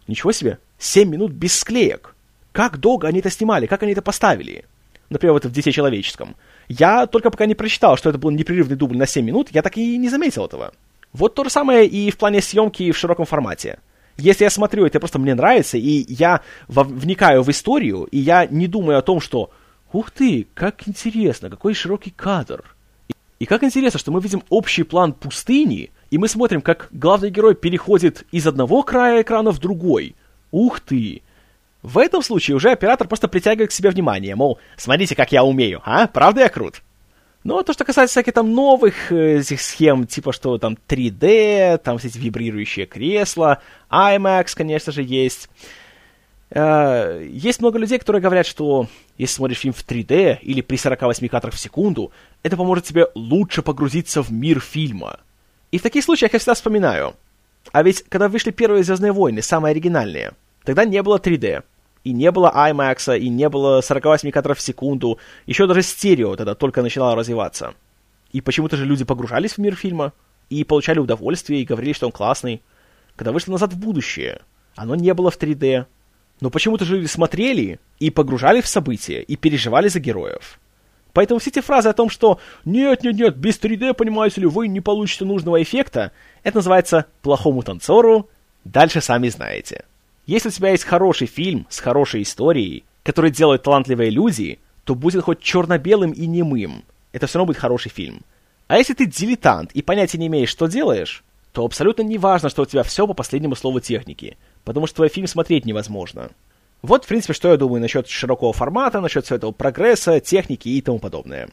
ничего 0.06 0.32
себе, 0.32 0.58
7 0.78 1.08
минут 1.08 1.32
без 1.32 1.58
склеек. 1.58 2.14
Как 2.52 2.78
долго 2.78 3.06
они 3.06 3.20
это 3.20 3.30
снимали, 3.30 3.66
как 3.66 3.82
они 3.82 3.92
это 3.92 4.02
поставили? 4.02 4.64
Например, 5.10 5.34
вот 5.34 5.44
в 5.44 5.52
«Дете 5.52 5.72
человеческом». 5.72 6.36
Я 6.68 7.06
только 7.06 7.30
пока 7.30 7.46
не 7.46 7.54
прочитал, 7.54 7.96
что 7.96 8.10
это 8.10 8.18
был 8.18 8.30
непрерывный 8.30 8.76
дубль 8.76 8.96
на 8.96 9.06
7 9.06 9.24
минут, 9.24 9.48
я 9.50 9.62
так 9.62 9.76
и 9.76 9.98
не 9.98 10.08
заметил 10.08 10.46
этого. 10.46 10.72
Вот 11.12 11.34
то 11.34 11.44
же 11.44 11.50
самое 11.50 11.86
и 11.86 12.10
в 12.10 12.16
плане 12.16 12.40
съемки 12.40 12.92
в 12.92 12.96
широком 12.96 13.26
формате. 13.26 13.80
Если 14.16 14.44
я 14.44 14.50
смотрю, 14.50 14.86
это 14.86 15.00
просто 15.00 15.18
мне 15.18 15.34
нравится, 15.34 15.78
и 15.78 16.04
я 16.12 16.42
вникаю 16.68 17.42
в 17.42 17.50
историю, 17.50 18.04
и 18.04 18.18
я 18.18 18.46
не 18.46 18.68
думаю 18.68 18.98
о 18.98 19.02
том, 19.02 19.20
что 19.20 19.50
«Ух 19.92 20.10
ты, 20.10 20.46
как 20.54 20.86
интересно, 20.86 21.50
какой 21.50 21.74
широкий 21.74 22.10
кадр!» 22.10 22.64
И 23.40 23.46
как 23.46 23.64
интересно, 23.64 23.98
что 23.98 24.12
мы 24.12 24.20
видим 24.20 24.42
общий 24.50 24.82
план 24.82 25.14
пустыни, 25.14 25.90
и 26.10 26.18
мы 26.18 26.28
смотрим, 26.28 26.60
как 26.60 26.88
главный 26.92 27.30
герой 27.30 27.54
переходит 27.54 28.26
из 28.30 28.46
одного 28.46 28.82
края 28.82 29.22
экрана 29.22 29.50
в 29.50 29.58
другой. 29.58 30.14
Ух 30.50 30.80
ты! 30.80 31.22
В 31.82 31.96
этом 31.96 32.22
случае 32.22 32.54
уже 32.54 32.70
оператор 32.70 33.08
просто 33.08 33.28
притягивает 33.28 33.70
к 33.70 33.72
себе 33.72 33.88
внимание, 33.88 34.36
мол, 34.36 34.58
смотрите, 34.76 35.16
как 35.16 35.32
я 35.32 35.42
умею, 35.42 35.80
а? 35.86 36.06
Правда 36.06 36.42
я 36.42 36.48
крут? 36.50 36.82
Ну, 37.42 37.56
а 37.56 37.64
то, 37.64 37.72
что 37.72 37.86
касается 37.86 38.12
всяких 38.12 38.34
там 38.34 38.52
новых 38.52 39.10
э, 39.10 39.38
этих 39.38 39.62
схем, 39.62 40.06
типа 40.06 40.34
что 40.34 40.58
там 40.58 40.76
3D, 40.86 41.78
там 41.78 41.96
все 41.96 42.08
эти 42.08 42.18
вибрирующие 42.18 42.84
кресла, 42.84 43.62
IMAX, 43.90 44.48
конечно 44.54 44.92
же, 44.92 45.02
есть. 45.02 45.48
Э, 46.50 47.24
есть 47.30 47.60
много 47.60 47.78
людей, 47.78 47.98
которые 47.98 48.20
говорят, 48.20 48.46
что 48.46 48.88
если 49.18 49.34
смотришь 49.34 49.58
фильм 49.58 49.72
в 49.72 49.86
3D 49.86 50.38
или 50.42 50.60
при 50.60 50.76
48 50.76 51.28
кадрах 51.28 51.54
в 51.54 51.58
секунду, 51.58 52.10
это 52.42 52.56
поможет 52.56 52.84
тебе 52.84 53.06
лучше 53.14 53.62
погрузиться 53.62 54.22
в 54.22 54.30
мир 54.32 54.60
фильма. 54.60 55.20
И 55.70 55.78
в 55.78 55.82
таких 55.82 56.04
случаях 56.04 56.32
я 56.32 56.38
всегда 56.38 56.54
вспоминаю. 56.54 57.14
А 57.72 57.82
ведь 57.82 58.04
когда 58.08 58.28
вышли 58.28 58.50
первые 58.50 58.82
«Звездные 58.82 59.12
войны», 59.12 59.42
самые 59.42 59.70
оригинальные, 59.72 60.32
тогда 60.64 60.84
не 60.84 61.02
было 61.02 61.18
3D. 61.18 61.62
И 62.02 62.12
не 62.12 62.30
было 62.30 62.50
IMAX, 62.54 63.18
и 63.18 63.28
не 63.28 63.48
было 63.48 63.82
48 63.82 64.30
кадров 64.30 64.58
в 64.58 64.62
секунду. 64.62 65.18
Еще 65.46 65.66
даже 65.66 65.82
стерео 65.82 66.34
тогда 66.34 66.54
только 66.54 66.82
начинало 66.82 67.14
развиваться. 67.14 67.74
И 68.32 68.40
почему-то 68.40 68.76
же 68.76 68.86
люди 68.86 69.04
погружались 69.04 69.52
в 69.52 69.58
мир 69.58 69.76
фильма, 69.76 70.12
и 70.48 70.64
получали 70.64 70.98
удовольствие, 70.98 71.60
и 71.60 71.64
говорили, 71.64 71.92
что 71.92 72.06
он 72.06 72.12
классный. 72.12 72.62
Когда 73.16 73.32
вышли 73.32 73.50
назад 73.50 73.72
в 73.72 73.78
будущее, 73.78 74.40
оно 74.76 74.94
не 74.94 75.12
было 75.14 75.30
в 75.30 75.38
3D, 75.38 75.84
но 76.40 76.50
почему-то 76.50 76.84
же 76.84 76.96
люди 76.96 77.06
смотрели 77.06 77.78
и 77.98 78.10
погружали 78.10 78.60
в 78.60 78.66
события, 78.66 79.22
и 79.22 79.36
переживали 79.36 79.88
за 79.88 80.00
героев. 80.00 80.58
Поэтому 81.12 81.40
все 81.40 81.50
эти 81.50 81.60
фразы 81.60 81.88
о 81.88 81.92
том, 81.92 82.08
что 82.08 82.38
«нет-нет-нет, 82.64 83.36
без 83.36 83.58
3D, 83.58 83.94
понимаете 83.94 84.42
ли, 84.42 84.46
вы 84.46 84.68
не 84.68 84.80
получите 84.80 85.24
нужного 85.24 85.62
эффекта», 85.62 86.12
это 86.44 86.58
называется 86.58 87.06
«плохому 87.22 87.62
танцору», 87.62 88.28
дальше 88.64 89.00
сами 89.00 89.28
знаете. 89.28 89.84
Если 90.26 90.48
у 90.48 90.52
тебя 90.52 90.70
есть 90.70 90.84
хороший 90.84 91.26
фильм 91.26 91.66
с 91.68 91.80
хорошей 91.80 92.22
историей, 92.22 92.84
который 93.02 93.32
делают 93.32 93.64
талантливые 93.64 94.10
люди, 94.10 94.60
то 94.84 94.94
будет 94.94 95.24
хоть 95.24 95.40
черно-белым 95.40 96.12
и 96.12 96.26
немым. 96.26 96.84
Это 97.12 97.26
все 97.26 97.38
равно 97.38 97.46
будет 97.46 97.60
хороший 97.60 97.90
фильм. 97.90 98.22
А 98.68 98.78
если 98.78 98.94
ты 98.94 99.06
дилетант 99.06 99.72
и 99.72 99.82
понятия 99.82 100.18
не 100.18 100.28
имеешь, 100.28 100.48
что 100.48 100.68
делаешь, 100.68 101.24
то 101.52 101.64
абсолютно 101.64 102.02
не 102.02 102.18
важно, 102.18 102.48
что 102.50 102.62
у 102.62 102.66
тебя 102.66 102.84
все 102.84 103.08
по 103.08 103.14
последнему 103.14 103.56
слову 103.56 103.80
техники– 103.80 104.38
потому 104.70 104.86
что 104.86 104.94
твой 104.94 105.08
фильм 105.08 105.26
смотреть 105.26 105.66
невозможно. 105.66 106.30
Вот, 106.80 107.04
в 107.04 107.08
принципе, 107.08 107.32
что 107.32 107.48
я 107.50 107.56
думаю 107.56 107.80
насчет 107.80 108.06
широкого 108.06 108.52
формата, 108.52 109.00
насчет 109.00 109.24
всего 109.24 109.36
этого 109.36 109.50
прогресса, 109.50 110.20
техники 110.20 110.68
и 110.68 110.80
тому 110.80 111.00
подобное. 111.00 111.48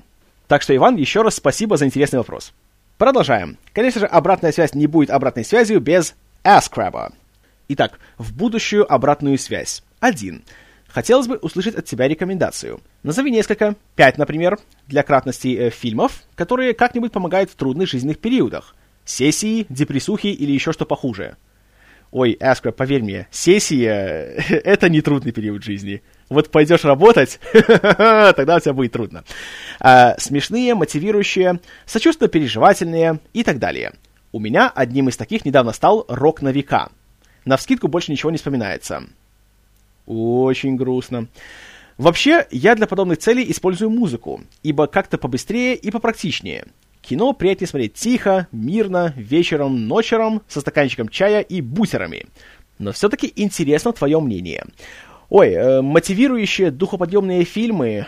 Так 0.47 0.62
что, 0.62 0.75
Иван, 0.75 0.97
еще 0.97 1.23
раз 1.23 1.34
спасибо 1.34 1.77
за 1.77 1.88
интересный 1.88 2.19
вопрос. 2.19 2.53
Продолжаем. 2.99 3.58
Конечно 3.73 4.01
же, 4.01 4.06
обратная 4.06 4.51
связь 4.51 4.75
не 4.75 4.86
будет 4.86 5.10
обратной 5.10 5.43
связью 5.43 5.80
без 5.80 6.13
AskCrab. 6.43 7.12
Итак, 7.69 7.99
в 8.19 8.36
будущую 8.36 8.91
обратную 8.93 9.39
связь. 9.39 9.82
Один. 9.99 10.43
Хотелось 10.88 11.25
бы 11.25 11.38
услышать 11.38 11.73
от 11.73 11.86
тебя 11.86 12.08
рекомендацию. 12.08 12.82
Назови 13.01 13.32
несколько, 13.32 13.75
пять, 13.95 14.19
например, 14.19 14.60
для 14.86 15.01
кратности 15.01 15.58
э, 15.58 15.69
фильмов, 15.71 16.21
которые 16.36 16.75
как-нибудь 16.75 17.12
помогают 17.12 17.49
в 17.49 17.56
трудных 17.56 17.89
жизненных 17.89 18.19
периодах. 18.19 18.75
Сессии, 19.06 19.65
депрессухи 19.69 20.27
или 20.27 20.51
еще 20.51 20.71
что 20.71 20.86
похуже. 20.86 21.36
Ой, 22.12 22.38
Эскра, 22.39 22.72
поверь 22.72 23.04
мне, 23.04 23.28
сессия— 23.32 24.36
это 24.50 24.89
не 24.89 25.02
трудный 25.02 25.34
период 25.34 25.63
жизни. 25.63 26.02
Вот 26.30 26.50
пойдешь 26.52 26.86
работать, 26.86 27.39
тогда 27.52 28.56
у 28.56 28.60
тебя 28.60 28.74
будет 28.74 28.93
трудно. 28.93 29.24
А, 29.80 30.15
смешные, 30.17 30.74
мотивирующие, 30.74 31.60
сочувственно-переживательные 31.86 33.20
и 33.34 33.43
так 33.43 33.60
далее. 33.60 33.93
У 34.32 34.39
меня 34.39 34.72
одним 34.74 35.10
из 35.10 35.17
таких 35.17 35.43
недавно 35.46 35.74
стал 35.74 36.06
«Рок 36.08 36.41
на 36.41 36.50
века». 36.50 36.89
На 37.43 37.58
вскидку 37.58 37.88
больше 37.88 38.12
ничего 38.12 38.32
не 38.32 38.38
вспоминается. 38.38 39.04
Очень 40.06 40.76
грустно. 40.78 41.28
Вообще, 41.98 42.46
я 42.52 42.76
для 42.76 42.88
подобных 42.88 43.20
целей 43.20 43.50
использую 43.52 43.89
музыку, 43.89 44.41
ибо 44.63 44.88
как-то 44.88 45.17
побыстрее 45.17 45.76
и 45.76 45.91
попрактичнее— 45.91 46.67
Кино 47.08 47.32
приятнее 47.32 47.70
смотреть 47.70 47.93
тихо, 47.93 48.48
мирно, 48.52 49.13
вечером, 49.15 49.88
ночером, 49.88 50.41
со 50.50 50.60
стаканчиком 50.60 51.08
чая 51.08 51.39
и 51.39 51.62
бутерами. 51.62 52.26
Но 52.80 52.91
все-таки 52.91 53.32
интересно 53.34 53.93
твое 53.93 54.20
мнение. 54.20 54.65
Ой, 55.30 55.52
э, 55.52 55.82
мотивирующие, 55.82 56.70
духоподъемные 56.70 57.46
фильмы. 57.46 58.08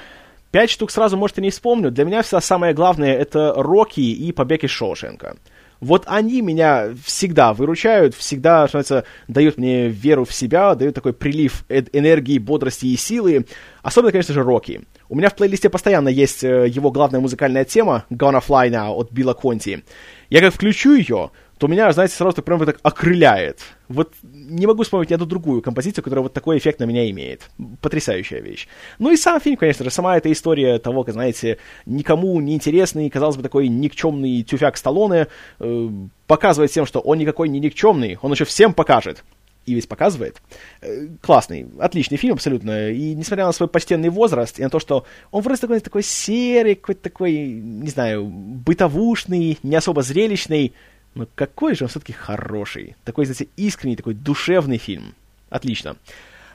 Пять 0.52 0.70
штук 0.70 0.92
сразу, 0.92 1.16
может, 1.16 1.38
и 1.38 1.42
не 1.42 1.50
вспомню. 1.50 1.92
Для 1.92 2.04
меня 2.04 2.24
все 2.24 2.42
самое 2.42 2.74
главное— 2.74 3.14
это 3.18 3.54
«Рокки» 3.56 4.02
и 4.02 4.34
«Побег 4.34 4.66
из 4.66 4.72
Шоушенка». 4.72 5.38
Вот 5.80 6.04
они 6.08 6.42
меня 6.42 6.90
всегда 7.06 7.54
выручают, 7.54 8.14
всегда, 8.14 8.64
называется, 8.64 9.06
дают 9.28 9.58
мне 9.58 9.88
веру 9.88 10.26
в 10.26 10.34
себя, 10.34 10.76
дают 10.76 10.96
такой 10.96 11.14
прилив 11.14 11.64
энергии, 11.70 12.38
бодрости 12.38 12.88
и 12.88 12.98
силы. 12.98 13.46
Особенно, 13.82 14.12
конечно 14.12 14.34
же, 14.34 14.44
Рокки. 14.44 14.82
У 15.08 15.16
меня 15.16 15.30
в 15.30 15.36
плейлисте 15.36 15.70
постоянно 15.70 16.10
есть 16.10 16.44
э, 16.44 16.68
его 16.68 16.92
главная 16.92 17.20
музыкальная 17.20 17.64
тема 17.64 18.06
«Gonna 18.12 18.44
Fly 18.46 18.70
Now» 18.70 18.94
от 18.94 19.12
Билла 19.12 19.34
Конти. 19.34 19.84
Я 20.30 20.42
как 20.42 20.54
включу 20.54 20.94
ее, 20.94 21.32
то 21.60 21.68
меня, 21.68 21.92
знаете, 21.92 22.16
сразу 22.16 22.38
так 22.38 22.46
прям 22.46 22.66
так 22.66 22.80
окрыляет. 22.84 23.60
Вот 23.90 24.14
не 24.24 24.66
могу 24.66 24.84
вспомнить 24.84 25.10
ни 25.10 25.14
одну 25.14 25.26
другую 25.26 25.62
композицию, 25.62 26.06
которая 26.06 26.24
вот 26.24 26.34
такой 26.34 26.58
эффект 26.58 26.80
на 26.80 26.86
меня 26.86 27.10
имеет. 27.10 27.50
Потрясающая 27.82 28.40
вещь. 28.40 28.70
Ну 28.98 29.12
и 29.12 29.18
сам 29.18 29.42
фильм, 29.42 29.58
конечно 29.58 29.84
же, 29.84 29.92
сама 29.92 30.18
эта 30.18 30.32
история 30.32 30.80
того, 30.80 31.04
как, 31.04 31.14
знаете, 31.14 31.58
никому 31.86 32.40
не 32.40 32.56
интересный, 32.56 33.10
казалось 33.10 33.36
бы, 33.36 33.44
такой 33.44 33.68
никчемный 33.68 34.42
тюфяк 34.44 34.78
Сталлоне, 34.78 35.28
э, 35.60 35.90
показывает 36.28 36.72
всем, 36.72 36.86
что 36.86 37.02
он 37.02 37.18
никакой 37.18 37.50
не 37.50 37.60
никчемный, 37.60 38.18
он 38.22 38.32
еще 38.32 38.46
всем 38.46 38.74
покажет. 38.74 39.26
И 39.66 39.74
весь 39.74 39.86
показывает. 39.86 40.42
Э, 40.80 41.08
классный, 41.20 41.68
отличный 41.78 42.18
фильм 42.18 42.36
абсолютно. 42.36 42.90
И 42.90 43.14
несмотря 43.16 43.46
на 43.46 43.52
свой 43.52 43.68
почтенный 43.68 44.10
возраст, 44.10 44.60
и 44.60 44.64
на 44.64 44.70
то, 44.70 44.80
что 44.80 45.06
он 45.30 45.42
вроде 45.42 45.60
такой, 45.60 45.82
такой 45.82 46.04
серый, 46.04 46.76
какой-то 46.76 47.02
такой, 47.02 47.34
не 47.34 47.90
знаю, 47.90 48.24
бытовушный, 48.24 49.60
не 49.62 49.76
особо 49.76 50.04
зрелищный, 50.04 50.74
но 51.20 51.28
какой 51.36 51.76
же 51.76 51.84
он 51.84 51.90
все-таки 51.90 52.14
хороший. 52.14 52.96
Такой, 53.04 53.26
знаете, 53.26 53.48
искренний, 53.58 53.98
такой 53.98 54.14
душевный 54.14 54.78
фильм. 54.78 55.14
Отлично. 55.50 55.98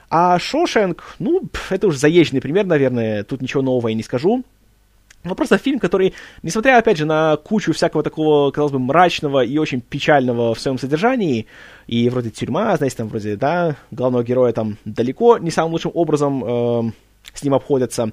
А 0.09 0.39
Шошенк, 0.39 1.15
ну, 1.19 1.43
это 1.69 1.87
уже 1.87 1.99
заезженный 1.99 2.41
пример, 2.41 2.65
наверное, 2.65 3.23
тут 3.23 3.41
ничего 3.41 3.61
нового 3.61 3.89
я 3.89 3.93
не 3.93 4.01
скажу. 4.01 4.43
Но 5.23 5.35
просто 5.35 5.59
фильм, 5.59 5.79
который, 5.79 6.13
несмотря, 6.41 6.79
опять 6.79 6.97
же, 6.97 7.05
на 7.05 7.37
кучу 7.37 7.73
всякого 7.73 8.01
такого, 8.01 8.49
казалось 8.49 8.73
бы, 8.73 8.79
мрачного 8.79 9.43
и 9.43 9.57
очень 9.59 9.81
печального 9.81 10.55
в 10.55 10.59
своем 10.59 10.79
содержании, 10.79 11.45
и 11.85 12.09
вроде 12.09 12.31
тюрьма, 12.31 12.75
знаете, 12.77 12.97
там 12.97 13.07
вроде, 13.07 13.35
да, 13.35 13.75
главного 13.91 14.23
героя 14.23 14.51
там 14.51 14.77
далеко 14.85 15.37
не 15.37 15.51
самым 15.51 15.73
лучшим 15.73 15.91
образом 15.93 16.43
э, 16.43 16.91
с 17.33 17.43
ним 17.43 17.53
обходятся, 17.53 18.11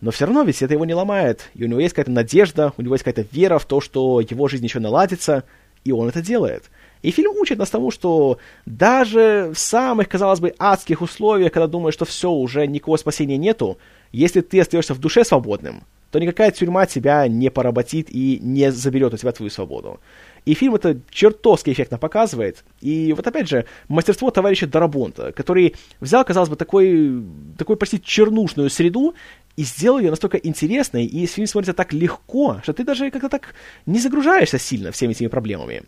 но 0.00 0.10
все 0.10 0.26
равно 0.26 0.42
ведь 0.42 0.62
это 0.62 0.74
его 0.74 0.84
не 0.84 0.94
ломает, 0.94 1.50
и 1.54 1.64
у 1.64 1.68
него 1.68 1.80
есть 1.80 1.94
какая-то 1.94 2.12
надежда, 2.12 2.72
у 2.76 2.82
него 2.82 2.94
есть 2.94 3.04
какая-то 3.04 3.28
вера 3.34 3.58
в 3.58 3.64
то, 3.64 3.80
что 3.80 4.20
его 4.20 4.48
жизнь 4.48 4.64
еще 4.64 4.80
наладится, 4.80 5.44
и 5.84 5.92
он 5.92 6.08
это 6.08 6.22
делает. 6.22 6.64
И 7.02 7.10
фильм 7.10 7.32
учит 7.36 7.58
нас 7.58 7.70
тому, 7.70 7.90
что 7.90 8.38
даже 8.66 9.52
в 9.54 9.58
самых, 9.58 10.08
казалось 10.08 10.40
бы, 10.40 10.54
адских 10.58 11.00
условиях, 11.00 11.52
когда 11.52 11.66
думаешь, 11.66 11.94
что 11.94 12.04
все, 12.04 12.30
уже 12.30 12.66
никакого 12.66 12.96
спасения 12.96 13.36
нету, 13.36 13.78
если 14.10 14.40
ты 14.40 14.60
остаешься 14.60 14.94
в 14.94 14.98
душе 14.98 15.24
свободным, 15.24 15.84
то 16.10 16.18
никакая 16.18 16.50
тюрьма 16.50 16.86
тебя 16.86 17.28
не 17.28 17.50
поработит 17.50 18.08
и 18.10 18.38
не 18.42 18.72
заберет 18.72 19.12
у 19.14 19.16
тебя 19.16 19.32
твою 19.32 19.50
свободу. 19.50 20.00
И 20.46 20.54
фильм 20.54 20.74
это 20.74 20.98
чертовски 21.10 21.70
эффектно 21.70 21.98
показывает. 21.98 22.64
И 22.80 23.12
вот 23.12 23.26
опять 23.26 23.48
же, 23.48 23.66
мастерство 23.88 24.30
товарища 24.30 24.66
Дарабонта, 24.66 25.32
который 25.32 25.76
взял, 26.00 26.24
казалось 26.24 26.48
бы, 26.48 26.56
такой, 26.56 27.22
такой 27.58 27.76
почти 27.76 28.02
чернушную 28.02 28.70
среду 28.70 29.14
и 29.58 29.64
сделал 29.64 29.98
ее 29.98 30.10
настолько 30.10 30.36
интересной, 30.36 31.04
и 31.04 31.26
фильм 31.26 31.48
смотрится 31.48 31.74
так 31.74 31.92
легко, 31.92 32.60
что 32.62 32.72
ты 32.72 32.84
даже 32.84 33.10
как-то 33.10 33.28
так 33.28 33.56
не 33.86 33.98
загружаешься 33.98 34.56
сильно 34.56 34.92
всеми 34.92 35.10
этими 35.10 35.26
проблемами. 35.26 35.82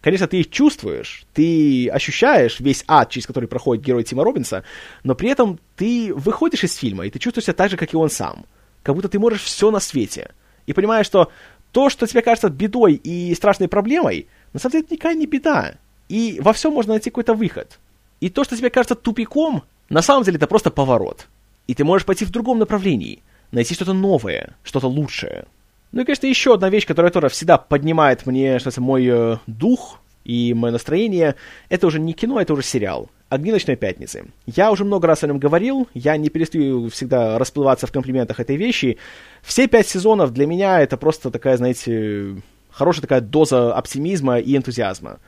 Конечно, 0.00 0.26
ты 0.26 0.40
их 0.40 0.50
чувствуешь, 0.50 1.24
ты 1.32 1.88
ощущаешь 1.88 2.58
весь 2.58 2.82
ад, 2.88 3.10
через 3.10 3.28
который 3.28 3.48
проходит 3.48 3.84
герой 3.84 4.02
Тима 4.02 4.24
Робинса, 4.24 4.64
но 5.04 5.14
при 5.14 5.30
этом 5.30 5.60
ты 5.76 6.12
выходишь 6.12 6.64
из 6.64 6.74
фильма, 6.74 7.06
и 7.06 7.10
ты 7.10 7.20
чувствуешь 7.20 7.44
себя 7.44 7.54
так 7.54 7.70
же, 7.70 7.76
как 7.76 7.94
и 7.94 7.96
он 7.96 8.10
сам. 8.10 8.44
Как 8.82 8.96
будто 8.96 9.08
ты 9.08 9.20
можешь 9.20 9.42
все 9.42 9.70
на 9.70 9.78
свете. 9.78 10.32
И 10.66 10.72
понимаешь, 10.72 11.06
что 11.06 11.30
то, 11.70 11.90
что 11.90 12.08
тебе 12.08 12.22
кажется 12.22 12.48
бедой 12.48 12.94
и 12.94 13.32
страшной 13.36 13.68
проблемой, 13.68 14.26
на 14.52 14.58
самом 14.58 14.72
деле 14.72 14.84
это 14.84 14.94
никакая 14.94 15.14
не 15.14 15.26
беда. 15.26 15.74
И 16.08 16.40
во 16.40 16.52
всем 16.52 16.72
можно 16.72 16.94
найти 16.94 17.10
какой-то 17.10 17.34
выход. 17.34 17.78
И 18.18 18.30
то, 18.30 18.42
что 18.42 18.56
тебе 18.56 18.68
кажется 18.68 18.96
тупиком, 18.96 19.62
на 19.90 20.02
самом 20.02 20.24
деле 20.24 20.38
это 20.38 20.48
просто 20.48 20.72
поворот. 20.72 21.28
И 21.66 21.74
ты 21.74 21.84
можешь 21.84 22.06
пойти 22.06 22.24
в 22.24 22.30
другом 22.30 22.58
направлении, 22.58 23.22
найти 23.52 23.74
что-то 23.74 23.92
новое, 23.92 24.56
что-то 24.62 24.88
лучшее. 24.88 25.46
Ну 25.92 26.02
и, 26.02 26.04
конечно, 26.04 26.26
еще 26.26 26.54
одна 26.54 26.68
вещь, 26.68 26.86
которая 26.86 27.12
тоже 27.12 27.28
всегда 27.28 27.58
поднимает 27.58 28.26
мне, 28.26 28.58
что 28.58 28.70
то 28.70 28.80
мой 28.80 29.06
э, 29.06 29.36
дух 29.46 30.00
и 30.24 30.54
мое 30.54 30.72
настроение, 30.72 31.36
это 31.68 31.86
уже 31.86 32.00
не 32.00 32.12
кино, 32.12 32.40
это 32.40 32.52
уже 32.52 32.62
сериал. 32.62 33.08
«Огни 33.28 33.50
ночной 33.50 33.74
пятницы». 33.74 34.26
Я 34.46 34.70
уже 34.70 34.84
много 34.84 35.08
раз 35.08 35.24
о 35.24 35.26
нем 35.26 35.40
говорил, 35.40 35.88
я 35.94 36.16
не 36.16 36.28
перестаю 36.28 36.88
всегда 36.90 37.38
расплываться 37.38 37.88
в 37.88 37.92
комплиментах 37.92 38.38
этой 38.38 38.56
вещи. 38.56 38.98
Все 39.42 39.66
пять 39.66 39.88
сезонов 39.88 40.32
для 40.32 40.46
меня 40.46 40.80
это 40.80 40.96
просто 40.96 41.30
такая, 41.30 41.56
знаете, 41.56 42.36
хорошая 42.70 43.02
такая 43.02 43.20
доза 43.20 43.74
оптимизма 43.74 44.38
и 44.38 44.56
энтузиазма. 44.56 45.18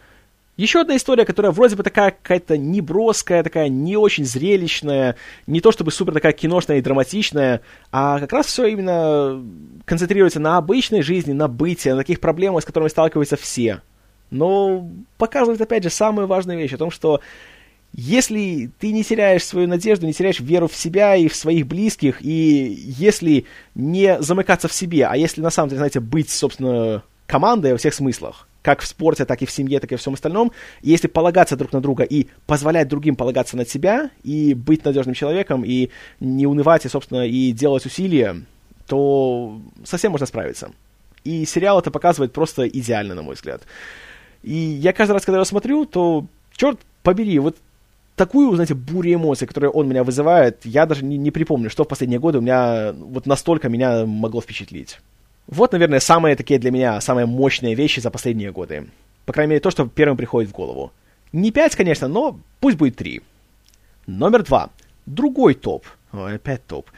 Еще 0.59 0.81
одна 0.81 0.97
история, 0.97 1.25
которая 1.25 1.53
вроде 1.53 1.77
бы 1.77 1.85
такая 1.85 2.11
какая-то 2.11 2.59
неброская, 2.59 3.45
такая 3.45 3.69
не 3.69 3.97
очень 3.97 4.25
зрелищная, 4.25 5.15
не 5.47 5.61
то 5.61 5.71
чтобы 5.71 5.93
супер 5.93 6.13
такая 6.13 6.33
киношная 6.33 6.79
и 6.79 6.83
драматичная, 6.83 7.61
а 7.93 8.19
как 8.19 8.33
раз 8.33 8.47
все 8.47 8.67
именно 8.67 9.41
концентрируется 9.85 10.41
на 10.41 10.57
обычной 10.57 11.03
жизни, 11.03 11.33
на 11.33 11.47
бытии, 11.47 11.91
на 11.91 11.99
таких 11.99 12.19
проблемах, 12.19 12.65
с 12.65 12.67
которыми 12.67 12.89
сталкиваются 12.89 13.37
все. 13.37 13.83
Но 14.33 14.91
показывает, 15.17 15.61
опять 15.61 15.85
же, 15.85 15.91
самую 15.91 16.27
важную 16.27 16.59
вещь 16.59 16.73
о 16.73 16.79
том, 16.79 16.91
что 16.91 17.21
если 17.93 18.69
ты 18.81 18.91
не 18.91 19.05
теряешь 19.05 19.45
свою 19.45 19.69
надежду, 19.69 20.07
не 20.07 20.13
теряешь 20.13 20.41
веру 20.41 20.67
в 20.67 20.75
себя 20.75 21.15
и 21.15 21.29
в 21.29 21.37
своих 21.37 21.69
близких, 21.69 22.21
и 22.21 22.75
если 22.99 23.45
не 23.77 24.21
замыкаться 24.21 24.67
в 24.67 24.73
себе, 24.73 25.07
а 25.07 25.17
если 25.17 25.41
на 25.41 25.51
самом 25.51 25.69
деле, 25.69 25.79
знаете, 25.79 26.01
быть, 26.01 26.31
собственно, 26.31 27.05
командой 27.29 27.71
во 27.71 27.79
всех 27.79 27.95
смыслах, 27.95 28.48
как 28.63 28.81
в 28.81 28.87
спорте, 28.87 29.25
так 29.25 29.43
и 29.43 29.47
в 29.47 29.51
семье, 29.51 29.81
так 29.81 29.93
и 29.93 29.97
в 29.97 30.01
всем 30.01 30.15
остальном, 30.15 30.53
если 30.83 31.07
полагаться 31.07 31.57
друг 31.57 31.73
на 31.73 31.81
друга 31.81 32.03
и 32.03 32.27
позволять 32.47 32.89
другим 32.89 33.17
полагаться 33.17 33.57
на 33.57 33.65
себя, 33.65 34.11
и 34.23 34.55
быть 34.55 34.85
надежным 34.85 35.15
человеком, 35.15 35.65
и 35.65 35.91
не 36.21 36.47
унывать, 36.47 36.85
и, 36.85 36.89
собственно, 36.89 37.27
и 37.27 37.53
делать 37.53 37.87
усилия, 37.87 38.43
то 38.87 39.61
совсем 39.85 40.13
можно 40.13 40.27
справиться. 40.27 40.73
И 41.25 41.45
сериал 41.45 41.79
это 41.79 41.91
показывает 41.91 42.33
просто 42.33 42.67
идеально, 42.67 43.15
на 43.15 43.23
мой 43.23 43.35
взгляд. 43.35 43.63
И 44.43 44.55
я 44.55 44.93
каждый 44.93 45.13
раз, 45.13 45.25
когда 45.25 45.39
его 45.39 45.45
смотрю, 45.45 45.85
то, 45.85 46.27
черт 46.57 46.81
побери, 47.03 47.39
вот 47.39 47.57
такую, 48.17 48.55
знаете, 48.55 48.75
бурю 48.75 49.15
эмоций, 49.15 49.47
которые 49.47 49.71
он 49.71 49.89
меня 49.89 50.05
вызывает, 50.05 50.65
я 50.65 50.87
даже 50.87 51.05
не, 51.05 51.17
не 51.17 51.31
припомню, 51.31 51.71
что 51.71 51.85
в 51.85 51.89
последние 51.89 52.21
годы 52.21 52.39
у 52.39 52.41
меня 52.41 52.93
вот 52.93 53.27
настолько 53.27 53.69
меня 53.69 54.05
могло 54.07 54.41
впечатлить. 54.41 54.99
Вот, 55.49 55.73
наверное, 55.73 55.99
самые 55.99 56.37
такие 56.37 56.61
для 56.61 56.71
меня, 56.71 57.01
самые 57.01 57.27
мощные 57.27 57.75
вещи 57.75 58.01
за 58.01 58.11
последние 58.11 58.53
годы. 58.53 58.89
По 59.25 59.33
крайней 59.33 59.53
мере, 59.53 59.61
то, 59.61 59.71
что 59.71 59.89
первым 59.89 60.17
приходит 60.17 60.51
в 60.51 60.55
голову. 60.55 60.93
Не 61.33 61.51
пять, 61.51 61.75
конечно, 61.75 62.07
но 62.07 62.39
пусть 62.61 62.77
будет 62.77 62.97
три. 62.97 63.23
Номер 64.07 64.43
два. 64.45 64.71
Другой 65.07 65.55
топ. 65.55 65.87
Ой, 66.13 66.35
опять 66.35 66.67
топ. 66.67 66.91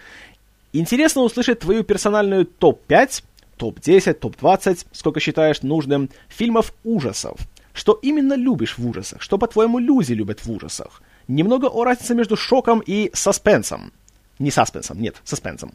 Интересно 0.72 1.22
услышать 1.22 1.60
твою 1.60 1.84
персональную 1.84 2.44
топ-5, 2.44 3.22
топ-10, 3.56 4.14
топ-20, 4.14 4.86
сколько 4.92 5.20
считаешь 5.20 5.62
нужным, 5.62 6.10
фильмов 6.28 6.74
ужасов. 6.84 7.38
Что 7.72 7.98
именно 8.02 8.34
любишь 8.34 8.78
в 8.78 8.86
ужасах? 8.86 9.22
Что, 9.22 9.38
по-твоему, 9.38 9.78
люди 9.78 10.12
любят 10.12 10.44
в 10.44 10.50
ужасах? 10.50 11.02
Немного 11.28 11.66
о 11.66 11.84
разнице 11.84 12.16
между 12.16 12.36
шоком 12.36 12.82
и 12.84 13.10
саспенсом. 13.14 13.92
Не 14.40 14.50
саспенсом, 14.50 15.00
нет, 15.00 15.16
саспенсом. 15.22 15.72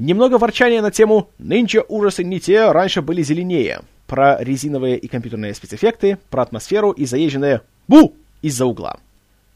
Немного 0.00 0.38
ворчания 0.38 0.80
на 0.80 0.90
тему 0.90 1.28
«Нынче 1.36 1.84
ужасы 1.86 2.24
не 2.24 2.40
те, 2.40 2.72
раньше 2.72 3.02
были 3.02 3.22
зеленее». 3.22 3.82
Про 4.06 4.42
резиновые 4.42 4.96
и 4.96 5.08
компьютерные 5.08 5.52
спецэффекты, 5.52 6.16
про 6.30 6.40
атмосферу 6.40 6.90
и 6.90 7.04
заезженное 7.04 7.60
«Бу!» 7.86 8.14
из-за 8.40 8.64
угла. 8.64 8.98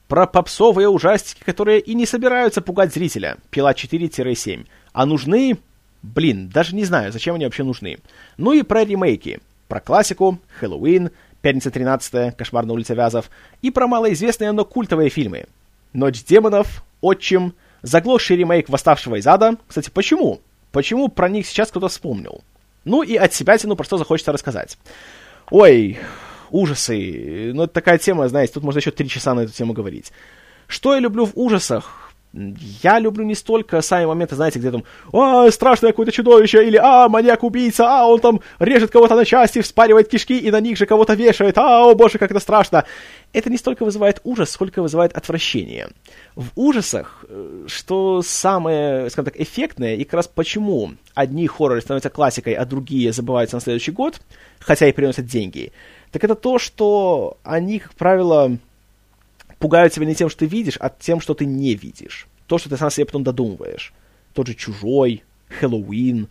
Про 0.06 0.26
попсовые 0.26 0.90
ужастики, 0.90 1.42
которые 1.42 1.80
и 1.80 1.94
не 1.94 2.04
собираются 2.04 2.60
пугать 2.60 2.92
зрителя. 2.92 3.38
Пила 3.48 3.72
4-7. 3.72 4.66
А 4.92 5.06
нужны... 5.06 5.56
Блин, 6.02 6.50
даже 6.50 6.76
не 6.76 6.84
знаю, 6.84 7.10
зачем 7.10 7.36
они 7.36 7.46
вообще 7.46 7.64
нужны. 7.64 7.96
Ну 8.36 8.52
и 8.52 8.60
про 8.60 8.84
ремейки. 8.84 9.40
Про 9.66 9.80
классику, 9.80 10.38
Хэллоуин, 10.60 11.10
Пятница 11.40 11.70
13 11.70 12.36
Кошмар 12.36 12.66
на 12.66 12.74
улице 12.74 12.92
Вязов 12.92 13.30
и 13.62 13.70
про 13.70 13.86
малоизвестные, 13.86 14.52
но 14.52 14.66
культовые 14.66 15.08
фильмы. 15.08 15.46
Ночь 15.94 16.22
демонов, 16.22 16.84
Отчим, 17.00 17.54
заглохший 17.84 18.36
ремейк 18.36 18.68
Восставшего 18.68 19.16
из 19.16 19.26
ада. 19.26 19.56
Кстати, 19.68 19.90
почему? 19.90 20.40
Почему 20.72 21.08
про 21.08 21.28
них 21.28 21.46
сейчас 21.46 21.70
кто-то 21.70 21.88
вспомнил? 21.88 22.42
Ну 22.84 23.02
и 23.02 23.14
от 23.16 23.32
себя 23.32 23.56
тяну, 23.56 23.76
про 23.76 23.84
что 23.84 23.98
захочется 23.98 24.32
рассказать. 24.32 24.78
Ой, 25.50 25.98
ужасы. 26.50 27.52
Ну, 27.54 27.64
это 27.64 27.72
такая 27.72 27.98
тема, 27.98 28.28
знаете, 28.28 28.54
тут 28.54 28.64
можно 28.64 28.78
еще 28.78 28.90
три 28.90 29.08
часа 29.08 29.34
на 29.34 29.40
эту 29.40 29.52
тему 29.52 29.74
говорить. 29.74 30.12
Что 30.66 30.94
я 30.94 31.00
люблю 31.00 31.26
в 31.26 31.32
ужасах? 31.34 32.03
Я 32.82 32.98
люблю 32.98 33.24
не 33.24 33.36
столько 33.36 33.80
сами 33.80 34.06
моменты, 34.06 34.34
знаете, 34.34 34.58
где 34.58 34.72
там 34.72 34.82
«А, 35.12 35.48
страшное 35.52 35.92
какое-то 35.92 36.10
чудовище!» 36.10 36.66
или 36.66 36.76
«А, 36.76 37.08
маньяк-убийца! 37.08 37.86
А, 37.86 38.06
он 38.06 38.18
там 38.18 38.40
режет 38.58 38.90
кого-то 38.90 39.14
на 39.14 39.24
части, 39.24 39.60
вспаривает 39.60 40.08
кишки 40.08 40.36
и 40.36 40.50
на 40.50 40.60
них 40.60 40.76
же 40.76 40.86
кого-то 40.86 41.14
вешает! 41.14 41.56
А, 41.58 41.88
о 41.88 41.94
боже, 41.94 42.18
как 42.18 42.32
это 42.32 42.40
страшно!» 42.40 42.84
Это 43.32 43.50
не 43.50 43.56
столько 43.56 43.84
вызывает 43.84 44.20
ужас, 44.24 44.50
сколько 44.50 44.82
вызывает 44.82 45.12
отвращение. 45.12 45.88
В 46.34 46.48
ужасах, 46.56 47.24
э, 47.28 47.66
что 47.68 48.22
самое, 48.22 49.10
скажем 49.10 49.26
так, 49.26 49.40
эффектное, 49.40 49.94
и 49.94 50.04
как 50.04 50.14
раз 50.14 50.28
почему 50.28 50.92
одни 51.14 51.46
хорроры 51.46 51.80
становятся 51.80 52.10
классикой, 52.10 52.54
а 52.54 52.64
другие 52.64 53.12
забываются 53.12 53.56
на 53.56 53.60
следующий 53.60 53.92
год, 53.92 54.20
хотя 54.58 54.88
и 54.88 54.92
приносят 54.92 55.26
деньги, 55.26 55.72
так 56.10 56.24
это 56.24 56.34
то, 56.34 56.58
что 56.58 57.38
они, 57.44 57.78
как 57.78 57.94
правило, 57.94 58.56
пугают 59.64 59.94
тебя 59.94 60.04
не 60.04 60.14
тем, 60.14 60.28
что 60.28 60.40
ты 60.40 60.46
видишь, 60.46 60.76
а 60.78 60.90
тем, 60.90 61.22
что 61.22 61.32
ты 61.32 61.46
не 61.46 61.74
видишь. 61.74 62.26
То, 62.48 62.58
что 62.58 62.68
ты 62.68 62.76
сам 62.76 62.90
себе 62.90 63.06
потом 63.06 63.24
додумываешь. 63.24 63.94
Тот 64.34 64.46
же 64.46 64.52
«Чужой», 64.52 65.24
«Хэллоуин», 65.48 66.28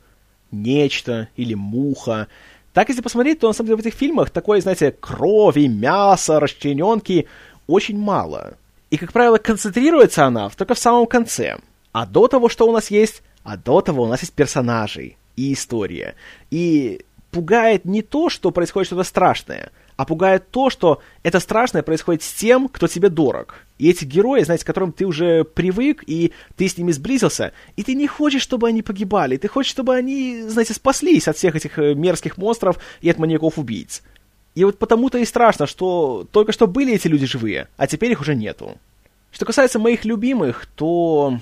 «Нечто» 0.51 1.29
или 1.35 1.55
«Муха». 1.55 2.27
Так, 2.73 2.89
если 2.89 3.01
посмотреть, 3.01 3.39
то, 3.39 3.47
на 3.47 3.53
самом 3.53 3.69
деле, 3.69 3.77
в 3.77 3.79
этих 3.79 3.95
фильмах 3.95 4.29
такой, 4.29 4.61
знаете, 4.61 4.91
крови, 4.91 5.65
мяса, 5.65 6.39
расчлененки 6.39 7.27
очень 7.65 7.97
мало. 7.97 8.53
И, 8.91 8.97
как 8.97 9.11
правило, 9.11 9.39
концентрируется 9.39 10.27
она 10.27 10.49
только 10.49 10.75
в 10.75 10.79
самом 10.79 11.07
конце. 11.07 11.57
А 11.91 12.05
до 12.05 12.27
того, 12.27 12.49
что 12.49 12.67
у 12.67 12.71
нас 12.71 12.91
есть, 12.91 13.23
а 13.43 13.57
до 13.57 13.81
того 13.81 14.03
у 14.03 14.07
нас 14.07 14.21
есть 14.21 14.33
персонажи 14.33 15.15
и 15.35 15.53
история. 15.53 16.13
И 16.51 17.03
пугает 17.31 17.85
не 17.85 18.03
то, 18.03 18.29
что 18.29 18.51
происходит 18.51 18.89
что-то 18.89 19.03
страшное– 19.03 19.71
а 19.95 20.05
пугает 20.05 20.49
то, 20.49 20.69
что 20.69 21.01
это 21.23 21.39
страшное 21.39 21.83
происходит 21.83 22.23
с 22.23 22.33
тем, 22.33 22.67
кто 22.67 22.87
тебе 22.87 23.09
дорог. 23.09 23.55
И 23.77 23.89
эти 23.89 24.05
герои, 24.05 24.43
знаете, 24.43 24.63
к 24.63 24.67
которым 24.67 24.91
ты 24.91 25.05
уже 25.05 25.43
привык, 25.43 26.03
и 26.07 26.31
ты 26.55 26.67
с 26.67 26.77
ними 26.77 26.91
сблизился, 26.91 27.53
и 27.75 27.83
ты 27.83 27.95
не 27.95 28.07
хочешь, 28.07 28.41
чтобы 28.41 28.67
они 28.67 28.81
погибали, 28.81 29.37
ты 29.37 29.47
хочешь, 29.47 29.71
чтобы 29.71 29.95
они, 29.95 30.43
знаете, 30.47 30.73
спаслись 30.73 31.27
от 31.27 31.37
всех 31.37 31.55
этих 31.55 31.77
э, 31.79 31.93
мерзких 31.93 32.37
монстров 32.37 32.77
и 33.01 33.09
от 33.09 33.17
маньяков-убийц. 33.17 34.03
И 34.55 34.63
вот 34.63 34.77
потому-то 34.77 35.17
и 35.17 35.25
страшно, 35.25 35.65
что 35.65 36.27
только 36.31 36.51
что 36.51 36.67
были 36.67 36.93
эти 36.93 37.07
люди 37.07 37.25
живые, 37.25 37.67
а 37.77 37.87
теперь 37.87 38.11
их 38.11 38.21
уже 38.21 38.35
нету. 38.35 38.77
Что 39.31 39.45
касается 39.45 39.79
моих 39.79 40.05
любимых, 40.05 40.67
то 40.75 41.39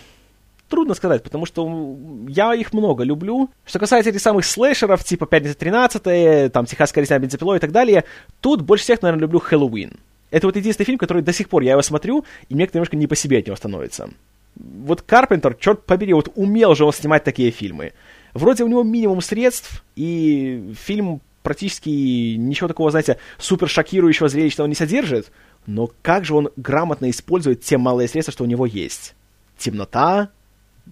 Трудно 0.71 0.93
сказать, 0.93 1.21
потому 1.21 1.45
что 1.45 1.97
я 2.29 2.53
их 2.53 2.71
много 2.71 3.03
люблю. 3.03 3.49
Что 3.65 3.77
касается 3.77 4.09
этих 4.09 4.21
самых 4.21 4.45
слэшеров, 4.45 5.03
типа 5.03 5.25
«Пятница 5.25 5.57
13 5.57 6.49
там 6.49 6.65
«Техасская 6.65 7.03
резня 7.03 7.19
бензопилой» 7.19 7.57
и 7.57 7.59
так 7.59 7.73
далее, 7.73 8.05
тут 8.39 8.61
больше 8.61 8.85
всех, 8.85 9.01
наверное, 9.01 9.23
люблю 9.23 9.39
«Хэллоуин». 9.39 9.99
Это 10.29 10.47
вот 10.47 10.55
единственный 10.55 10.85
фильм, 10.85 10.97
который 10.97 11.23
до 11.23 11.33
сих 11.33 11.49
пор 11.49 11.63
я 11.63 11.73
его 11.73 11.81
смотрю, 11.81 12.23
и 12.47 12.55
мне 12.55 12.69
немножко 12.73 12.95
не 12.95 13.05
по 13.05 13.17
себе 13.17 13.39
от 13.39 13.47
него 13.47 13.57
становится. 13.57 14.11
Вот 14.55 15.01
Карпентер, 15.01 15.55
черт 15.55 15.85
побери, 15.85 16.13
вот 16.13 16.31
умел 16.35 16.73
же 16.73 16.85
он 16.85 16.93
снимать 16.93 17.25
такие 17.25 17.51
фильмы. 17.51 17.91
Вроде 18.33 18.63
у 18.63 18.67
него 18.69 18.83
минимум 18.83 19.19
средств, 19.19 19.83
и 19.97 20.73
фильм 20.79 21.19
практически 21.43 21.89
ничего 22.37 22.69
такого, 22.69 22.91
знаете, 22.91 23.17
супер 23.39 23.67
шокирующего, 23.67 24.29
зрелищного 24.29 24.69
не 24.69 24.75
содержит, 24.75 25.33
но 25.65 25.91
как 26.01 26.23
же 26.23 26.33
он 26.33 26.49
грамотно 26.55 27.09
использует 27.09 27.61
те 27.61 27.77
малые 27.77 28.07
средства, 28.07 28.31
что 28.31 28.45
у 28.45 28.47
него 28.47 28.65
есть. 28.65 29.15
Темнота, 29.57 30.29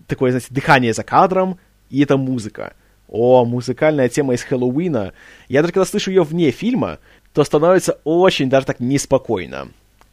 такое, 0.08 0.32
знаете, 0.32 0.48
дыхание 0.50 0.94
за 0.94 1.04
кадром, 1.04 1.60
и 1.90 2.02
это 2.02 2.18
музыка. 2.18 2.74
О, 3.08 3.44
музыкальная 3.46 4.10
тема 4.10 4.34
из 4.34 4.44
Хэллоуина. 4.44 5.14
Я 5.48 5.62
даже 5.62 5.74
когда 5.74 5.86
слышу 5.86 6.12
ее 6.12 6.24
вне 6.24 6.52
фильма, 6.52 7.00
то 7.34 7.44
становится 7.44 8.00
очень 8.04 8.50
даже 8.50 8.68
так 8.68 8.80
неспокойно. 8.80 9.70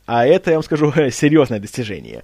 А 0.07 0.25
это, 0.25 0.51
я 0.51 0.57
вам 0.57 0.65
скажу, 0.65 0.93
серьезное 1.11 1.61
достижение. 1.61 2.23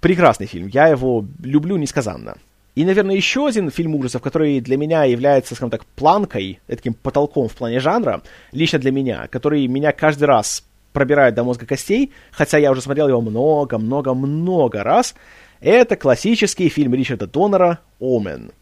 Прекрасный 0.00 0.46
фильм, 0.46 0.68
я 0.68 0.88
его 0.88 1.24
люблю 1.42 1.76
несказанно. 1.76 2.36
И, 2.74 2.84
наверное, 2.84 3.16
еще 3.16 3.46
один 3.46 3.70
фильм 3.70 3.94
ужасов, 3.94 4.20
который 4.20 4.60
для 4.60 4.76
меня 4.76 5.04
является, 5.04 5.54
скажем 5.54 5.70
так, 5.70 5.86
планкой, 5.86 6.60
таким 6.66 6.92
потолком 6.92 7.48
в 7.48 7.54
плане 7.54 7.80
жанра, 7.80 8.22
лично 8.52 8.78
для 8.78 8.92
меня, 8.92 9.28
который 9.28 9.66
меня 9.66 9.92
каждый 9.92 10.24
раз 10.24 10.62
пробирает 10.92 11.34
до 11.34 11.42
мозга 11.42 11.64
костей, 11.66 12.12
хотя 12.30 12.58
я 12.58 12.70
уже 12.70 12.82
смотрел 12.82 13.08
его 13.08 13.22
много-много-много 13.22 14.82
раз, 14.82 15.14
это 15.60 15.96
классический 15.96 16.68
фильм 16.68 16.94
Ричарда 16.94 17.26
Доннера 17.26 17.80
«Омен». 18.00 18.52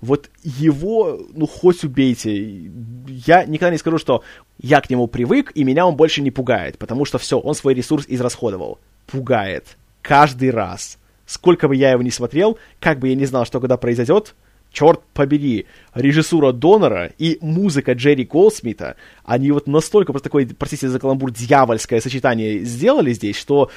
Вот 0.00 0.30
его, 0.44 1.20
ну, 1.34 1.46
хоть 1.46 1.82
убейте. 1.82 2.70
Я 3.08 3.44
никогда 3.44 3.70
не 3.70 3.78
скажу, 3.78 3.98
что 3.98 4.22
я 4.58 4.80
к 4.80 4.88
нему 4.90 5.08
привык, 5.08 5.50
и 5.54 5.64
меня 5.64 5.86
он 5.86 5.96
больше 5.96 6.22
не 6.22 6.30
пугает, 6.30 6.78
потому 6.78 7.04
что 7.04 7.18
все, 7.18 7.38
он 7.38 7.54
свой 7.54 7.74
ресурс 7.74 8.04
израсходовал. 8.06 8.78
Пугает. 9.06 9.76
Каждый 10.02 10.50
раз. 10.50 10.98
Сколько 11.26 11.66
бы 11.66 11.74
я 11.74 11.90
его 11.90 12.02
не 12.02 12.10
смотрел, 12.10 12.58
как 12.80 13.00
бы 13.00 13.08
я 13.08 13.16
не 13.16 13.26
знал, 13.26 13.44
что 13.44 13.60
когда 13.60 13.76
произойдет, 13.76 14.34
черт 14.72 15.00
побери, 15.14 15.66
режиссура 15.94 16.52
Донора 16.52 17.12
и 17.18 17.38
музыка 17.40 17.92
Джерри 17.92 18.24
Голдсмита, 18.24 18.96
они 19.24 19.50
вот 19.50 19.66
настолько 19.66 20.12
просто 20.12 20.28
такое, 20.28 20.48
простите 20.56 20.88
за 20.88 20.98
каламбур, 21.00 21.32
дьявольское 21.32 22.00
сочетание 22.00 22.60
сделали 22.60 23.12
здесь, 23.12 23.36
что, 23.36 23.70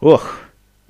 ох, 0.00 0.38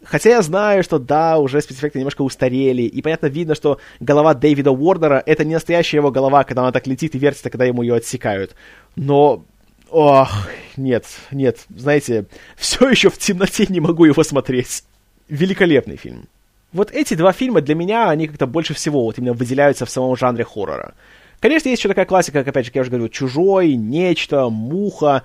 Хотя 0.05 0.30
я 0.30 0.42
знаю, 0.42 0.82
что 0.82 0.98
да, 0.98 1.38
уже 1.38 1.61
спецэффекты 1.61 1.98
немножко 1.98 2.22
устарели, 2.22 2.82
и 2.82 3.03
понятно 3.03 3.26
видно, 3.26 3.55
что 3.55 3.78
голова 4.00 4.34
Дэвида 4.34 4.72
Уорнера— 4.72 5.22
это 5.26 5.44
не 5.44 5.55
настоящая 5.55 5.98
его 5.98 6.11
голова, 6.11 6.44
когда 6.44 6.62
она 6.62 6.72
так 6.72 6.86
летит 6.86 7.14
и 7.14 7.18
вертится, 7.18 7.50
когда 7.50 7.64
ему 7.64 7.82
ее 7.82 7.94
отсекают. 7.94 8.55
Но, 8.96 9.44
ох, 9.90 10.48
нет, 10.76 11.07
нет, 11.30 11.59
знаете, 11.68 12.26
все 12.57 12.88
еще 12.88 13.11
в 13.11 13.18
темноте 13.18 13.66
не 13.68 13.80
могу 13.80 14.05
его 14.05 14.24
смотреть. 14.24 14.84
Великолепный 15.28 15.96
фильм. 15.96 16.28
Вот 16.72 16.90
эти 16.90 17.14
два 17.14 17.32
фильма 17.32 17.61
для 17.61 17.74
меня, 17.74 18.11
они 18.11 18.26
как-то 18.26 18.46
больше 18.46 18.74
всего 18.74 19.05
вот 19.05 19.18
именно 19.18 19.34
выделяются 19.34 19.86
в 19.86 19.90
самом 19.90 20.16
жанре 20.16 20.44
хоррора. 20.44 20.94
Конечно, 21.38 21.68
есть 21.68 21.80
еще 21.80 21.88
такая 21.88 22.07
классика, 22.07 22.40
как, 22.40 22.48
опять 22.48 22.66
же, 22.66 22.72
я 22.74 22.80
уже 22.82 22.90
говорил, 22.90 23.09
«Чужой», 23.09 23.74
«Нечто», 23.74 24.48
«Муха», 24.48 25.24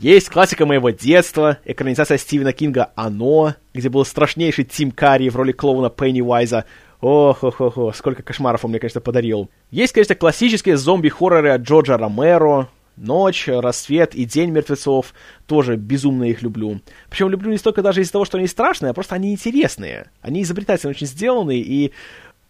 есть 0.00 0.28
классика 0.28 0.64
моего 0.64 0.90
детства, 0.90 1.58
экранизация 1.64 2.18
Стивена 2.18 2.52
Кинга 2.52 2.92
«Оно», 2.94 3.54
где 3.74 3.88
был 3.88 4.04
страшнейший 4.04 4.64
Тим 4.64 4.92
Карри 4.92 5.28
в 5.28 5.34
роли 5.34 5.50
клоуна 5.50 5.90
Пеннивайза. 5.90 6.66
ох 7.00 7.42
ох 7.42 7.60
ох 7.60 7.96
сколько 7.96 8.22
кошмаров 8.22 8.64
он 8.64 8.70
мне, 8.70 8.78
конечно, 8.78 9.00
подарил. 9.00 9.50
Есть, 9.72 9.92
конечно, 9.92 10.14
классические 10.14 10.76
зомби-хорроры 10.76 11.50
от 11.50 11.62
Джорджа 11.62 11.98
Ромеро, 11.98 12.68
Ночь, 12.96 13.48
Рассвет 13.48 14.14
и 14.14 14.24
День 14.24 14.50
мертвецов. 14.50 15.14
Тоже 15.46 15.74
безумно 15.74 16.24
их 16.24 16.42
люблю. 16.42 16.80
Причем 17.10 17.28
люблю 17.28 17.50
не 17.50 17.58
столько 17.58 17.82
даже 17.82 18.00
из-за 18.00 18.12
того, 18.12 18.24
что 18.24 18.38
они 18.38 18.46
страшные, 18.46 18.90
а 18.90 18.94
просто 18.94 19.16
они 19.16 19.32
интересные. 19.32 20.10
Они 20.20 20.42
изобретательно 20.42 20.90
очень 20.90 21.08
сделаны, 21.08 21.58
и 21.58 21.92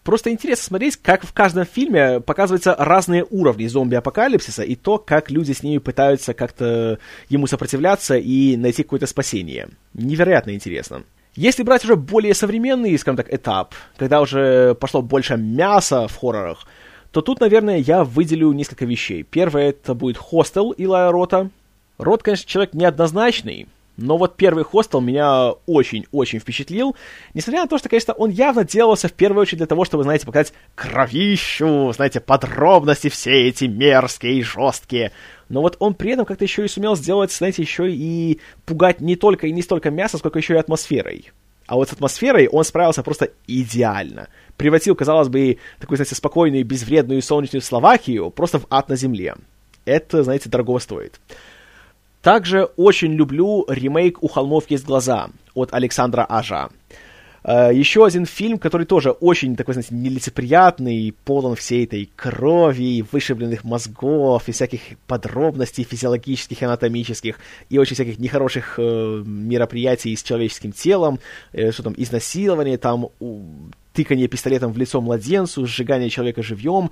Просто 0.09 0.31
интересно 0.31 0.63
смотреть, 0.63 0.97
как 0.97 1.23
в 1.23 1.33
каждом 1.33 1.65
фильме 1.65 2.19
показываются 2.19 2.75
разные 2.75 3.27
уровни 3.29 3.67
зомби-апокалипсиса 3.67 4.63
и 4.63 4.73
то, 4.73 4.97
как 4.97 5.29
люди 5.29 5.51
с 5.51 5.61
ними 5.61 5.77
пытаются 5.77 6.33
как-то 6.33 6.97
ему 7.29 7.45
сопротивляться 7.45 8.17
и 8.17 8.57
найти 8.57 8.81
какое-то 8.81 9.05
спасение. 9.05 9.69
Невероятно 9.93 10.55
интересно. 10.55 11.03
Если 11.35 11.61
брать 11.61 11.83
уже 11.83 11.95
более 11.95 12.33
современный, 12.33 12.97
скажем 12.97 13.17
так, 13.17 13.31
этап, 13.31 13.75
когда 13.97 14.21
уже 14.21 14.73
пошло 14.73 15.03
больше 15.03 15.37
мяса 15.37 16.07
в 16.07 16.15
хоррорах, 16.15 16.65
то 17.11 17.21
тут, 17.21 17.39
наверное, 17.39 17.77
я 17.77 18.03
выделю 18.03 18.51
несколько 18.51 18.85
вещей. 18.85 19.21
Первое, 19.21 19.69
это 19.69 19.93
будет 19.93 20.17
«Хостел» 20.17 20.71
Илая 20.71 21.11
Рота. 21.11 21.51
Рот, 21.99 22.23
конечно, 22.23 22.49
человек 22.49 22.73
неоднозначный, 22.73 23.67
но 23.99 24.17
вот 24.17 24.37
первый 24.37 24.63
хостел 24.63 25.01
меня 25.01 25.51
очень-очень 25.65 26.39
впечатлил. 26.39 26.95
Несмотря 27.33 27.61
на 27.61 27.67
то, 27.67 27.77
что, 27.77 27.89
конечно, 27.89 28.13
он 28.13 28.29
явно 28.29 28.63
делался 28.63 29.09
в 29.09 29.13
первую 29.13 29.41
очередь 29.41 29.57
для 29.59 29.67
того, 29.67 29.83
чтобы, 29.83 30.03
знаете, 30.03 30.25
показать 30.25 30.53
кровищу, 30.75 31.91
знаете, 31.93 32.21
подробности 32.21 33.09
все 33.09 33.47
эти 33.47 33.65
мерзкие 33.65 34.39
и 34.39 34.43
жесткие. 34.43 35.11
Но 35.49 35.61
вот 35.61 35.75
он 35.79 35.95
при 35.95 36.11
этом 36.11 36.25
как-то 36.25 36.45
еще 36.45 36.63
и 36.63 36.69
сумел 36.69 36.95
сделать, 36.95 37.31
знаете, 37.31 37.61
еще 37.61 37.91
и 37.91 38.39
пугать 38.65 39.01
не 39.01 39.15
только 39.15 39.47
и 39.47 39.51
не 39.51 39.61
столько 39.61 39.91
мясо, 39.91 40.17
сколько 40.17 40.39
еще 40.39 40.53
и 40.53 40.57
атмосферой. 40.57 41.31
А 41.67 41.75
вот 41.75 41.89
с 41.89 41.93
атмосферой 41.93 42.47
он 42.47 42.63
справился 42.63 43.03
просто 43.03 43.31
идеально. 43.47 44.29
Превратил, 44.57 44.95
казалось 44.95 45.27
бы, 45.27 45.57
такую, 45.79 45.97
знаете, 45.97 46.15
спокойную, 46.15 46.65
безвредную 46.65 47.21
солнечную 47.21 47.61
Словакию 47.61 48.29
просто 48.31 48.59
в 48.59 48.65
ад 48.69 48.89
на 48.89 48.95
земле. 48.95 49.35
Это, 49.85 50.23
знаете, 50.23 50.49
дорого 50.49 50.79
стоит. 50.79 51.19
Также 52.29 52.65
очень 52.77 53.13
люблю 53.13 53.65
ремейк 53.67 54.21
«У 54.21 54.27
холмов 54.27 54.65
есть 54.69 54.85
глаза» 54.85 55.31
от 55.55 55.73
Александра 55.73 56.23
Ажа. 56.29 56.69
Uh, 57.43 57.73
еще 57.73 58.05
один 58.05 58.27
фильм, 58.27 58.59
который 58.59 58.85
тоже 58.85 59.09
очень 59.09 59.55
такой, 59.55 59.73
знаете, 59.73 59.95
нелицеприятный, 59.95 61.15
полон 61.25 61.55
всей 61.55 61.85
этой 61.85 62.07
крови, 62.15 63.03
вышибленных 63.11 63.63
мозгов 63.63 64.47
и 64.47 64.51
всяких 64.51 64.81
подробностей 65.07 65.83
физиологических 65.83 66.61
анатомических, 66.61 67.39
и 67.67 67.79
очень 67.79 67.95
всяких 67.95 68.19
нехороших 68.19 68.77
uh, 68.77 69.25
мероприятий 69.25 70.15
с 70.15 70.21
человеческим 70.21 70.71
телом, 70.71 71.17
uh, 71.53 71.71
что 71.71 71.81
там, 71.81 71.95
изнасилование, 71.97 72.77
там, 72.77 73.07
тыкание 73.91 74.27
пистолетом 74.27 74.71
в 74.71 74.77
лицо 74.77 75.01
младенцу, 75.01 75.65
сжигание 75.65 76.11
человека 76.11 76.43
живьем. 76.43 76.91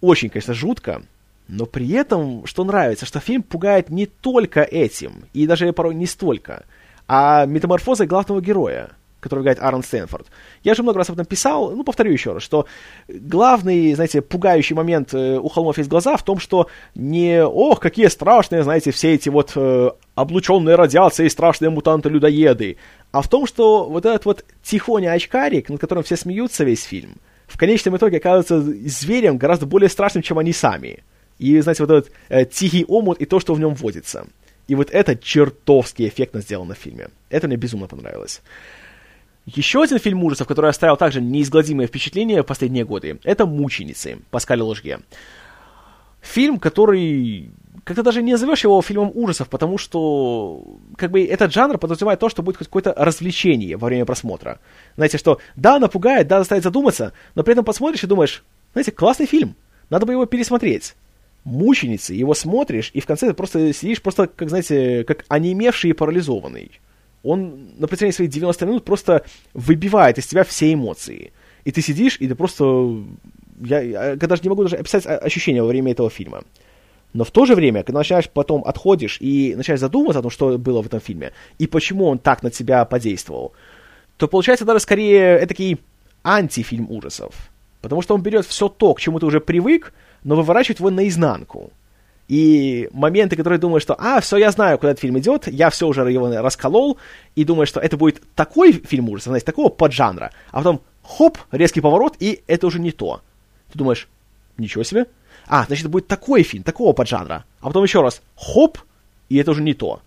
Очень, 0.00 0.30
конечно, 0.30 0.54
жутко. 0.54 1.02
Но 1.50 1.66
при 1.66 1.90
этом, 1.90 2.46
что 2.46 2.62
нравится, 2.62 3.06
что 3.06 3.18
фильм 3.18 3.42
пугает 3.42 3.90
не 3.90 4.06
только 4.06 4.62
этим, 4.62 5.24
и 5.32 5.48
даже 5.48 5.72
порой 5.72 5.96
не 5.96 6.06
столько, 6.06 6.64
а 7.08 7.44
метаморфозой 7.44 8.06
главного 8.06 8.40
героя. 8.40 8.90
который 9.18 9.40
играет 9.40 9.60
Аарон 9.60 9.82
Стэнфорд. 9.82 10.28
Я 10.62 10.74
же 10.74 10.82
много 10.82 10.98
раз 10.98 11.10
об 11.10 11.16
этом 11.16 11.26
писал, 11.26 11.72
ну, 11.72 11.84
повторю 11.84 12.10
еще 12.10 12.32
раз, 12.32 12.42
что 12.42 12.64
главный, 13.06 13.92
знаете, 13.92 14.22
пугающий 14.22 14.74
момент 14.74 15.12
э, 15.12 15.38
у 15.38 15.48
холмов 15.48 15.76
есть 15.76 15.90
глаза 15.90 16.16
в 16.16 16.22
том, 16.22 16.38
что 16.38 16.68
не, 16.94 17.44
ох, 17.44 17.80
какие 17.80 18.06
страшные, 18.06 18.62
знаете, 18.62 18.92
все 18.92 19.12
эти 19.12 19.28
вот 19.28 19.52
э, 19.56 19.90
облученные 20.14 20.74
радиацией 20.74 21.28
страшные 21.28 21.68
мутанты-людоеды, 21.68 22.78
а 23.12 23.20
в 23.20 23.28
том, 23.28 23.46
что 23.46 23.90
вот 23.90 24.06
этот 24.06 24.24
вот 24.24 24.44
тихоня 24.62 25.12
очкарик, 25.12 25.68
над 25.68 25.80
которым 25.80 26.02
все 26.02 26.16
смеются 26.16 26.64
весь 26.64 26.84
фильм, 26.84 27.16
в 27.46 27.58
конечном 27.58 27.98
итоге 27.98 28.16
оказывается 28.16 28.62
зверем 28.88 29.36
гораздо 29.36 29.66
более 29.66 29.90
страшным, 29.90 30.22
чем 30.22 30.38
они 30.38 30.54
сами. 30.54 31.02
И, 31.40 31.58
знаете, 31.60 31.82
вот 31.82 31.90
этот 31.90 32.12
э, 32.28 32.44
тихий 32.44 32.84
омут 32.86 33.18
и 33.18 33.24
то, 33.24 33.40
что 33.40 33.54
в 33.54 33.60
нем 33.60 33.74
водится. 33.74 34.26
И 34.68 34.74
вот 34.74 34.90
это 34.90 35.16
чертовски 35.16 36.06
эффектно 36.06 36.42
сделано 36.42 36.74
в 36.74 36.78
фильме. 36.78 37.08
Это 37.30 37.48
мне 37.48 37.56
безумно 37.56 37.86
понравилось. 37.86 38.42
Еще 39.46 39.82
один 39.82 39.98
фильм 39.98 40.22
ужасов, 40.22 40.46
который 40.46 40.70
оставил 40.70 40.98
также 40.98 41.22
неизгладимое 41.22 41.86
впечатление 41.86 42.42
в 42.42 42.46
последние 42.46 42.84
годы, 42.84 43.18
это 43.24 43.46
«Мученицы» 43.46 44.18
Паскаля 44.30 44.62
Ложге. 44.64 45.00
Фильм, 46.20 46.58
который 46.58 47.50
как-то 47.84 48.02
даже 48.02 48.22
не 48.22 48.32
назовешь 48.32 48.62
его 48.62 48.82
фильмом 48.82 49.10
ужасов, 49.14 49.48
потому 49.48 49.78
что 49.78 50.62
как 50.98 51.10
бы 51.10 51.24
этот 51.24 51.54
жанр 51.54 51.78
подразумевает 51.78 52.20
то, 52.20 52.28
что 52.28 52.42
будет 52.42 52.58
какое-то 52.58 52.92
развлечение 52.94 53.78
во 53.78 53.86
время 53.86 54.04
просмотра. 54.04 54.60
Знаете, 54.96 55.16
что 55.16 55.40
да, 55.56 55.78
напугает, 55.78 56.28
да, 56.28 56.40
заставит 56.40 56.64
задуматься, 56.64 57.14
но 57.34 57.42
при 57.42 57.52
этом 57.52 57.64
посмотришь 57.64 58.04
и 58.04 58.06
думаешь, 58.06 58.44
знаете, 58.74 58.92
классный 58.92 59.24
фильм, 59.24 59.56
надо 59.88 60.04
бы 60.04 60.12
его 60.12 60.26
пересмотреть. 60.26 60.94
Мученицы, 61.44 62.12
его 62.12 62.34
смотришь, 62.34 62.90
и 62.92 63.00
в 63.00 63.06
конце 63.06 63.26
ты 63.26 63.34
просто 63.34 63.72
сидишь 63.72 64.02
просто, 64.02 64.26
как, 64.26 64.48
знаете, 64.48 65.04
как 65.04 65.24
онемевший 65.28 65.90
и 65.90 65.94
парализованный 65.94 66.70
он 67.22 67.70
на 67.78 67.86
протяжении 67.86 68.12
своих 68.12 68.30
90 68.30 68.66
минут 68.66 68.84
просто 68.84 69.24
выбивает 69.52 70.18
из 70.18 70.26
тебя 70.26 70.44
все 70.44 70.72
эмоции. 70.72 71.32
И 71.64 71.72
ты 71.72 71.82
сидишь, 71.82 72.16
и 72.18 72.28
ты 72.28 72.34
просто... 72.34 72.96
Я, 73.62 73.80
я 73.80 74.16
даже 74.16 74.42
не 74.42 74.48
могу 74.48 74.62
даже 74.62 74.76
описать 74.76 75.06
ощущения 75.06 75.62
во 75.62 75.68
время 75.68 75.92
этого 75.92 76.08
фильма. 76.08 76.44
Но 77.12 77.24
в 77.24 77.30
то 77.30 77.44
же 77.44 77.54
время, 77.54 77.82
когда 77.82 77.98
начинаешь 77.98 78.30
потом 78.30 78.64
отходишь 78.64 79.18
и 79.20 79.54
начинаешь 79.56 79.80
задумываться 79.80 80.20
о 80.20 80.22
том, 80.22 80.30
что 80.30 80.56
было 80.56 80.80
в 80.80 80.86
этом 80.86 81.00
фильме, 81.00 81.32
и 81.58 81.66
почему 81.66 82.06
он 82.06 82.18
так 82.18 82.42
на 82.42 82.50
тебя 82.50 82.84
подействовал, 82.84 83.52
то 84.16 84.28
получается 84.28 84.64
даже 84.64 84.80
скорее 84.80 85.38
этакий 85.38 85.80
антифильм 86.22 86.90
ужасов. 86.90 87.50
Потому 87.82 88.00
что 88.00 88.14
он 88.14 88.22
берет 88.22 88.46
все 88.46 88.68
то, 88.68 88.94
к 88.94 89.00
чему 89.00 89.18
ты 89.18 89.26
уже 89.26 89.40
привык, 89.40 89.92
но 90.24 90.36
выворачивает 90.36 90.80
его 90.80 90.90
наизнанку. 90.90 91.72
И 92.28 92.88
моменты, 92.92 93.34
которые 93.34 93.58
думаешь, 93.58 93.82
что, 93.82 93.96
а, 93.98 94.20
все, 94.20 94.36
я 94.36 94.52
знаю, 94.52 94.78
куда 94.78 94.92
этот 94.92 95.00
фильм 95.00 95.18
идет, 95.18 95.48
я 95.48 95.68
все 95.68 95.88
уже 95.88 96.02
его 96.12 96.30
расколол, 96.40 96.96
и 97.34 97.44
думаешь, 97.44 97.68
что 97.68 97.80
это 97.80 97.96
будет 97.96 98.22
такой 98.36 98.72
фильм 98.72 99.08
ужасов, 99.08 99.30
знаете, 99.30 99.46
такого 99.46 99.68
поджанра, 99.68 100.30
а 100.52 100.58
потом, 100.58 100.80
хоп, 101.02 101.38
резкий 101.50 101.80
поворот, 101.80 102.16
и 102.20 102.42
это 102.46 102.68
уже 102.68 102.78
не 102.78 102.92
то. 102.92 103.20
Ты 103.72 103.78
думаешь, 103.78 104.06
ничего 104.58 104.84
себе. 104.84 105.06
А, 105.48 105.64
значит, 105.64 105.88
будет 105.88 106.06
такой 106.06 106.44
фильм, 106.44 106.62
такого 106.62 106.92
поджанра. 106.92 107.44
А 107.60 107.66
потом 107.66 107.82
еще 107.82 108.00
раз, 108.00 108.22
хоп, 108.36 108.78
и 109.28 109.36
это 109.36 109.50
уже 109.50 109.62
не 109.62 109.74
то. 109.74 110.00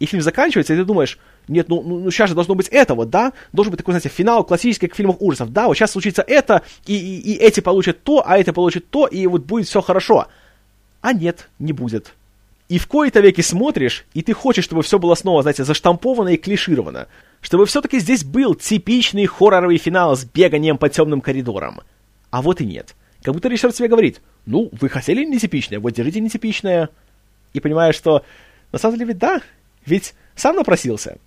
И 0.00 0.06
фильм 0.06 0.22
заканчивается, 0.22 0.74
и 0.74 0.76
ты 0.76 0.84
думаешь, 0.84 1.18
нет, 1.50 1.68
ну, 1.68 1.82
ну, 1.82 1.98
ну 1.98 2.10
сейчас 2.10 2.28
же 2.28 2.34
должно 2.34 2.54
быть 2.54 2.68
это 2.68 2.94
вот, 2.94 3.10
да? 3.10 3.32
Должен 3.52 3.72
быть 3.72 3.78
такой, 3.78 3.92
знаете, 3.92 4.08
финал 4.08 4.44
классический, 4.44 4.86
как 4.86 4.94
в 4.94 4.96
фильмах 4.96 5.20
ужасов. 5.20 5.52
Да, 5.52 5.66
вот 5.66 5.74
сейчас 5.76 5.90
случится 5.90 6.22
это, 6.26 6.62
и, 6.86 6.96
и, 6.96 7.32
и 7.32 7.36
эти 7.36 7.60
получат 7.60 8.02
то, 8.02 8.22
а 8.24 8.38
эти 8.38 8.50
получат 8.50 8.88
то, 8.88 9.06
и 9.06 9.26
вот 9.26 9.42
будет 9.42 9.66
все 9.66 9.80
хорошо. 9.80 10.28
А 11.00 11.12
нет, 11.12 11.48
не 11.58 11.72
будет. 11.72 12.14
И 12.68 12.78
в 12.78 12.86
кои-то 12.86 13.18
веки 13.18 13.40
смотришь, 13.40 14.04
и 14.14 14.22
ты 14.22 14.32
хочешь, 14.32 14.64
чтобы 14.64 14.82
все 14.82 15.00
было 15.00 15.16
снова, 15.16 15.42
знаете, 15.42 15.64
заштамповано 15.64 16.28
и 16.28 16.36
клишировано. 16.36 17.08
Чтобы 17.40 17.66
все-таки 17.66 17.98
здесь 17.98 18.22
был 18.22 18.54
типичный 18.54 19.26
хорроровый 19.26 19.78
финал 19.78 20.16
с 20.16 20.24
беганием 20.24 20.78
по 20.78 20.88
темным 20.88 21.20
коридорам. 21.20 21.80
А 22.30 22.42
вот 22.42 22.60
и 22.60 22.66
нет. 22.66 22.94
Как 23.22 23.34
будто 23.34 23.48
режиссер 23.48 23.72
тебе 23.72 23.88
говорит, 23.88 24.20
ну, 24.46 24.70
вы 24.80 24.88
хотели 24.88 25.24
нетипичное, 25.24 25.80
вот 25.80 25.90
держите 25.90 26.20
нетипичное. 26.20 26.90
И 27.52 27.60
понимаешь, 27.60 27.96
что 27.96 28.24
на 28.70 28.78
самом 28.78 28.98
деле 28.98 29.08
ведь 29.08 29.18
да, 29.18 29.42
ведь 29.84 30.14
сам 30.36 30.54
напросился. 30.54 31.18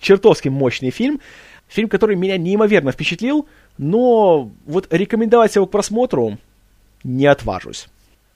Чертовски 0.00 0.48
мощный 0.48 0.90
фильм. 0.90 1.20
Фильм, 1.68 1.88
который 1.88 2.14
меня 2.14 2.38
неимоверно 2.38 2.92
впечатлил, 2.92 3.48
но 3.76 4.50
вот 4.66 4.86
рекомендовать 4.90 5.56
его 5.56 5.66
к 5.66 5.70
просмотру 5.70 6.38
не 7.02 7.26
отважусь. 7.26 7.88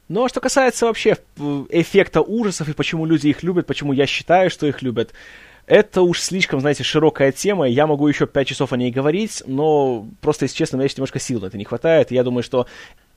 Ну 0.09 0.24
а 0.24 0.28
что 0.28 0.40
касается 0.40 0.86
вообще 0.86 1.16
э, 1.38 1.64
эффекта 1.70 2.20
ужасов 2.20 2.68
и 2.68 2.72
почему 2.72 3.07
люди 3.07 3.28
их 3.28 3.44
любят, 3.44 3.66
почему 3.66 3.92
я 3.92 4.07
считаю, 4.07 4.51
что 4.51 4.66
их 4.66 4.82
любят, 4.82 5.12
это 5.66 6.03
уж 6.03 6.20
слишком, 6.20 6.59
знаете, 6.59 6.82
широкая 6.82 7.30
тема, 7.30 7.68
я 7.68 7.86
могу 7.86 8.09
еще 8.09 8.26
пять 8.26 8.48
часов 8.48 8.72
о 8.72 8.76
ней 8.76 8.90
говорить, 8.90 9.44
но 9.46 10.05
просто, 10.20 10.46
если 10.46 10.57
честно, 10.57 10.78
мне 10.78 10.86
еще 10.86 10.96
немножко 10.96 11.20
сил 11.20 11.40
на 11.40 11.46
это 11.46 11.59
не 11.59 11.64
хватает, 11.64 12.11
и 12.11 12.16
я 12.16 12.24
думаю, 12.24 12.42
что 12.42 12.66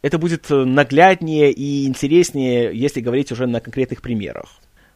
это 0.03 0.19
будет 0.19 0.51
э, 0.51 0.63
нагляднее 0.63 1.51
и 1.51 1.87
интереснее, 1.87 2.69
если 2.75 3.01
говорить 3.01 3.31
уже 3.31 3.47
на 3.47 3.59
конкретных 3.59 4.03
примерах. 4.03 4.51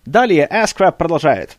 Далее, 0.06 0.48
Ascrap 0.50 0.98
продолжает. 0.98 1.58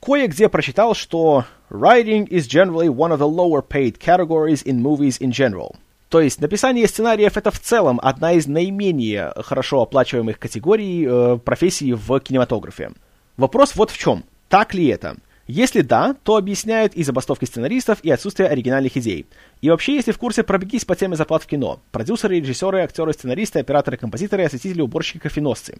Кое-где 0.00 0.48
прочитал, 0.48 0.94
что 0.94 1.44
«Writing 1.70 2.26
is 2.28 2.48
generally 2.48 2.88
one 2.88 3.12
of 3.12 3.18
the 3.18 3.28
lower 3.28 3.62
paid 3.62 3.98
categories 3.98 4.64
in 4.64 4.80
movies 4.80 5.20
in 5.20 5.30
general». 5.30 5.76
То 6.08 6.20
есть 6.20 6.40
написание 6.40 6.88
сценариев 6.88 7.36
это 7.36 7.50
в 7.50 7.60
целом 7.60 8.00
одна 8.02 8.32
из 8.32 8.46
наименее 8.46 9.32
хорошо 9.36 9.82
оплачиваемых 9.82 10.38
категорий 10.38 11.06
э, 11.06 11.38
профессий 11.44 11.92
в 11.92 12.18
кинематографе. 12.18 12.92
Вопрос 13.36 13.76
вот 13.76 13.90
в 13.90 13.98
чем. 13.98 14.24
Так 14.48 14.74
ли 14.74 14.86
это? 14.86 15.16
Если 15.46 15.82
да, 15.82 16.16
то 16.22 16.36
объясняет 16.36 16.94
и 16.94 17.02
забастовки 17.02 17.44
сценаристов, 17.44 17.98
и 18.02 18.10
отсутствие 18.10 18.48
оригинальных 18.48 18.96
идей. 18.96 19.26
И 19.60 19.68
вообще, 19.68 19.96
если 19.96 20.12
в 20.12 20.18
курсе, 20.18 20.42
пробегись 20.42 20.84
по 20.84 20.96
теме 20.96 21.16
зарплат 21.16 21.42
в 21.42 21.46
кино. 21.46 21.80
Продюсеры, 21.90 22.40
режиссеры, 22.40 22.82
актеры, 22.82 23.12
сценаристы, 23.12 23.58
операторы, 23.58 23.96
композиторы, 23.96 24.44
осветители, 24.44 24.80
уборщики, 24.80 25.18
кофеносцы. 25.18 25.78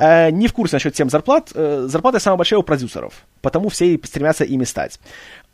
Э, 0.00 0.30
не 0.30 0.48
в 0.48 0.54
курсе 0.54 0.76
насчет 0.76 0.94
тем 0.94 1.10
зарплат. 1.10 1.52
Э, 1.54 1.84
зарплаты 1.86 2.20
самые 2.20 2.38
большие 2.38 2.58
у 2.58 2.62
продюсеров, 2.62 3.26
потому 3.42 3.68
все 3.68 3.94
и 3.94 4.06
стремятся 4.06 4.44
ими 4.44 4.64
стать. 4.64 4.98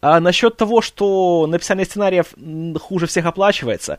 А 0.00 0.20
насчет 0.20 0.56
того, 0.56 0.80
что 0.82 1.48
написание 1.48 1.84
сценариев 1.84 2.32
хуже 2.80 3.06
всех 3.08 3.26
оплачивается, 3.26 3.98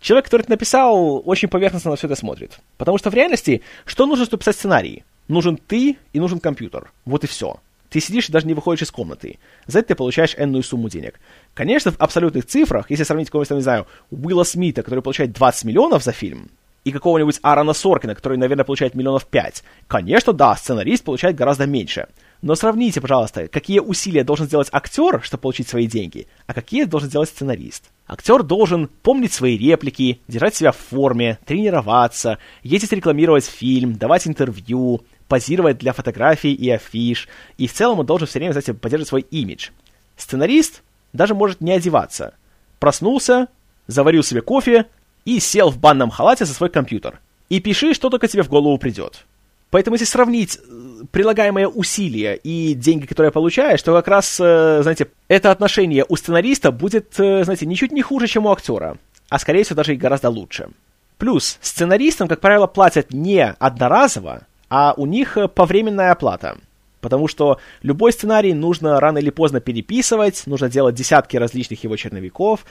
человек, 0.00 0.26
который 0.26 0.42
это 0.42 0.52
написал, 0.52 1.20
очень 1.24 1.48
поверхностно 1.48 1.90
на 1.90 1.96
все 1.96 2.06
это 2.06 2.14
смотрит. 2.14 2.60
Потому 2.76 2.96
что 2.98 3.10
в 3.10 3.14
реальности, 3.14 3.62
что 3.86 4.06
нужно, 4.06 4.24
чтобы 4.24 4.38
писать 4.38 4.54
сценарий? 4.54 5.02
Нужен 5.26 5.56
ты 5.56 5.98
и 6.12 6.20
нужен 6.20 6.38
компьютер. 6.38 6.92
Вот 7.04 7.24
и 7.24 7.26
все. 7.26 7.58
Ты 7.90 8.00
сидишь 8.00 8.28
и 8.28 8.32
даже 8.32 8.46
не 8.46 8.54
выходишь 8.54 8.82
из 8.82 8.92
комнаты. 8.92 9.38
За 9.66 9.80
это 9.80 9.88
ты 9.88 9.94
получаешь 9.96 10.36
энную 10.38 10.62
сумму 10.62 10.88
денег. 10.88 11.18
Конечно, 11.54 11.90
в 11.90 11.98
абсолютных 11.98 12.46
цифрах, 12.46 12.88
если 12.90 13.02
сравнить 13.02 13.28
какого-нибудь, 13.28 13.56
не 13.56 13.62
знаю, 13.62 13.86
Уилла 14.10 14.44
Смита, 14.44 14.82
который 14.82 15.00
получает 15.00 15.32
20 15.32 15.64
миллионов 15.64 16.04
за 16.04 16.12
фильм, 16.12 16.50
и 16.84 16.92
какого-нибудь 16.92 17.38
Аарона 17.42 17.72
Соркина, 17.72 18.14
который, 18.14 18.38
наверное, 18.38 18.64
получает 18.64 18.94
миллионов 18.94 19.26
5, 19.26 19.64
конечно, 19.86 20.32
да, 20.32 20.56
сценарист 20.56 21.04
получает 21.04 21.36
гораздо 21.36 21.66
меньше. 21.66 22.06
Но 22.40 22.54
сравните, 22.54 23.00
пожалуйста, 23.00 23.48
какие 23.48 23.80
усилия 23.80 24.22
должен 24.22 24.46
сделать 24.46 24.68
актер, 24.70 25.20
чтобы 25.22 25.40
получить 25.42 25.68
свои 25.68 25.86
деньги, 25.86 26.28
а 26.46 26.54
какие 26.54 26.84
должен 26.84 27.08
сделать 27.08 27.28
сценарист. 27.28 27.90
Актер 28.06 28.42
должен 28.42 28.88
помнить 29.02 29.32
свои 29.32 29.58
реплики, 29.58 30.20
держать 30.28 30.54
себя 30.54 30.72
в 30.72 30.76
форме, 30.76 31.38
тренироваться, 31.44 32.38
ездить 32.62 32.92
рекламировать 32.92 33.44
фильм, 33.44 33.94
давать 33.94 34.26
интервью, 34.26 35.02
позировать 35.26 35.78
для 35.78 35.92
фотографий 35.92 36.54
и 36.54 36.70
афиш, 36.70 37.28
и 37.58 37.66
в 37.66 37.72
целом 37.72 37.98
он 38.00 38.06
должен 38.06 38.26
все 38.26 38.38
время, 38.38 38.52
знаете, 38.52 38.72
поддерживать 38.72 39.08
свой 39.08 39.20
имидж. 39.22 39.70
Сценарист 40.16 40.82
даже 41.12 41.34
может 41.34 41.60
не 41.60 41.72
одеваться. 41.72 42.34
Проснулся, 42.78 43.48
заварил 43.88 44.22
себе 44.22 44.40
кофе 44.40 44.86
и 45.28 45.40
сел 45.40 45.70
в 45.70 45.78
банном 45.78 46.10
халате 46.10 46.46
за 46.46 46.54
свой 46.54 46.70
компьютер. 46.70 47.20
И 47.50 47.60
пиши, 47.60 47.92
что 47.92 48.08
только 48.08 48.28
тебе 48.28 48.42
в 48.42 48.48
голову 48.48 48.78
придет. 48.78 49.26
Поэтому 49.70 49.96
если 49.96 50.06
сравнить 50.06 50.56
э, 50.56 51.04
прилагаемые 51.10 51.68
усилия 51.68 52.34
и 52.34 52.72
деньги, 52.72 53.04
которые 53.04 53.30
получаешь, 53.30 53.82
то 53.82 53.92
как 53.92 54.08
раз, 54.08 54.40
э, 54.40 54.78
знаете, 54.82 55.08
это 55.28 55.50
отношение 55.50 56.06
у 56.08 56.16
сценариста 56.16 56.72
будет, 56.72 57.20
э, 57.20 57.44
знаете, 57.44 57.66
ничуть 57.66 57.92
не 57.92 58.00
хуже, 58.00 58.26
чем 58.26 58.46
у 58.46 58.50
актера, 58.50 58.96
а 59.28 59.38
скорее 59.38 59.64
всего 59.64 59.76
даже 59.76 59.92
и 59.92 59.98
гораздо 59.98 60.30
лучше. 60.30 60.70
Плюс 61.18 61.58
сценаристам, 61.60 62.26
как 62.26 62.40
правило, 62.40 62.66
платят 62.66 63.12
не 63.12 63.52
одноразово, 63.58 64.46
а 64.70 64.94
у 64.96 65.04
них 65.04 65.36
повременная 65.54 66.12
оплата. 66.12 66.56
Потому 67.02 67.28
что 67.28 67.58
любой 67.82 68.12
сценарий 68.12 68.54
нужно 68.54 68.98
рано 68.98 69.18
или 69.18 69.30
поздно 69.30 69.60
переписывать, 69.60 70.46
нужно 70.46 70.70
делать 70.70 70.94
десятки 70.94 71.36
различных 71.36 71.84
его 71.84 71.96
черновиков. 71.96 72.64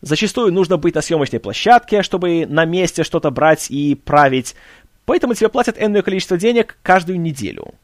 Зачастую 0.00 0.52
нужно 0.52 0.76
быть 0.76 0.94
на 0.94 1.02
съемочной 1.02 1.40
площадке, 1.40 2.02
чтобы 2.02 2.46
на 2.46 2.64
месте 2.64 3.02
что-то 3.02 3.30
брать 3.30 3.70
и 3.70 3.94
править. 3.96 4.54
Поэтому 5.04 5.34
тебе 5.34 5.48
платят 5.48 5.76
энное 5.80 6.02
количество 6.02 6.36
денег 6.36 6.76
каждую 6.82 7.20
неделю. 7.20 7.74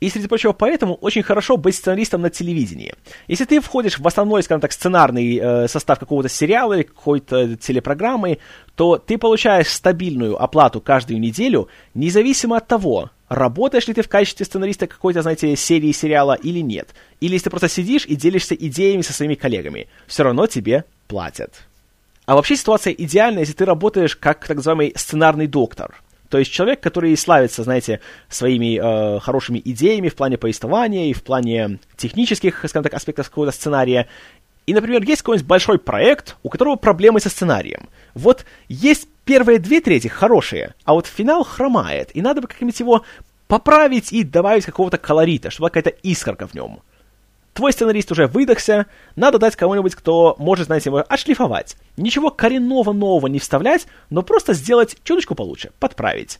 И, 0.00 0.08
среди 0.08 0.28
прочего, 0.28 0.52
поэтому 0.52 0.94
очень 0.94 1.22
хорошо 1.22 1.58
быть 1.58 1.74
сценаристом 1.74 2.22
на 2.22 2.30
телевидении. 2.30 2.94
Если 3.28 3.44
ты 3.44 3.60
входишь 3.60 3.98
в 3.98 4.06
основной, 4.06 4.42
скажем 4.42 4.62
так, 4.62 4.72
сценарный 4.72 5.36
э, 5.36 5.68
состав 5.68 5.98
какого-то 5.98 6.30
сериала 6.30 6.72
или 6.72 6.84
какой-то 6.84 7.56
телепрограммы, 7.56 8.38
то 8.76 8.96
ты 8.96 9.18
получаешь 9.18 9.68
стабильную 9.68 10.42
оплату 10.42 10.80
каждую 10.80 11.20
неделю, 11.20 11.68
независимо 11.92 12.56
от 12.56 12.66
того, 12.66 13.10
работаешь 13.28 13.88
ли 13.88 13.94
ты 13.94 14.00
в 14.00 14.08
качестве 14.08 14.46
сценариста 14.46 14.86
какой-то, 14.86 15.20
знаете, 15.20 15.54
серии 15.54 15.92
сериала 15.92 16.32
или 16.32 16.60
нет. 16.60 16.94
Или 17.20 17.34
если 17.34 17.44
ты 17.44 17.50
просто 17.50 17.68
сидишь 17.68 18.06
и 18.06 18.16
делишься 18.16 18.54
идеями 18.54 19.02
со 19.02 19.12
своими 19.12 19.34
коллегами. 19.34 19.86
Все 20.06 20.22
равно 20.22 20.46
тебе 20.46 20.84
платят. 21.10 21.64
А 22.24 22.36
вообще 22.36 22.54
ситуация 22.54 22.92
идеальная, 22.92 23.40
если 23.40 23.54
ты 23.54 23.64
работаешь 23.64 24.14
как 24.14 24.46
так 24.46 24.58
называемый 24.58 24.92
сценарный 24.94 25.48
доктор. 25.48 26.00
То 26.28 26.38
есть 26.38 26.52
человек, 26.52 26.78
который 26.78 27.16
славится, 27.16 27.64
знаете, 27.64 27.98
своими 28.28 28.78
э, 28.78 29.18
хорошими 29.18 29.60
идеями 29.64 30.08
в 30.08 30.14
плане 30.14 30.38
повествования 30.38 31.10
и 31.10 31.12
в 31.12 31.24
плане 31.24 31.80
технических, 31.96 32.58
скажем 32.58 32.84
так, 32.84 32.94
аспектов 32.94 33.28
какого-то 33.28 33.50
сценария. 33.50 34.06
И, 34.66 34.72
например, 34.72 35.02
есть 35.02 35.22
какой-нибудь 35.22 35.48
большой 35.48 35.80
проект, 35.80 36.36
у 36.44 36.48
которого 36.48 36.76
проблемы 36.76 37.18
со 37.18 37.28
сценарием. 37.28 37.88
Вот 38.14 38.44
есть 38.68 39.08
первые 39.24 39.58
две 39.58 39.80
трети 39.80 40.06
хорошие, 40.06 40.74
а 40.84 40.92
вот 40.92 41.08
финал 41.08 41.42
хромает, 41.42 42.10
и 42.14 42.22
надо 42.22 42.40
бы 42.40 42.46
как-нибудь 42.46 42.78
его 42.78 43.04
поправить 43.48 44.12
и 44.12 44.22
добавить 44.22 44.64
какого-то 44.64 44.98
колорита, 44.98 45.50
чтобы 45.50 45.70
какая-то 45.70 45.90
искорка 46.04 46.46
в 46.46 46.54
нем. 46.54 46.80
Твой 47.52 47.72
сценарист 47.72 48.12
уже 48.12 48.26
выдохся, 48.26 48.86
надо 49.16 49.38
дать 49.38 49.56
кому-нибудь, 49.56 49.94
кто 49.94 50.36
может, 50.38 50.66
знаете, 50.66 50.90
его 50.90 51.04
отшлифовать. 51.06 51.76
Ничего 51.96 52.30
коренного 52.30 52.92
нового 52.92 53.26
не 53.26 53.38
вставлять, 53.38 53.86
но 54.08 54.22
просто 54.22 54.54
сделать 54.54 54.96
чуточку 55.02 55.34
получше, 55.34 55.70
подправить. 55.80 56.38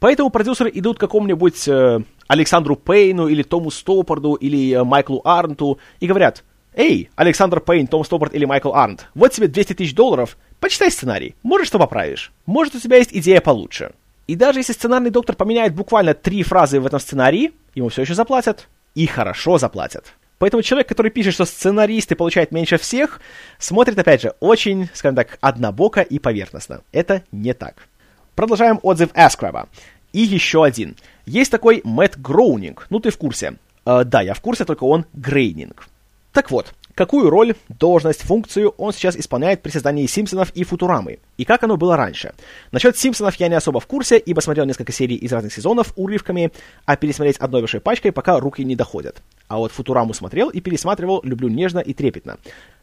Поэтому 0.00 0.30
продюсеры 0.30 0.70
идут 0.74 0.98
к 0.98 1.00
какому-нибудь 1.00 1.66
э, 1.68 2.00
Александру 2.26 2.76
Пейну 2.76 3.28
или 3.28 3.42
Тому 3.42 3.70
Стоппорду 3.70 4.34
или 4.34 4.72
э, 4.72 4.84
Майклу 4.84 5.20
Арнту 5.24 5.78
и 6.00 6.06
говорят, 6.06 6.44
«Эй, 6.74 7.10
Александр 7.16 7.60
Пейн, 7.60 7.86
Том 7.86 8.04
Стоппорд 8.04 8.34
или 8.34 8.44
Майкл 8.44 8.72
Арнт, 8.72 9.08
вот 9.14 9.32
тебе 9.32 9.48
200 9.48 9.74
тысяч 9.74 9.94
долларов, 9.94 10.36
почитай 10.60 10.90
сценарий, 10.90 11.34
может, 11.42 11.66
что 11.66 11.78
поправишь, 11.78 12.32
может, 12.46 12.74
у 12.74 12.80
тебя 12.80 12.98
есть 12.98 13.12
идея 13.12 13.40
получше». 13.40 13.92
И 14.28 14.36
даже 14.36 14.60
если 14.60 14.74
сценарный 14.74 15.10
доктор 15.10 15.34
поменяет 15.34 15.74
буквально 15.74 16.12
три 16.12 16.42
фразы 16.42 16.78
в 16.80 16.86
этом 16.86 17.00
сценарии, 17.00 17.52
ему 17.74 17.88
все 17.88 18.02
еще 18.02 18.14
заплатят. 18.14 18.68
И 18.94 19.06
хорошо 19.06 19.56
заплатят. 19.56 20.12
Поэтому 20.38 20.62
человек, 20.62 20.88
который 20.88 21.10
пишет, 21.10 21.34
что 21.34 21.44
сценаристы 21.44 22.14
получают 22.14 22.52
меньше 22.52 22.78
всех, 22.78 23.20
смотрит, 23.58 23.98
опять 23.98 24.22
же, 24.22 24.34
очень, 24.40 24.88
скажем 24.94 25.16
так, 25.16 25.38
однобоко 25.40 26.00
и 26.00 26.18
поверхностно. 26.18 26.82
Это 26.92 27.24
не 27.32 27.54
так. 27.54 27.88
Продолжаем 28.34 28.78
отзыв 28.82 29.10
Аскраба. 29.14 29.68
И 30.12 30.20
еще 30.20 30.64
один. 30.64 30.96
Есть 31.26 31.50
такой 31.50 31.80
Мэтт 31.84 32.18
Гроунинг. 32.18 32.86
Ну, 32.88 33.00
ты 33.00 33.10
в 33.10 33.18
курсе. 33.18 33.56
Э, 33.84 34.04
да, 34.04 34.22
я 34.22 34.34
в 34.34 34.40
курсе, 34.40 34.64
только 34.64 34.84
он 34.84 35.06
Грейнинг. 35.12 35.88
Так 36.32 36.50
вот, 36.50 36.72
какую 36.98 37.30
роль, 37.30 37.54
должность, 37.68 38.22
функцию 38.22 38.74
он 38.76 38.92
сейчас 38.92 39.16
исполняет 39.16 39.62
при 39.62 39.70
создании 39.70 40.04
Симпсонов 40.06 40.50
и 40.56 40.64
Футурамы, 40.64 41.20
и 41.36 41.44
как 41.44 41.62
оно 41.62 41.76
было 41.76 41.96
раньше. 41.96 42.34
Насчет 42.72 42.98
Симпсонов 42.98 43.36
я 43.36 43.46
не 43.46 43.54
особо 43.54 43.78
в 43.78 43.86
курсе, 43.86 44.18
ибо 44.18 44.40
смотрел 44.40 44.66
несколько 44.66 44.90
серий 44.90 45.14
из 45.14 45.32
разных 45.32 45.52
сезонов 45.52 45.92
урывками, 45.94 46.50
а 46.86 46.96
пересмотреть 46.96 47.36
одной 47.36 47.60
большой 47.60 47.80
пачкой 47.80 48.10
пока 48.10 48.40
руки 48.40 48.64
не 48.64 48.74
доходят. 48.74 49.22
А 49.46 49.58
вот 49.58 49.70
Футураму 49.70 50.12
смотрел 50.12 50.48
и 50.50 50.60
пересматривал 50.60 51.20
люблю 51.22 51.48
нежно 51.48 51.78
и 51.78 51.94
трепетно. 51.94 52.38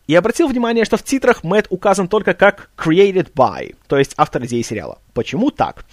И 0.08 0.16
обратил 0.16 0.48
внимание, 0.48 0.86
что 0.86 0.96
в 0.96 1.04
титрах 1.04 1.44
Мэтт 1.44 1.68
указан 1.70 2.08
только 2.08 2.34
как 2.34 2.70
created 2.78 3.34
by, 3.34 3.76
то 3.88 3.98
есть 3.98 4.14
автор 4.16 4.46
идеи 4.46 4.62
сериала. 4.62 5.00
Почему 5.14 5.52
так? 5.52 5.84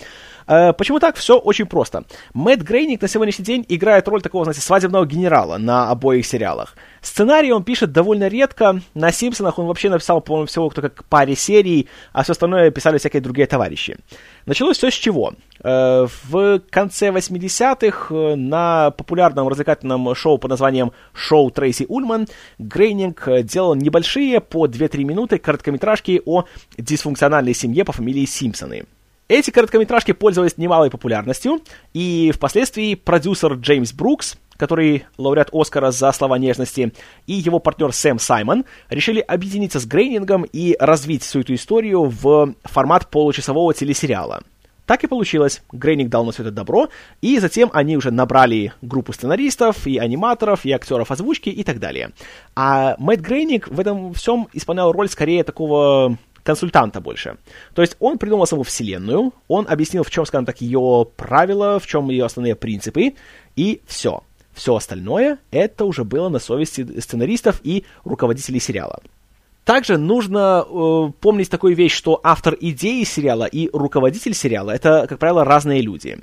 Э, 0.47 0.72
почему 0.72 0.99
так? 0.99 1.16
Все 1.16 1.38
очень 1.38 1.66
просто. 1.66 2.05
Мэтт 2.34 2.62
Грейник 2.62 3.03
на 3.03 3.09
сегодняшний 3.09 3.45
день 3.45 3.64
играет 3.68 4.09
роль 4.09 4.22
такого, 4.22 4.45
знаете, 4.45 4.61
свадебного 4.61 5.07
генерала 5.07 5.59
на 5.59 5.90
обоих 5.90 6.26
сериалах. 6.26 6.76
Сценарий 7.01 7.53
он 7.53 7.64
пишет 7.64 7.93
довольно 7.93 8.28
редко. 8.28 8.80
На 8.95 9.12
«Симпсонах» 9.12 9.59
он 9.59 9.66
вообще 9.66 9.90
написал, 9.90 10.20
по-моему, 10.20 10.47
всего 10.47 10.70
только 10.70 10.90
к 10.90 11.05
паре 11.05 11.34
серий, 11.34 11.88
а 12.12 12.22
все 12.22 12.32
остальное 12.32 12.70
писали 12.70 12.99
всякие 12.99 13.20
другие 13.20 13.47
товарищи. 13.47 13.97
Началось 14.47 14.76
все 14.76 14.90
с 14.90 14.95
чего? 14.95 15.34
Э, 15.62 16.07
в 16.28 16.61
конце 16.70 17.09
80-х 17.09 18.14
э, 18.14 18.34
на 18.36 18.90
популярном 18.93 19.49
развлекательном 19.49 20.14
шоу 20.14 20.38
под 20.38 20.51
названием 20.51 20.93
«Шоу 21.12 21.51
Трейси 21.51 21.86
Ульман» 21.88 22.28
Грейнинг 22.59 23.28
делал 23.43 23.74
небольшие 23.74 24.40
по 24.40 24.66
2-3 24.66 25.05
минуты 25.05 25.38
короткометражки 25.38 26.22
о 26.24 26.45
дисфункциональной 26.78 27.55
семье 27.55 27.84
по 27.84 27.93
фамилии 27.93 28.24
Симпсоны. 28.24 28.84
Эти 29.33 29.51
короткометражки 29.51 30.12
пользовались 30.12 30.59
немалой 30.59 30.91
популярностью, 30.91 31.62
и 31.95 32.33
впоследствии 32.35 32.95
продюсер 32.95 33.55
Джеймс 33.55 33.95
Брукс, 33.95 34.37
который 34.59 35.07
лауреат 35.16 35.49
Оскара 35.55 35.91
за 35.91 36.12
слова 36.12 36.37
нежности, 36.37 36.93
и 37.26 37.33
его 37.33 37.59
партнер 37.59 37.95
Сэм 37.95 38.18
Саймон 38.18 38.66
решили 38.91 39.20
объединиться 39.20 39.80
с 39.80 39.87
Грейнингом 39.87 40.43
и 40.43 40.76
развить 40.78 41.22
всю 41.22 41.41
эту 41.41 41.55
историю 41.55 42.11
в 42.11 42.55
формат 42.64 43.09
получасового 43.09 43.72
телесериала. 43.72 44.43
Так 44.85 45.03
и 45.03 45.07
получилось. 45.07 45.62
Грейнинг 45.72 46.11
дал 46.11 46.26
на 46.26 46.33
все 46.33 46.43
это 46.43 46.51
добро, 46.51 46.91
и 47.22 47.39
затем 47.39 47.70
они 47.72 47.97
уже 47.97 48.11
набрали 48.11 48.74
группу 48.83 49.14
сценаристов, 49.14 49.87
и 49.87 49.97
аниматоров, 49.97 50.66
и 50.66 50.72
актеров 50.72 51.11
озвучки 51.11 51.49
и 51.49 51.64
так 51.64 51.78
далее. 51.78 52.11
А 52.55 52.97
Мэтт 52.99 53.22
Грейнинг 53.22 53.68
в 53.68 53.80
этом 53.80 54.12
всем 54.12 54.49
исполнял 54.53 54.93
роль 54.93 55.09
скорее 55.09 55.43
такого 55.43 56.18
консультанта 56.43 57.01
больше. 57.01 57.36
То 57.74 57.82
есть 57.82 57.97
он 58.01 58.18
придумал 58.18 58.47
саму 58.47 58.62
вселенную, 58.62 59.32
он 59.49 59.66
объяснил, 59.68 60.03
в 60.03 60.11
чем, 60.11 60.26
скажем 60.26 60.47
так, 60.47 60.61
ее 60.61 61.07
правила, 61.16 61.78
в 61.78 61.86
чем 61.86 62.11
ее 62.11 62.24
основные 62.24 62.55
принципы, 62.55 63.14
и 63.57 63.80
все. 63.86 64.22
Все 64.53 64.74
остальное, 64.74 65.38
это 65.51 65.84
уже 65.84 66.05
было 66.05 66.28
на 66.28 66.38
совести 66.38 67.01
сценаристов 67.01 67.61
и 67.64 67.84
руководителей 68.05 68.61
сериала. 68.61 69.01
Также 69.64 69.97
нужно 69.97 70.64
э, 70.68 71.12
помнить 71.20 71.49
такую 71.49 71.76
вещь, 71.76 71.95
что 71.95 72.20
автор 72.22 72.57
идеи 72.61 73.05
сериала 73.05 73.45
и 73.45 73.70
руководитель 73.72 74.34
сериала— 74.34 74.70
это, 74.72 75.07
как 75.09 75.18
правило, 75.18 75.45
разные 75.45 75.80
люди. 75.80 76.18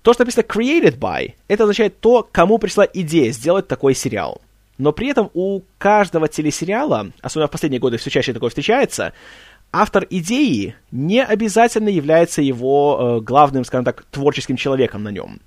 То, 0.00 0.12
что 0.12 0.22
написано 0.22 0.44
created 0.44 0.98
by, 0.98 1.34
это 1.48 1.64
означает 1.64 2.00
то, 2.00 2.26
кому 2.32 2.58
пришла 2.58 2.86
идея 2.92 3.30
сделать 3.30 3.68
такой 3.68 3.94
сериал. 3.94 4.40
Но 4.82 4.90
при 4.90 5.10
этом 5.10 5.30
у 5.32 5.60
каждого 5.78 6.26
телесериала, 6.26 7.12
особенно 7.20 7.46
в 7.46 7.52
последние 7.52 7.78
годы 7.78 7.98
все 7.98 8.10
чаще 8.10 8.32
такое 8.32 8.48
встречается, 8.48 9.12
автор 9.70 10.04
идеи 10.10 10.74
не 10.90 11.22
обязательно 11.22 11.88
является 11.88 12.42
его 12.42 13.18
э, 13.20 13.20
главным, 13.20 13.64
скажем 13.64 13.84
так, 13.84 14.02
творческим 14.10 14.56
человеком 14.56 15.04
на 15.04 15.10
нем. 15.10 15.38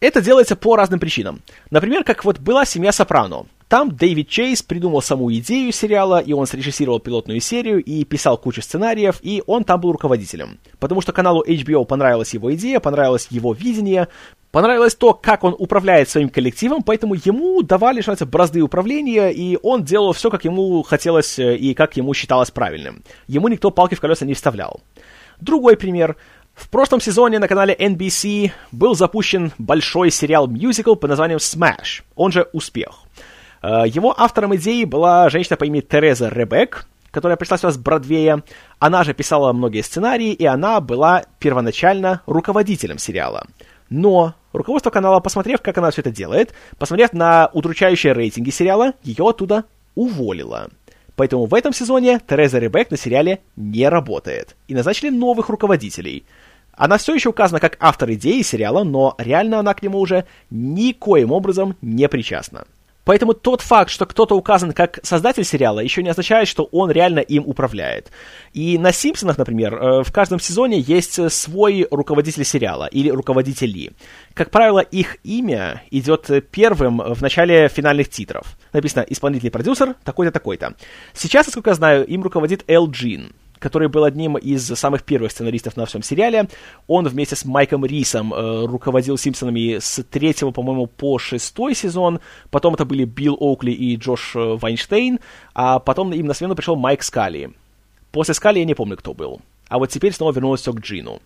Это 0.00 0.20
делается 0.20 0.54
по 0.54 0.76
разным 0.76 1.00
причинам. 1.00 1.40
Например, 1.70 2.04
как 2.04 2.26
вот 2.26 2.40
была 2.40 2.66
«Семья 2.66 2.92
Сопрано». 2.92 3.46
Там 3.68 3.94
Дэвид 3.94 4.30
Чейз 4.30 4.62
придумал 4.62 5.02
саму 5.02 5.30
идею 5.34 5.72
сериала, 5.72 6.20
и 6.20 6.32
он 6.32 6.46
срежиссировал 6.46 7.00
пилотную 7.00 7.40
серию, 7.40 7.84
и 7.84 8.02
писал 8.04 8.38
кучу 8.38 8.62
сценариев, 8.62 9.18
и 9.20 9.42
он 9.46 9.64
там 9.64 9.78
был 9.80 9.92
руководителем. 9.92 10.58
Потому 10.78 11.02
что 11.02 11.12
каналу 11.12 11.44
HBO 11.46 11.84
понравилась 11.84 12.32
его 12.32 12.54
идея, 12.54 12.80
понравилось 12.80 13.28
его 13.28 13.52
видение, 13.52 14.08
понравилось 14.52 14.94
то, 14.94 15.12
как 15.12 15.44
он 15.44 15.54
управляет 15.58 16.08
своим 16.08 16.30
коллективом, 16.30 16.82
поэтому 16.82 17.14
ему 17.14 17.62
давали, 17.62 18.00
что 18.00 18.16
бразды 18.24 18.62
управления, 18.62 19.28
и 19.28 19.58
он 19.62 19.84
делал 19.84 20.14
все, 20.14 20.30
как 20.30 20.46
ему 20.46 20.82
хотелось 20.82 21.38
э, 21.38 21.56
и 21.56 21.74
как 21.74 21.98
ему 21.98 22.14
считалось 22.14 22.50
правильным. 22.50 23.04
Ему 23.26 23.48
никто 23.48 23.70
палки 23.70 23.94
в 23.94 24.00
колеса 24.00 24.24
не 24.24 24.32
вставлял. 24.32 24.80
Другой 25.42 25.76
пример. 25.76 26.16
В 26.54 26.70
прошлом 26.70 27.00
сезоне 27.00 27.38
на 27.38 27.46
канале 27.46 27.74
NBC 27.74 28.50
был 28.72 28.94
запущен 28.94 29.52
большой 29.58 30.10
сериал-мюзикл 30.10 30.94
под 30.94 31.10
названием 31.10 31.38
Smash, 31.38 32.02
он 32.16 32.32
же 32.32 32.48
«Успех». 32.52 33.07
Э, 33.62 33.84
его 33.86 34.14
автором 34.18 34.54
идеи 34.56 34.84
была 34.84 35.28
женщина 35.30 35.56
по 35.56 35.64
имени 35.64 35.80
Тереза 35.80 36.28
Ребек, 36.28 36.86
которая 37.10 37.36
пришла 37.36 37.58
сюда 37.58 37.72
с 37.72 37.78
Бродвея. 37.78 38.42
Она 38.78 39.04
же 39.04 39.14
писала 39.14 39.52
многие 39.52 39.82
сценарии, 39.82 40.32
и 40.32 40.44
она 40.44 40.80
была 40.80 41.24
первоначально 41.38 42.22
руководителем 42.26 42.98
сериала. 42.98 43.46
Но 43.90 44.34
руководство 44.52 44.90
канала, 44.90 45.20
посмотрев, 45.20 45.62
как 45.62 45.78
она 45.78 45.90
все 45.90 46.02
это 46.02 46.10
делает, 46.10 46.52
посмотрев 46.78 47.12
на 47.12 47.50
удручающие 47.52 48.12
рейтинги 48.12 48.50
сериала, 48.50 48.92
ее 49.02 49.28
оттуда 49.28 49.64
уволило. 49.94 50.68
Поэтому 51.16 51.46
в 51.46 51.54
этом 51.54 51.72
сезоне 51.72 52.20
Тереза 52.28 52.58
Ребек 52.58 52.90
на 52.90 52.96
сериале 52.96 53.40
не 53.56 53.88
работает. 53.88 54.54
И 54.68 54.74
назначили 54.74 55.10
новых 55.10 55.48
руководителей. 55.48 56.24
Она 56.72 56.96
все 56.96 57.12
еще 57.12 57.30
указана 57.30 57.58
как 57.58 57.76
автор 57.80 58.12
идеи 58.12 58.42
сериала, 58.42 58.84
но 58.84 59.16
реально 59.18 59.58
она 59.58 59.74
к 59.74 59.82
нему 59.82 59.98
уже 59.98 60.26
никоим 60.50 61.32
образом 61.32 61.74
не 61.82 62.08
причастна. 62.08 62.66
Поэтому 63.08 63.32
тот 63.32 63.62
факт, 63.62 63.90
что 63.90 64.04
кто-то 64.04 64.34
указан 64.36 64.72
как 64.74 64.98
создатель 65.02 65.42
сериала, 65.42 65.80
еще 65.80 66.02
не 66.02 66.10
означает, 66.10 66.46
что 66.46 66.64
он 66.64 66.90
реально 66.90 67.20
им 67.20 67.42
управляет. 67.46 68.10
И 68.52 68.76
на 68.76 68.92
«Симпсонах», 68.92 69.38
например, 69.38 69.74
э, 69.76 70.02
в 70.02 70.12
каждом 70.12 70.38
сезоне 70.38 70.78
есть 70.78 71.18
свой 71.32 71.88
руководитель 71.90 72.44
сериала 72.44 72.84
или 72.84 73.08
руководители. 73.08 73.92
Как 74.34 74.50
правило, 74.50 74.80
их 74.80 75.16
имя 75.24 75.82
идет 75.90 76.28
первым 76.50 76.98
в 76.98 77.22
начале 77.22 77.68
финальных 77.68 78.10
титров. 78.10 78.58
Написано 78.74 79.06
«Исполнительный 79.08 79.52
продюсер 79.52 79.94
такой-то, 80.04 80.30
такой-то». 80.30 80.74
Сейчас, 81.14 81.46
насколько 81.46 81.70
я 81.70 81.76
знаю, 81.76 82.06
им 82.06 82.22
руководит 82.22 82.62
Эл 82.66 82.90
Джин 82.90 83.32
который 83.58 83.88
был 83.88 84.04
одним 84.04 84.36
из 84.36 84.66
самых 84.66 85.02
первых 85.02 85.32
сценаристов 85.32 85.76
на 85.76 85.86
всем 85.86 86.02
сериале. 86.02 86.48
Он 86.86 87.06
вместе 87.06 87.36
с 87.36 87.44
Майком 87.44 87.84
Рисом 87.84 88.32
э, 88.32 88.66
руководил 88.66 89.18
Симпсонами 89.18 89.78
с 89.78 90.02
третьего, 90.04 90.50
по-моему, 90.50 90.86
по 90.86 91.18
шестой 91.18 91.74
сезон. 91.74 92.20
Потом 92.50 92.74
это 92.74 92.84
были 92.84 93.04
Билл 93.04 93.36
Оукли 93.38 93.72
и 93.72 93.96
Джош 93.96 94.36
э, 94.36 94.56
Вайнштейн. 94.56 95.20
А 95.54 95.78
потом 95.78 96.12
им 96.12 96.26
на 96.26 96.34
смену 96.34 96.54
пришел 96.54 96.76
Майк 96.76 97.02
Скали. 97.02 97.50
После 98.12 98.34
Скали 98.34 98.60
я 98.60 98.64
не 98.64 98.74
помню, 98.74 98.96
кто 98.96 99.14
был. 99.14 99.40
А 99.68 99.78
вот 99.78 99.90
теперь 99.90 100.12
снова 100.12 100.32
вернулось 100.32 100.60
все 100.62 100.72
к 100.72 100.80
Джину. 100.80 101.20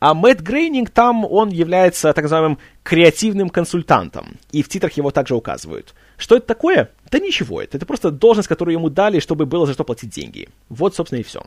А 0.00 0.14
Мэтт 0.14 0.42
Грейнинг 0.42 0.90
там, 0.90 1.24
он 1.24 1.48
является 1.48 2.12
так 2.12 2.22
называемым 2.22 2.58
креативным 2.84 3.50
консультантом, 3.50 4.36
и 4.52 4.62
в 4.62 4.68
титрах 4.68 4.92
его 4.92 5.10
также 5.10 5.34
указывают. 5.34 5.92
Что 6.16 6.36
это 6.36 6.46
такое? 6.46 6.90
Да 7.10 7.18
ничего, 7.18 7.60
это, 7.60 7.76
это 7.76 7.86
просто 7.86 8.12
должность, 8.12 8.48
которую 8.48 8.76
ему 8.76 8.90
дали, 8.90 9.18
чтобы 9.18 9.44
было 9.44 9.66
за 9.66 9.72
что 9.72 9.82
платить 9.82 10.10
деньги. 10.10 10.48
Вот, 10.68 10.94
собственно, 10.94 11.18
и 11.18 11.24
все. 11.24 11.42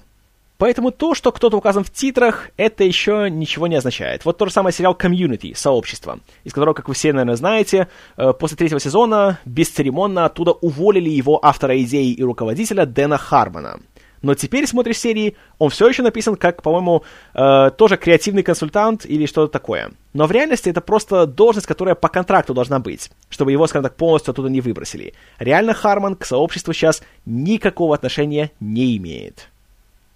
Поэтому 0.61 0.91
то, 0.91 1.15
что 1.15 1.31
кто-то 1.31 1.57
указан 1.57 1.83
в 1.83 1.89
титрах, 1.89 2.51
это 2.55 2.83
еще 2.83 3.29
ничего 3.31 3.65
не 3.65 3.77
означает. 3.77 4.25
Вот 4.25 4.37
тот 4.37 4.49
же 4.49 4.53
самый 4.53 4.71
сериал 4.71 4.93
Community, 4.93 5.55
Сообщество, 5.55 6.19
из 6.43 6.53
которого, 6.53 6.75
как 6.75 6.87
вы 6.87 6.93
все, 6.93 7.11
наверное, 7.13 7.35
знаете, 7.35 7.87
э, 8.15 8.31
после 8.33 8.57
третьего 8.57 8.79
сезона 8.79 9.39
бесцеремонно 9.43 10.23
оттуда 10.23 10.51
уволили 10.51 11.09
его 11.09 11.43
автора 11.43 11.81
идеи 11.81 12.11
и 12.11 12.23
руководителя 12.23 12.85
Дэна 12.85 13.17
Хармона. 13.17 13.79
Но 14.21 14.35
теперь 14.35 14.67
смотришь 14.67 14.99
серии, 14.99 15.35
он 15.57 15.71
все 15.71 15.87
еще 15.87 16.03
написан 16.03 16.35
как, 16.35 16.61
по-моему, 16.61 17.01
э, 17.33 17.71
тоже 17.75 17.97
креативный 17.97 18.43
консультант 18.43 19.07
или 19.07 19.25
что-то 19.25 19.51
такое. 19.51 19.89
Но 20.13 20.27
в 20.27 20.31
реальности 20.31 20.69
это 20.69 20.81
просто 20.81 21.25
должность, 21.25 21.65
которая 21.65 21.95
по 21.95 22.07
контракту 22.07 22.53
должна 22.53 22.77
быть, 22.77 23.09
чтобы 23.29 23.51
его, 23.51 23.65
скажем 23.65 23.85
так, 23.85 23.95
полностью 23.95 24.29
оттуда 24.29 24.49
не 24.49 24.61
выбросили. 24.61 25.15
Реально 25.39 25.73
Харман 25.73 26.15
к 26.15 26.23
сообществу 26.23 26.71
сейчас 26.71 27.01
никакого 27.25 27.95
отношения 27.95 28.51
не 28.59 28.95
имеет. 28.97 29.50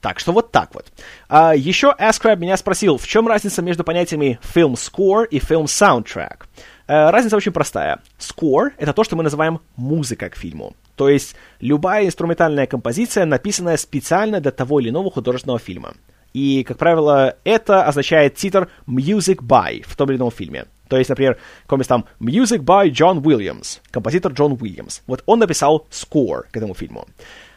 Так 0.06 0.20
что 0.20 0.34
вот 0.34 0.52
так 0.52 0.76
вот. 0.76 0.86
А, 1.30 1.56
еще 1.56 1.96
Ascribe 1.98 2.38
меня 2.38 2.58
спросил, 2.58 3.00
в 3.00 3.08
чем 3.08 3.28
разница 3.28 3.64
между 3.64 3.84
понятиями 3.84 4.38
film 4.44 4.74
score 4.74 5.26
и 5.28 5.40
film 5.40 5.64
soundtrack. 5.64 6.44
А, 6.88 7.10
разница 7.10 7.36
очень 7.36 7.52
простая. 7.52 8.02
Score— 8.20 8.70
это 8.78 8.94
то, 8.94 9.04
что 9.04 9.16
мы 9.16 9.24
называем 9.24 9.62
музыка 9.76 10.30
к 10.30 10.36
фильму. 10.36 10.76
То 10.96 11.10
есть 11.10 11.36
любая 11.60 12.06
инструментальная 12.06 12.68
композиция, 12.68 13.26
написанная 13.26 13.78
специально 13.78 14.40
для 14.40 14.52
того 14.52 14.80
или 14.80 14.90
иного 14.90 15.10
художественного 15.10 15.58
фильма. 15.58 15.96
И, 16.34 16.64
как 16.64 16.78
правило, 16.78 17.38
это 17.44 17.84
означает 17.84 18.36
титр 18.36 18.70
Music 18.88 19.38
by 19.38 19.84
в 19.88 19.96
том 19.96 20.12
или 20.12 20.18
ином 20.18 20.30
фильме. 20.30 20.66
То 20.88 20.98
есть, 20.98 21.10
например, 21.10 21.40
какой-нибудь 21.64 21.88
там 21.88 22.06
Music 22.20 22.60
by 22.60 22.92
John 22.92 23.24
Williams, 23.24 23.80
композитор 23.90 24.34
Джон 24.34 24.56
Уильямс. 24.62 25.02
Вот 25.08 25.24
он 25.26 25.40
написал 25.40 25.88
score 25.90 26.44
к 26.52 26.58
этому 26.58 26.76
фильму. 26.76 27.08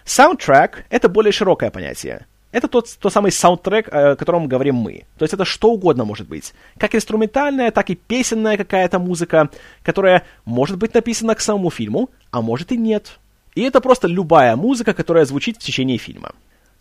Soundtrack— 0.07 0.85
это 0.89 1.11
более 1.11 1.33
широкое 1.33 1.71
понятие. 1.71 2.25
Это 2.51 2.67
тот, 2.67 2.89
тот 2.99 3.13
самый 3.13 3.31
саундтрек, 3.31 3.89
о 3.93 4.17
котором 4.17 4.49
говорим 4.49 4.77
мы. 4.77 5.05
То 5.19 5.25
есть 5.25 5.35
это 5.35 5.45
что 5.45 5.71
угодно 5.71 6.05
может 6.05 6.29
быть. 6.29 6.55
Как 6.79 6.95
инструментальная, 6.95 7.71
так 7.71 7.91
и 7.91 7.95
песенная 7.95 8.57
какая-то 8.57 8.99
музыка, 8.99 9.51
которая 9.83 10.25
может 10.45 10.79
быть 10.79 10.95
написана 10.95 11.35
к 11.35 11.41
самому 11.41 11.71
фильму, 11.71 12.11
а 12.31 12.41
может 12.41 12.73
и 12.73 12.77
нет. 12.77 13.19
И 13.55 13.63
это 13.63 13.81
просто 13.81 14.09
любая 14.09 14.57
музыка, 14.57 14.95
которая 14.95 15.27
звучит 15.27 15.57
в 15.57 15.61
течение 15.61 15.99
фильма. 15.99 16.33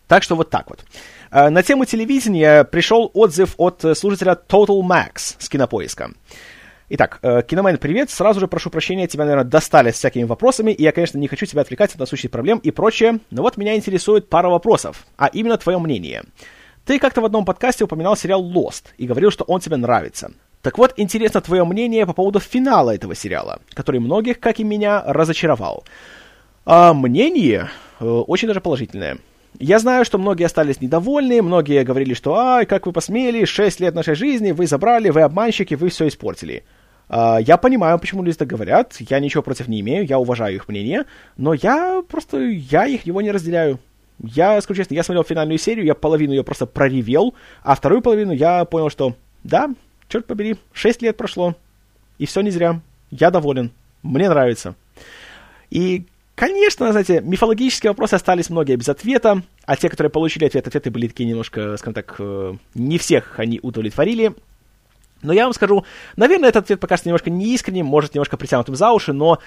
Так 0.06 0.22
что 0.22 0.36
вот 0.36 0.48
так 0.48 0.70
вот. 0.70 0.84
Э, 1.30 1.50
на 1.50 1.62
тему 1.62 1.84
телевидения 1.84 2.64
пришел 2.64 3.10
отзыв 3.12 3.54
от 3.58 3.84
служителя 3.94 4.38
Total 4.48 4.80
Max 4.80 5.36
с 5.38 5.48
кинопоиска. 5.48 6.12
Итак, 6.90 7.18
э, 7.20 7.42
Киномен, 7.42 7.76
привет. 7.76 8.08
Сразу 8.08 8.40
же 8.40 8.48
прошу 8.48 8.70
прощения, 8.70 9.06
тебя, 9.06 9.24
наверное, 9.24 9.44
достали 9.44 9.90
с 9.90 9.96
всякими 9.96 10.24
вопросами, 10.24 10.70
и 10.70 10.82
я, 10.82 10.92
конечно, 10.92 11.18
не 11.18 11.28
хочу 11.28 11.44
тебя 11.44 11.60
отвлекать 11.60 11.92
от 11.92 12.00
насущих 12.00 12.30
проблем 12.30 12.58
и 12.62 12.70
прочее, 12.70 13.20
но 13.30 13.42
вот 13.42 13.58
меня 13.58 13.76
интересует 13.76 14.30
пара 14.30 14.48
вопросов, 14.48 15.06
а 15.18 15.26
именно 15.26 15.58
твое 15.58 15.78
мнение. 15.78 16.22
Ты 16.86 16.98
как-то 16.98 17.20
в 17.20 17.26
одном 17.26 17.44
подкасте 17.44 17.84
упоминал 17.84 18.16
сериал 18.16 18.42
Lost 18.42 18.84
и 18.96 19.06
говорил, 19.06 19.30
что 19.30 19.44
он 19.44 19.60
тебе 19.60 19.76
нравится. 19.76 20.32
Так 20.62 20.78
вот, 20.78 20.94
интересно 20.96 21.42
твое 21.42 21.62
мнение 21.64 22.06
по 22.06 22.14
поводу 22.14 22.40
финала 22.40 22.94
этого 22.94 23.14
сериала, 23.14 23.60
который 23.74 24.00
многих, 24.00 24.40
как 24.40 24.58
и 24.58 24.64
меня, 24.64 25.02
разочаровал. 25.04 25.84
А 26.64 26.94
мнение 26.94 27.68
э, 28.00 28.06
очень 28.06 28.48
даже 28.48 28.62
положительное. 28.62 29.18
Я 29.58 29.78
знаю, 29.78 30.06
что 30.06 30.16
многие 30.16 30.44
остались 30.44 30.80
недовольны, 30.80 31.42
многие 31.42 31.84
говорили, 31.84 32.14
что 32.14 32.36
«Ай, 32.36 32.64
как 32.64 32.86
вы 32.86 32.92
посмели, 32.92 33.44
6 33.44 33.80
лет 33.80 33.94
нашей 33.94 34.14
жизни, 34.14 34.52
вы 34.52 34.66
забрали, 34.66 35.10
вы 35.10 35.20
обманщики, 35.20 35.74
вы 35.74 35.90
все 35.90 36.08
испортили». 36.08 36.64
Uh, 37.08 37.42
я 37.42 37.56
понимаю, 37.56 37.98
почему 37.98 38.22
люди 38.22 38.36
так 38.36 38.48
говорят, 38.48 38.96
я 38.98 39.18
ничего 39.18 39.42
против 39.42 39.66
не 39.66 39.80
имею, 39.80 40.06
я 40.06 40.18
уважаю 40.18 40.54
их 40.54 40.68
мнение, 40.68 41.04
но 41.38 41.54
я 41.54 42.02
просто, 42.06 42.38
я 42.38 42.86
их 42.86 43.06
его 43.06 43.22
не 43.22 43.30
разделяю. 43.30 43.80
Я, 44.18 44.60
скажу 44.60 44.78
честно, 44.78 44.94
я 44.94 45.02
смотрел 45.02 45.24
финальную 45.24 45.58
серию, 45.58 45.86
я 45.86 45.94
половину 45.94 46.32
ее 46.32 46.44
просто 46.44 46.66
проревел, 46.66 47.34
а 47.62 47.74
вторую 47.74 48.02
половину 48.02 48.32
я 48.32 48.64
понял, 48.66 48.90
что 48.90 49.14
да, 49.42 49.70
черт 50.08 50.26
побери, 50.26 50.56
6 50.72 51.00
лет 51.02 51.16
прошло, 51.16 51.54
и 52.18 52.26
все 52.26 52.42
не 52.42 52.50
зря, 52.50 52.80
я 53.10 53.30
доволен, 53.30 53.70
мне 54.02 54.28
нравится. 54.28 54.74
И 55.70 56.04
Конечно, 56.38 56.92
знаете, 56.92 57.20
мифологические 57.20 57.90
вопросы 57.90 58.14
остались 58.14 58.48
многие 58.48 58.76
без 58.76 58.88
ответа, 58.88 59.42
а 59.64 59.74
те, 59.74 59.88
которые 59.88 60.08
получили 60.08 60.44
ответ, 60.44 60.68
ответы 60.68 60.88
были 60.88 61.08
такие 61.08 61.28
немножко, 61.28 61.76
скажем 61.76 61.94
так, 61.94 62.14
э, 62.20 62.54
не 62.76 62.98
всех 62.98 63.40
они 63.40 63.58
удовлетворили. 63.60 64.34
Но 65.22 65.32
я 65.32 65.44
вам 65.44 65.52
скажу, 65.52 65.84
наверное, 66.16 66.50
этот 66.50 66.64
ответ 66.64 66.80
покажется 66.80 67.08
немножко 67.08 67.30
неискренним, 67.30 67.86
может, 67.86 68.14
немножко 68.14 68.36
притянутым 68.36 68.76
за 68.76 68.92
уши, 68.92 69.12
но 69.12 69.38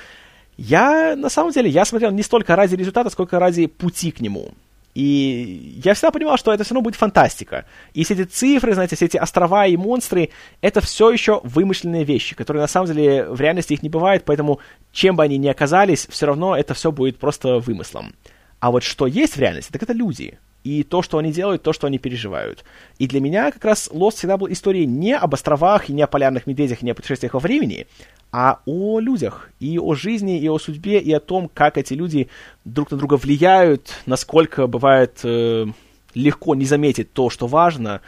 я, 0.58 1.16
на 1.16 1.30
самом 1.30 1.52
деле, 1.52 1.70
я 1.70 1.86
смотрел 1.86 2.12
не 2.12 2.24
столько 2.24 2.56
ради 2.56 2.76
результата, 2.76 3.10
сколько 3.10 3.40
ради 3.40 3.68
пути 3.68 4.12
к 4.12 4.20
нему. 4.20 4.52
И 4.94 5.80
я 5.84 5.94
всегда 5.94 6.12
понимал, 6.12 6.38
что 6.38 6.54
это 6.54 6.64
все 6.64 6.74
равно 6.74 6.84
будет 6.84 6.96
фантастика. 6.96 7.66
И 7.94 8.04
все 8.04 8.14
эти 8.14 8.24
цифры, 8.24 8.74
знаете, 8.74 8.98
все 8.98 9.06
эти 9.06 9.18
острова 9.18 9.66
и 9.66 9.78
монстры, 9.78 10.30
это 10.60 10.82
все 10.82 11.10
еще 11.12 11.40
вымышленные 11.44 12.04
вещи, 12.04 12.36
которые 12.36 12.62
на 12.62 12.68
самом 12.68 12.88
деле 12.88 13.26
в 13.30 13.40
реальности 13.40 13.74
их 13.74 13.84
не 13.84 13.90
бывает, 13.90 14.26
поэтому 14.26 14.60
чем 14.92 15.16
бы 15.16 15.24
они 15.24 15.38
ни 15.38 15.48
оказались, 15.48 16.08
все 16.10 16.26
равно 16.26 16.58
это 16.58 16.74
все 16.74 16.92
будет 16.92 17.18
просто 17.20 17.60
вымыслом. 17.60 18.14
А 18.60 18.70
вот 18.70 18.84
что 18.84 19.08
есть 19.08 19.38
в 19.38 19.40
реальности, 19.40 19.72
так 19.72 19.82
это 19.82 19.94
люди 19.94 20.38
и 20.64 20.84
то, 20.84 21.02
что 21.02 21.18
они 21.18 21.32
делают, 21.32 21.64
то, 21.64 21.74
что 21.74 21.88
они 21.88 21.98
переживают. 21.98 22.64
И 23.00 23.08
для 23.08 23.20
меня 23.20 23.52
как 23.52 23.66
раз 23.66 23.90
Lost 23.92 24.18
всегда 24.18 24.38
был 24.38 24.52
историей 24.52 24.86
не 24.86 25.16
об 25.16 25.34
островах, 25.34 25.90
и 25.90 25.94
не 25.94 26.02
о 26.02 26.08
полярных 26.08 26.48
медведях, 26.48 26.82
и 26.82 26.86
не 26.86 26.92
о 26.92 26.96
путешествиях 26.96 27.34
во 27.34 27.40
времени, 27.40 27.88
а 28.32 28.60
о 28.66 29.00
людях, 29.00 29.50
и 29.60 29.80
о 29.80 29.94
жизни, 29.96 30.40
и 30.40 30.48
о 30.48 30.60
судьбе, 30.60 31.00
и 31.00 31.12
о 31.12 31.20
том, 31.20 31.50
как 31.54 31.78
эти 31.78 31.94
люди 31.94 32.30
друг 32.64 32.92
на 32.92 32.98
друга 32.98 33.16
влияют, 33.16 33.94
насколько 34.06 34.68
бывает 34.68 35.20
э, 35.24 35.66
легко 36.14 36.56
не 36.56 36.66
заметить 36.66 37.12
то, 37.14 37.30
что 37.30 37.48
важно. 37.48 38.02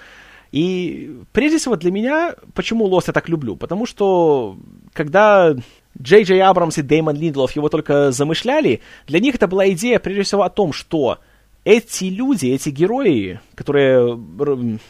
И 0.51 1.21
прежде 1.31 1.57
всего 1.57 1.75
для 1.75 1.91
меня, 1.91 2.35
почему 2.53 2.87
Lost 2.87 3.05
я 3.07 3.13
так 3.13 3.27
люблю? 3.27 3.55
Потому 3.55 3.87
что 3.87 4.55
когда 4.93 5.55
Джей 5.99 6.23
Джей 6.23 6.41
Абрамс 6.41 6.77
и 6.77 6.83
Дэймон 6.83 7.15
Линдлов 7.15 7.55
его 7.55 7.69
только 7.69 8.11
замышляли, 8.11 8.81
для 9.07 9.19
них 9.19 9.35
это 9.35 9.47
была 9.47 9.67
идея 9.71 9.97
прежде 9.97 10.21
всего 10.21 10.43
о 10.43 10.49
том, 10.49 10.71
что 10.71 11.19
эти 11.65 12.05
люди, 12.05 12.47
эти 12.47 12.69
герои, 12.69 13.39
которые 13.55 14.15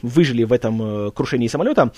выжили 0.01 0.43
в 0.43 0.53
этом 0.53 0.81
э, 0.81 1.11
крушении 1.11 1.47
самолета, 1.47 1.93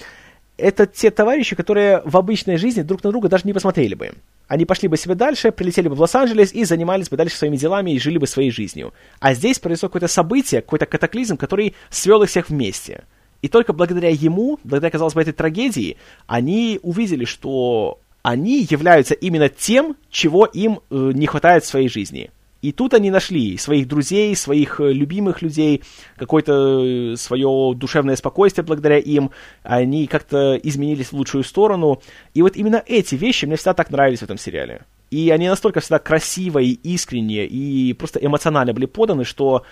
это 0.58 0.86
те 0.86 1.12
товарищи, 1.12 1.56
которые 1.56 2.02
в 2.06 2.16
обычной 2.16 2.58
жизни 2.58 2.82
друг 2.82 3.04
на 3.04 3.12
друга 3.12 3.28
даже 3.28 3.46
не 3.46 3.54
посмотрели 3.54 3.94
бы. 3.94 4.14
Они 4.48 4.66
пошли 4.66 4.88
бы 4.88 4.96
себе 4.96 5.16
дальше, 5.16 5.52
прилетели 5.52 5.88
бы 5.88 5.96
в 5.96 6.02
Лос-Анджелес 6.02 6.54
и 6.54 6.64
занимались 6.66 7.10
бы 7.10 7.18
дальше 7.18 7.36
своими 7.36 7.58
делами 7.58 7.92
и 7.92 8.00
жили 8.00 8.18
бы 8.18 8.28
своей 8.28 8.52
жизнью. 8.52 8.94
А 9.20 9.34
здесь 9.34 9.60
произошло 9.60 9.90
какое-то 9.90 10.08
событие, 10.08 10.62
какой-то 10.62 10.86
катаклизм, 10.86 11.36
который 11.36 11.76
свел 11.90 12.22
их 12.24 12.30
всех 12.30 12.50
вместе. 12.50 13.04
И 13.42 13.48
только 13.48 13.74
благодаря 13.74 14.10
ему, 14.10 14.60
благодаря, 14.64 14.92
казалось 14.92 15.14
бы, 15.14 15.22
этой 15.22 15.34
трагедии, 15.34 15.98
они 16.26 16.80
увидели, 16.84 17.26
что 17.26 18.00
они 18.22 18.66
являются 18.70 19.14
именно 19.14 19.50
тем, 19.50 19.98
чего 20.10 20.46
им 20.46 20.80
э, 20.90 21.12
не 21.14 21.28
хватает 21.28 21.64
в 21.64 21.68
своей 21.68 21.90
жизни. 21.90 22.32
И 22.66 22.72
тут 22.72 22.96
они 22.96 23.12
нашли 23.12 23.58
своих 23.58 23.88
друзей, 23.88 24.36
своих 24.36 24.80
э, 24.80 24.92
любимых 24.92 25.44
людей, 25.44 25.84
какое-то 26.18 27.14
э, 27.14 27.16
свое 27.16 27.76
душевное 27.76 28.16
спокойствие 28.16 28.66
благодаря 28.66 28.98
им. 28.98 29.30
Они 29.62 30.08
как-то 30.08 30.56
изменились 30.56 31.12
в 31.12 31.14
лучшую 31.14 31.44
сторону. 31.44 32.02
И 32.34 32.42
вот 32.42 32.56
именно 32.56 32.82
эти 32.88 33.14
вещи 33.14 33.46
мне 33.46 33.56
всегда 33.56 33.76
так 33.76 33.92
нравились 33.92 34.22
в 34.22 34.24
этом 34.24 34.40
сериале. 34.40 34.82
И 35.12 35.30
они 35.30 35.48
настолько 35.48 35.80
всегда 35.80 36.00
красивые, 36.00 36.72
искренние 36.72 37.46
и 37.46 37.94
просто 37.94 38.18
эмоционально 38.20 38.74
были 38.74 38.88
поданы, 38.88 39.26
что, 39.26 39.64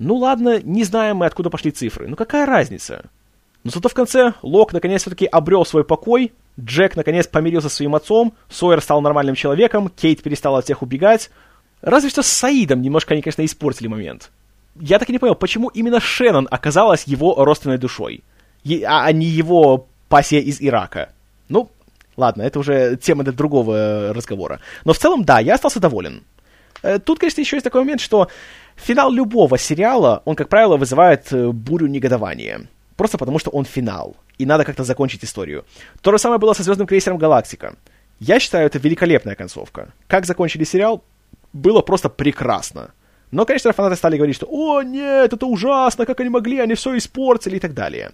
ну 0.00 0.16
ладно, 0.16 0.60
не 0.64 0.82
знаем 0.82 1.18
мы, 1.18 1.26
откуда 1.26 1.48
пошли 1.48 1.70
цифры. 1.70 2.08
Ну 2.08 2.16
какая 2.16 2.44
разница? 2.44 3.04
Но 3.62 3.70
зато 3.70 3.88
в 3.88 3.94
конце 3.94 4.34
Лок 4.42 4.72
наконец 4.72 5.02
все-таки 5.02 5.26
обрел 5.26 5.64
свой 5.64 5.84
покой, 5.84 6.32
Джек 6.58 6.96
наконец 6.96 7.28
помирился 7.28 7.68
со 7.68 7.76
своим 7.76 7.94
отцом, 7.94 8.34
Сойер 8.48 8.80
стал 8.80 9.00
нормальным 9.00 9.36
человеком, 9.36 9.88
Кейт 9.88 10.24
перестала 10.24 10.58
от 10.58 10.64
всех 10.64 10.82
убегать, 10.82 11.30
Разве 11.82 12.10
что 12.10 12.22
с 12.22 12.28
Саидом 12.28 12.80
немножко 12.80 13.14
они, 13.14 13.22
конечно, 13.22 13.44
испортили 13.44 13.88
момент. 13.88 14.30
Я 14.80 14.98
так 14.98 15.10
и 15.10 15.12
не 15.12 15.18
понял, 15.18 15.34
почему 15.34 15.68
именно 15.68 16.00
Шеннон 16.00 16.48
оказалась 16.50 17.04
его 17.04 17.44
родственной 17.44 17.76
душой, 17.76 18.22
а, 18.86 19.04
а 19.04 19.12
не 19.12 19.26
его 19.26 19.86
пассия 20.08 20.40
из 20.40 20.62
Ирака. 20.62 21.10
Ну, 21.48 21.70
ладно, 22.16 22.42
это 22.42 22.58
уже 22.58 22.96
тема 22.96 23.24
для 23.24 23.32
другого 23.32 24.12
разговора. 24.14 24.60
Но 24.84 24.92
в 24.92 24.98
целом, 24.98 25.24
да, 25.24 25.40
я 25.40 25.54
остался 25.54 25.80
доволен. 25.80 26.22
Э, 26.82 26.98
тут, 26.98 27.18
конечно, 27.18 27.40
еще 27.40 27.56
есть 27.56 27.64
такой 27.64 27.82
момент, 27.82 28.00
что 28.00 28.28
финал 28.76 29.12
любого 29.12 29.58
сериала, 29.58 30.22
он, 30.24 30.36
как 30.36 30.48
правило, 30.48 30.76
вызывает 30.76 31.32
э, 31.32 31.48
бурю 31.50 31.86
негодования. 31.86 32.62
Просто 32.96 33.18
потому, 33.18 33.38
что 33.38 33.50
он 33.50 33.64
финал. 33.64 34.16
И 34.38 34.46
надо 34.46 34.64
как-то 34.64 34.84
закончить 34.84 35.24
историю. 35.24 35.64
То 36.00 36.12
же 36.12 36.18
самое 36.18 36.38
было 36.38 36.52
со 36.52 36.62
звездным 36.62 36.86
крейсером 36.86 37.18
Галактика. 37.18 37.74
Я 38.20 38.38
считаю, 38.38 38.66
это 38.66 38.78
великолепная 38.78 39.34
концовка. 39.34 39.92
Как 40.06 40.26
закончили 40.26 40.64
сериал, 40.64 41.02
было 41.52 41.80
просто 41.82 42.08
прекрасно. 42.08 42.90
Но, 43.30 43.46
конечно, 43.46 43.72
фанаты 43.72 43.96
стали 43.96 44.16
говорить, 44.16 44.36
что 44.36 44.46
«О, 44.50 44.82
нет, 44.82 45.32
это 45.32 45.46
ужасно, 45.46 46.04
как 46.04 46.20
они 46.20 46.28
могли, 46.28 46.58
они 46.58 46.74
все 46.74 46.96
испортили» 46.96 47.56
и 47.56 47.60
так 47.60 47.72
далее. 47.72 48.12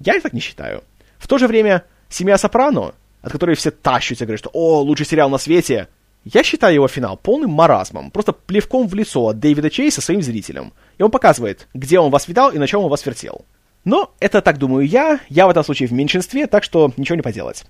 Я 0.00 0.20
так 0.20 0.32
не 0.32 0.40
считаю. 0.40 0.82
В 1.18 1.28
то 1.28 1.38
же 1.38 1.46
время 1.46 1.84
«Семья 2.08 2.36
Сопрано», 2.36 2.94
от 3.22 3.32
которой 3.32 3.54
все 3.54 3.70
тащатся, 3.70 4.24
говорят, 4.24 4.40
что 4.40 4.50
«О, 4.52 4.80
лучший 4.80 5.06
сериал 5.06 5.30
на 5.30 5.38
свете», 5.38 5.88
я 6.24 6.44
считаю 6.44 6.74
его 6.74 6.88
финал 6.88 7.16
полным 7.16 7.50
маразмом, 7.50 8.10
просто 8.10 8.32
плевком 8.32 8.86
в 8.86 8.94
лицо 8.94 9.28
от 9.28 9.40
Дэвида 9.40 9.70
Чейса 9.70 10.00
своим 10.00 10.22
зрителям. 10.22 10.72
И 10.98 11.02
он 11.02 11.10
показывает, 11.10 11.68
где 11.74 11.98
он 11.98 12.10
вас 12.10 12.28
видал 12.28 12.50
и 12.50 12.58
на 12.58 12.66
чем 12.66 12.82
он 12.82 12.90
вас 12.90 13.04
вертел. 13.04 13.44
Но 13.84 14.12
это 14.20 14.40
так 14.40 14.58
думаю 14.58 14.86
я, 14.86 15.18
я 15.28 15.46
в 15.46 15.50
этом 15.50 15.64
случае 15.64 15.88
в 15.88 15.92
меньшинстве, 15.92 16.46
так 16.46 16.62
что 16.62 16.92
ничего 16.96 17.16
не 17.16 17.22
поделать. 17.22 17.64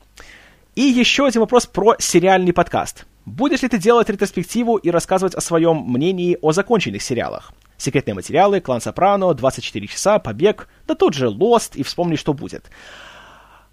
И 0.74 0.82
еще 0.82 1.26
один 1.26 1.40
вопрос 1.40 1.66
про 1.66 1.96
сериальный 1.98 2.52
подкаст. 2.52 3.06
Будешь 3.24 3.62
ли 3.62 3.68
ты 3.68 3.78
делать 3.78 4.08
ретроспективу 4.08 4.76
и 4.76 4.90
рассказывать 4.90 5.34
о 5.34 5.40
своем 5.40 5.84
мнении 5.86 6.38
о 6.42 6.52
законченных 6.52 7.02
сериалах? 7.02 7.52
Секретные 7.76 8.14
материалы, 8.14 8.60
Клан 8.60 8.80
Сопрано, 8.80 9.32
24 9.32 9.86
часа, 9.86 10.18
Побег, 10.18 10.68
да 10.86 10.94
тут 10.94 11.14
же 11.14 11.26
Lost 11.26 11.72
и 11.74 11.82
вспомни, 11.82 12.16
что 12.16 12.34
будет. 12.34 12.70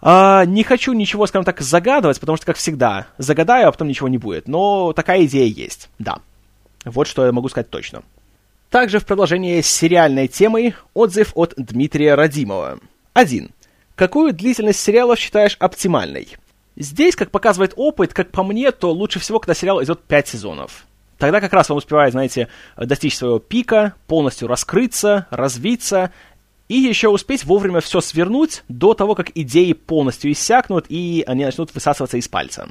А, 0.02 0.45
не 0.45 0.64
хочу 0.64 0.93
ничего, 0.93 1.26
скажем 1.28 1.45
так, 1.45 1.62
загадывать, 1.62 2.20
потому 2.20 2.38
что, 2.38 2.45
как 2.45 2.58
всегда, 2.58 3.08
загадаю, 3.18 3.68
а 3.68 3.72
потом 3.72 3.88
ничего 3.88 4.08
не 4.08 4.18
будет. 4.18 4.47
Но 4.47 4.93
такая 4.93 5.26
идея 5.26 5.47
есть, 5.47 5.89
да. 6.00 6.20
Вот 6.86 7.08
что 7.08 7.26
я 7.26 7.32
могу 7.32 7.50
сказать 7.50 7.70
точно. 7.70 8.04
Также 8.70 9.00
в 9.00 9.06
продолжение 9.06 9.64
сериальной 9.64 10.28
темы 10.28 10.76
отзыв 10.93 11.32
от 11.36 11.54
Дмитрия 11.58 12.14
Радимова. 12.14 12.80
1. 13.14 13.50
Какую 13.95 14.32
длительность 14.32 14.80
сериала 14.80 15.18
считаешь 15.18 15.58
оптимальной? 15.60 16.38
Здесь, 16.80 17.18
как 17.18 17.30
показывает 17.30 17.74
опыт, 17.76 18.14
как 18.14 18.32
по 18.32 18.42
мне, 18.42 18.72
то 18.72 18.92
лучше 18.92 19.20
всего, 19.20 19.40
когда 19.40 19.54
сериал 19.54 19.84
идет 19.84 20.02
5 20.02 20.28
сезонов. 20.30 20.86
Тогда 21.18 21.42
как 21.42 21.52
раз 21.52 21.70
он 21.70 21.78
успевает, 21.78 22.14
знаете, 22.14 22.48
достичь 22.78 23.18
своего 23.18 23.40
пика, 23.40 23.94
полностью 24.08 24.48
раскрыться, 24.48 25.28
развиться, 25.30 26.14
и 26.70 26.76
еще 26.76 27.10
успеть 27.10 27.44
вовремя 27.44 27.82
все 27.82 28.00
свернуть 28.00 28.64
до 28.70 28.94
того, 28.94 29.14
как 29.14 29.32
идеи 29.36 29.74
полностью 29.74 30.32
иссякнут 30.32 30.86
и 30.88 31.26
они 31.28 31.44
начнут 31.44 31.76
высасываться 31.76 32.16
из 32.16 32.30
пальца. 32.30 32.70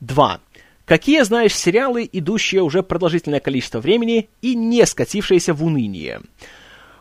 2. 0.00 0.40
Какие 0.84 1.22
знаешь 1.22 1.54
сериалы, 1.54 2.06
идущие 2.12 2.62
уже 2.62 2.82
продолжительное 2.82 3.40
количество 3.40 3.78
времени 3.78 4.28
и 4.42 4.54
не 4.54 4.84
скатившиеся 4.84 5.54
в 5.54 5.64
уныние? 5.64 6.20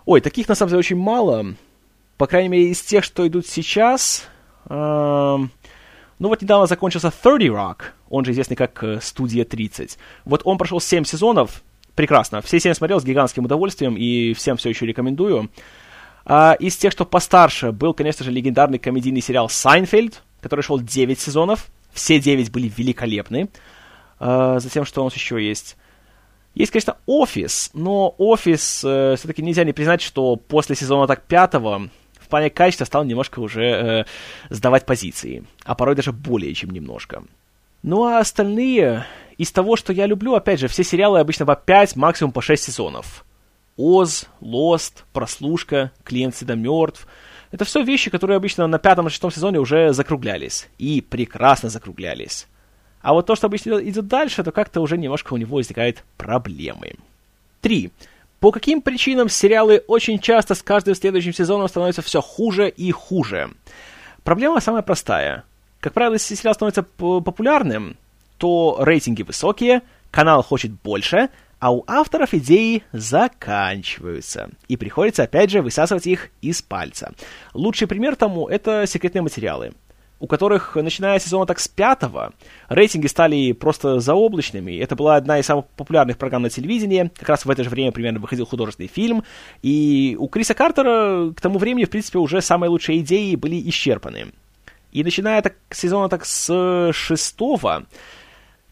Ой, 0.06 0.22
таких 0.22 0.48
на 0.48 0.56
самом 0.56 0.70
деле 0.70 0.80
очень 0.80 0.96
мало. 0.96 1.56
По 2.16 2.28
крайней 2.28 2.50
мере, 2.50 2.70
из 2.70 2.82
тех, 2.82 3.04
что 3.04 3.28
идут 3.28 3.48
сейчас, 3.48 4.28
ну 4.74 6.28
вот 6.28 6.42
недавно 6.42 6.68
закончился 6.68 7.12
30 7.12 7.50
Rock, 7.50 7.78
он 8.10 8.26
же 8.26 8.32
известный 8.32 8.56
как 8.56 8.84
э, 8.84 9.00
Студия 9.02 9.44
30. 9.44 9.98
Вот 10.26 10.42
он 10.46 10.58
прошел 10.58 10.80
7 10.80 11.04
сезонов, 11.04 11.64
прекрасно. 11.96 12.42
Все 12.42 12.60
7 12.60 12.74
смотрел 12.74 13.02
с 13.02 13.04
гигантским 13.04 13.46
удовольствием 13.46 13.96
и 13.96 14.34
всем 14.34 14.58
все 14.58 14.70
еще 14.70 14.86
рекомендую. 14.86 15.50
А 16.26 16.54
из 16.60 16.78
тех, 16.78 16.92
что 16.92 17.06
постарше, 17.06 17.72
был, 17.72 17.94
конечно 17.94 18.24
же, 18.24 18.32
легендарный 18.32 18.80
комедийный 18.80 19.22
сериал 19.22 19.50
«Сайнфельд», 19.50 20.22
который 20.40 20.62
шел 20.62 20.80
9 20.80 21.20
сезонов. 21.20 21.68
Все 21.92 22.20
9 22.20 22.52
были 22.52 22.72
великолепны. 22.76 23.50
А, 24.20 24.60
затем, 24.60 24.86
что 24.86 25.02
у 25.02 25.06
нас 25.06 25.16
еще 25.16 25.44
есть? 25.44 25.76
Есть, 26.54 26.72
конечно, 26.72 26.98
«Офис», 27.06 27.72
но 27.74 28.14
«Офис» 28.18 28.84
э, 28.84 29.16
все-таки 29.18 29.42
нельзя 29.42 29.64
не 29.64 29.74
признать, 29.74 30.02
что 30.02 30.36
после 30.36 30.76
сезона 30.76 31.08
так 31.08 31.24
пятого 31.24 31.90
плане 32.32 32.50
качества 32.50 32.86
стал 32.86 33.04
немножко 33.04 33.40
уже 33.40 33.64
э, 33.64 34.06
сдавать 34.50 34.86
позиции, 34.86 35.44
а 35.64 35.76
порой 35.76 35.96
даже 35.96 36.12
более 36.12 36.54
чем 36.54 36.72
немножко. 36.72 37.24
Ну 37.84 38.06
а 38.06 38.20
остальные, 38.20 39.06
из 39.38 39.52
того, 39.52 39.76
что 39.76 39.94
я 39.94 40.06
люблю, 40.06 40.36
опять 40.36 40.60
же, 40.60 40.68
все 40.68 40.84
сериалы 40.84 41.20
обычно 41.20 41.46
по 41.46 41.56
5, 41.56 41.96
максимум 41.96 42.32
по 42.32 42.42
6 42.42 42.64
сезонов. 42.64 43.26
Оз, 43.78 44.28
Лост, 44.42 45.06
Прослушка, 45.14 45.92
Клиент 46.04 46.36
всегда 46.36 46.56
мертв. 46.56 47.08
Это 47.52 47.66
все 47.66 47.82
вещи, 47.84 48.10
которые 48.10 48.38
обычно 48.38 48.68
на 48.68 48.80
пятом 48.80 49.06
или 49.06 49.12
шестом 49.12 49.32
сезоне 49.32 49.60
уже 49.60 49.94
закруглялись. 49.94 50.70
И 50.78 51.02
прекрасно 51.02 51.70
закруглялись. 51.70 52.48
А 53.02 53.14
вот 53.14 53.26
то, 53.26 53.36
что 53.36 53.48
обычно 53.48 53.74
идет 53.80 54.08
дальше, 54.08 54.44
то 54.44 54.52
как-то 54.52 54.82
уже 54.82 54.98
немножко 54.98 55.34
у 55.34 55.38
него 55.38 55.56
возникают 55.56 56.04
проблемы. 56.18 56.94
Три. 57.62 57.92
По 58.42 58.52
каким 58.52 58.82
причинам 58.82 59.30
сериалы 59.30 59.84
очень 59.88 60.18
часто 60.18 60.56
с 60.56 60.64
каждым 60.64 60.96
следующим 60.96 61.32
сезоном 61.32 61.68
становятся 61.68 62.02
все 62.02 62.22
хуже 62.22 62.70
и 62.70 62.90
хуже? 62.90 63.52
Проблема 64.24 64.60
самая 64.60 64.82
простая. 64.82 65.44
Как 65.80 65.94
правило, 65.94 66.14
если 66.14 66.34
сериал 66.34 66.56
становится 66.56 66.82
популярным, 66.82 67.98
то 68.40 68.80
рейтинги 68.82 69.22
высокие, 69.22 69.84
канал 70.10 70.42
хочет 70.42 70.72
больше, 70.72 71.30
а 71.60 71.72
у 71.72 71.84
авторов 71.86 72.34
идеи 72.34 72.84
заканчиваются. 72.92 74.50
И 74.68 74.76
приходится, 74.76 75.22
опять 75.22 75.52
же, 75.52 75.62
высасывать 75.62 76.08
их 76.08 76.30
из 76.42 76.64
пальца. 76.64 77.14
Лучший 77.54 77.88
пример 77.88 78.16
тому— 78.16 78.48
это 78.50 78.88
секретные 78.88 79.22
материалы 79.22 79.74
у 80.22 80.28
которых, 80.28 80.76
начиная 80.76 81.20
с 81.20 81.24
сезона 81.24 81.48
так 81.48 81.60
с 81.60 81.68
пятого, 81.68 82.32
рейтинги 82.70 83.08
стали 83.08 83.54
просто 83.54 84.00
заоблачными. 84.00 84.78
Это 84.78 84.96
была 84.96 85.16
одна 85.16 85.40
из 85.40 85.48
самых 85.48 85.66
популярных 85.76 86.20
программ 86.20 86.44
на 86.44 86.50
телевидении. 86.52 87.10
Как 87.18 87.28
раз 87.28 87.44
в 87.44 87.50
это 87.50 87.64
же 87.64 87.72
время 87.72 87.92
примерно 87.92 88.20
выходил 88.20 88.46
художественный 88.46 88.88
фильм. 88.88 89.24
И 89.64 90.16
у 90.20 90.28
Криса 90.28 90.54
Картера 90.54 91.34
к 91.36 91.42
тому 91.42 91.58
времени, 91.58 91.86
в 91.86 91.90
принципе, 91.90 92.20
уже 92.20 92.42
самые 92.42 92.70
лучшие 92.70 93.00
идеи 93.00 93.34
были 93.34 93.68
исчерпаны. 93.70 94.28
И 94.92 95.04
начиная 95.04 95.42
так 95.42 95.56
сезона 95.72 96.08
так 96.08 96.24
с 96.24 96.92
шестого, 96.94 97.86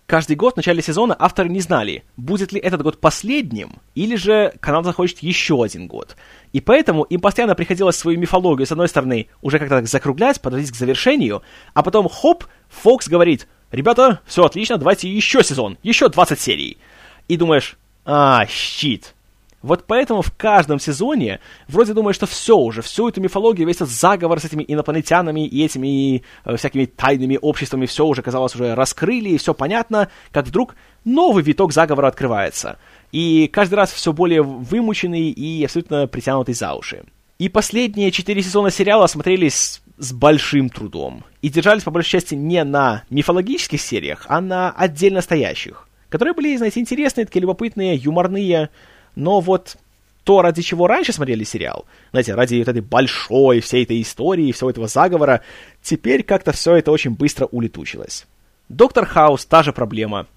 Каждый 0.09 0.35
год 0.35 0.55
в 0.55 0.57
начале 0.57 0.81
сезона 0.81 1.15
авторы 1.19 1.49
не 1.49 1.59
знали, 1.59 2.03
будет 2.17 2.51
ли 2.51 2.59
этот 2.59 2.81
год 2.81 2.99
последним, 2.99 3.75
или 3.93 4.15
же 4.15 4.51
канал 4.59 4.83
захочет 4.83 5.19
еще 5.19 5.63
один 5.63 5.85
год. 5.85 6.15
И 6.51 6.61
поэтому 6.61 7.03
им 7.03 7.21
постоянно 7.21 7.53
приходилось 7.53 7.95
свою 7.95 8.17
мифологию, 8.17 8.65
с 8.65 8.71
одной 8.71 8.87
стороны, 8.87 9.27
уже 9.43 9.59
как-то 9.59 9.75
так 9.75 9.87
закруглять, 9.87 10.41
подводить 10.41 10.71
к 10.71 10.75
завершению, 10.75 11.43
а 11.75 11.83
потом, 11.83 12.09
хоп, 12.09 12.45
Фокс 12.69 13.07
говорит, 13.07 13.47
ребята, 13.69 14.19
все 14.25 14.43
отлично, 14.43 14.79
давайте 14.79 15.07
еще 15.07 15.43
сезон, 15.43 15.77
еще 15.83 16.09
20 16.09 16.39
серий. 16.39 16.79
И 17.27 17.37
думаешь, 17.37 17.77
а, 18.03 18.47
щит, 18.47 19.13
вот 19.61 19.85
поэтому 19.87 20.21
в 20.21 20.31
каждом 20.35 20.79
сезоне 20.79 21.39
вроде 21.67 21.93
думаешь, 21.93 22.15
что 22.15 22.25
все 22.25 22.57
уже, 22.57 22.81
всю 22.81 23.09
эту 23.09 23.19
мифологию, 23.21 23.67
весь 23.67 23.77
этот 23.77 23.89
заговор 23.89 24.39
с 24.39 24.45
этими 24.45 24.63
инопланетянами 24.67 25.45
и 25.45 25.65
этими 25.65 26.23
э, 26.45 26.55
всякими 26.55 26.85
тайными 26.85 27.37
обществами, 27.41 27.85
все 27.85 28.05
уже, 28.05 28.21
казалось, 28.21 28.55
уже 28.55 28.73
раскрыли, 28.75 29.29
и 29.29 29.37
все 29.37 29.53
понятно, 29.53 30.09
как 30.31 30.47
вдруг 30.47 30.75
новый 31.03 31.43
виток 31.43 31.73
заговора 31.73 32.07
открывается. 32.07 32.77
И 33.11 33.49
каждый 33.51 33.75
раз 33.75 33.91
все 33.91 34.13
более 34.13 34.43
вымученный 34.43 35.29
и 35.29 35.63
абсолютно 35.65 36.07
притянутый 36.07 36.53
за 36.53 36.73
уши. 36.73 37.03
И 37.37 37.49
последние 37.49 38.11
четыре 38.11 38.41
сезона 38.41 38.69
сериала 38.69 39.07
смотрелись 39.07 39.81
с 39.97 40.13
большим 40.13 40.69
трудом. 40.69 41.23
И 41.41 41.49
держались, 41.49 41.83
по 41.83 41.91
большей 41.91 42.11
части, 42.11 42.35
не 42.35 42.63
на 42.63 43.03
мифологических 43.09 43.81
сериях, 43.81 44.25
а 44.27 44.41
на 44.41 44.71
отдельно 44.71 45.21
стоящих, 45.21 45.87
которые 46.09 46.33
были, 46.33 46.57
знаете, 46.57 46.79
интересные, 46.79 47.25
такие 47.25 47.41
любопытные, 47.41 47.95
юморные, 47.95 48.69
но 49.15 49.39
вот 49.39 49.77
то, 50.23 50.41
ради 50.41 50.61
чего 50.61 50.87
раньше 50.87 51.11
смотрели 51.11 51.43
сериал, 51.43 51.85
знаете, 52.11 52.35
ради 52.35 52.59
вот 52.59 52.67
этой 52.67 52.81
большой 52.81 53.61
всей 53.61 53.83
этой 53.83 54.01
истории, 54.01 54.51
всего 54.51 54.69
этого 54.69 54.87
заговора, 54.87 55.41
теперь 55.81 56.23
как-то 56.23 56.51
все 56.51 56.75
это 56.75 56.91
очень 56.91 57.11
быстро 57.11 57.45
улетучилось. 57.47 58.27
Доктор 58.67 59.05
Хаус, 59.05 59.45
та 59.45 59.63
же 59.63 59.73
проблема. 59.73 60.27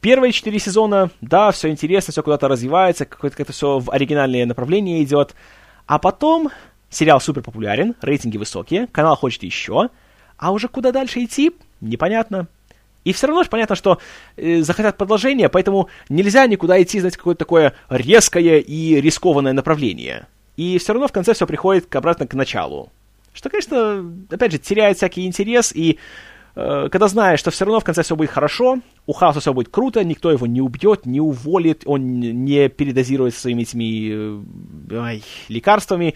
Первые 0.00 0.32
четыре 0.32 0.58
сезона, 0.58 1.10
да, 1.20 1.52
все 1.52 1.68
интересно, 1.68 2.12
все 2.12 2.22
куда-то 2.22 2.48
развивается, 2.48 3.04
какое-то 3.04 3.52
все 3.52 3.78
в 3.78 3.90
оригинальное 3.90 4.46
направление 4.46 5.02
идет. 5.02 5.34
А 5.86 5.98
потом 5.98 6.50
сериал 6.88 7.20
супер 7.20 7.42
популярен, 7.42 7.94
рейтинги 8.00 8.38
высокие, 8.38 8.86
канал 8.86 9.16
хочет 9.16 9.42
еще, 9.42 9.90
а 10.38 10.50
уже 10.50 10.68
куда 10.68 10.92
дальше 10.92 11.22
идти, 11.22 11.52
непонятно. 11.80 12.48
И 13.04 13.12
все 13.12 13.26
равно 13.26 13.42
же 13.42 13.50
понятно, 13.50 13.74
что 13.74 13.98
э, 14.36 14.62
захотят 14.62 14.96
продолжение, 14.96 15.48
поэтому 15.48 15.88
нельзя 16.08 16.46
никуда 16.46 16.80
идти, 16.80 17.00
знаете, 17.00 17.18
какое-то 17.18 17.40
такое 17.40 17.74
резкое 17.88 18.60
и 18.60 19.00
рискованное 19.00 19.52
направление. 19.52 20.26
И 20.56 20.78
все 20.78 20.92
равно 20.92 21.08
в 21.08 21.12
конце 21.12 21.34
все 21.34 21.46
приходит 21.46 21.94
обратно 21.94 22.26
к 22.26 22.34
началу. 22.34 22.90
Что, 23.32 23.48
конечно, 23.48 24.12
опять 24.30 24.52
же, 24.52 24.58
теряет 24.58 24.98
всякий 24.98 25.26
интерес, 25.26 25.72
и 25.74 25.98
э, 26.54 26.88
когда 26.90 27.08
знаешь, 27.08 27.40
что 27.40 27.50
все 27.50 27.64
равно 27.64 27.80
в 27.80 27.84
конце 27.84 28.02
все 28.02 28.14
будет 28.14 28.30
хорошо, 28.30 28.78
у 29.06 29.12
Хауса 29.12 29.40
все 29.40 29.52
будет 29.52 29.68
круто, 29.68 30.04
никто 30.04 30.30
его 30.30 30.46
не 30.46 30.60
убьет, 30.60 31.06
не 31.06 31.20
уволит, 31.20 31.82
он 31.86 32.20
не 32.20 32.68
передозирует 32.68 33.34
своими 33.34 33.62
этими 33.62 34.42
э, 34.92 34.96
ай, 34.96 35.22
лекарствами, 35.48 36.14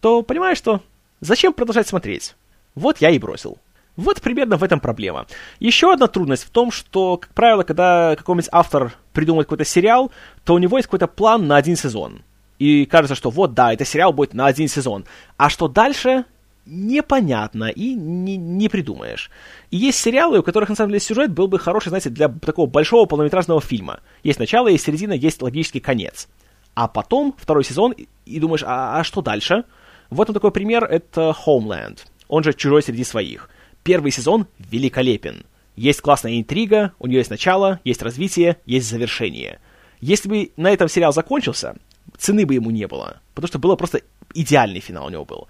то 0.00 0.22
понимаешь, 0.22 0.58
что 0.58 0.80
зачем 1.20 1.52
продолжать 1.52 1.88
смотреть? 1.88 2.36
Вот 2.74 2.98
я 2.98 3.10
и 3.10 3.18
бросил. 3.18 3.58
Вот 3.96 4.22
примерно 4.22 4.56
в 4.56 4.62
этом 4.62 4.80
проблема. 4.80 5.26
Еще 5.60 5.92
одна 5.92 6.06
трудность 6.06 6.44
в 6.44 6.50
том, 6.50 6.70
что, 6.70 7.18
как 7.18 7.34
правило, 7.34 7.62
когда 7.62 8.16
какой-нибудь 8.16 8.48
автор 8.50 8.94
придумывает 9.12 9.46
какой-то 9.46 9.64
сериал, 9.64 10.10
то 10.44 10.54
у 10.54 10.58
него 10.58 10.78
есть 10.78 10.86
какой-то 10.86 11.06
план 11.06 11.46
на 11.46 11.56
один 11.56 11.76
сезон. 11.76 12.22
И 12.58 12.86
кажется, 12.86 13.14
что 13.14 13.30
вот, 13.30 13.54
да, 13.54 13.72
это 13.72 13.84
сериал 13.84 14.12
будет 14.12 14.34
на 14.34 14.46
один 14.46 14.68
сезон. 14.68 15.04
А 15.36 15.50
что 15.50 15.68
дальше, 15.68 16.24
непонятно 16.64 17.64
и 17.64 17.94
не, 17.94 18.36
не 18.36 18.68
придумаешь. 18.68 19.30
И 19.70 19.76
есть 19.76 19.98
сериалы, 19.98 20.38
у 20.38 20.42
которых, 20.42 20.68
на 20.68 20.74
самом 20.76 20.90
деле, 20.90 21.00
сюжет 21.00 21.30
был 21.32 21.48
бы 21.48 21.58
хороший, 21.58 21.88
знаете, 21.88 22.08
для 22.08 22.28
такого 22.28 22.66
большого 22.66 23.06
полнометражного 23.06 23.60
фильма. 23.60 24.00
Есть 24.22 24.38
начало, 24.38 24.68
есть 24.68 24.84
середина, 24.84 25.12
есть 25.12 25.42
логический 25.42 25.80
конец. 25.80 26.28
А 26.74 26.88
потом 26.88 27.34
второй 27.36 27.64
сезон, 27.64 27.92
и, 27.92 28.08
и 28.24 28.40
думаешь, 28.40 28.62
а, 28.64 28.98
а 29.00 29.04
что 29.04 29.20
дальше? 29.20 29.64
Вот 30.08 30.28
он 30.28 30.34
такой 30.34 30.50
пример, 30.50 30.84
это 30.84 31.34
Homeland, 31.46 32.00
он 32.28 32.42
же 32.42 32.52
«Чужой 32.54 32.82
среди 32.82 33.04
своих». 33.04 33.50
Первый 33.82 34.12
сезон 34.12 34.46
великолепен. 34.58 35.44
Есть 35.74 36.00
классная 36.00 36.38
интрига, 36.38 36.92
у 36.98 37.06
нее 37.06 37.18
есть 37.18 37.30
начало, 37.30 37.80
есть 37.84 38.02
развитие, 38.02 38.58
есть 38.66 38.88
завершение. 38.88 39.58
Если 40.00 40.28
бы 40.28 40.52
на 40.56 40.70
этом 40.70 40.88
сериал 40.88 41.12
закончился, 41.12 41.76
цены 42.16 42.46
бы 42.46 42.54
ему 42.54 42.70
не 42.70 42.86
было, 42.86 43.20
потому 43.34 43.48
что 43.48 43.58
было 43.58 43.76
просто 43.76 44.02
идеальный 44.34 44.80
финал 44.80 45.06
у 45.06 45.10
него 45.10 45.24
был. 45.24 45.48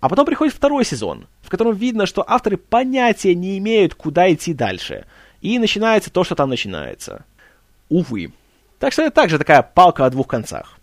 А 0.00 0.08
потом 0.08 0.26
приходит 0.26 0.54
второй 0.54 0.84
сезон, 0.84 1.26
в 1.42 1.48
котором 1.48 1.76
видно, 1.76 2.06
что 2.06 2.24
авторы 2.28 2.56
понятия 2.56 3.34
не 3.34 3.58
имеют, 3.58 3.94
куда 3.94 4.32
идти 4.32 4.52
дальше. 4.52 5.06
И 5.40 5.58
начинается 5.58 6.10
то, 6.10 6.24
что 6.24 6.34
там 6.34 6.50
начинается. 6.50 7.24
Увы. 7.88 8.32
Так 8.78 8.92
что 8.92 9.02
это 9.02 9.14
также 9.14 9.38
такая 9.38 9.62
палка 9.62 10.04
о 10.04 10.10
двух 10.10 10.26
концах. 10.26 10.78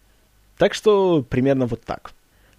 Так 0.58 0.74
что 0.74 1.22
примерно 1.22 1.66
вот 1.66 1.84
так. 1.84 2.12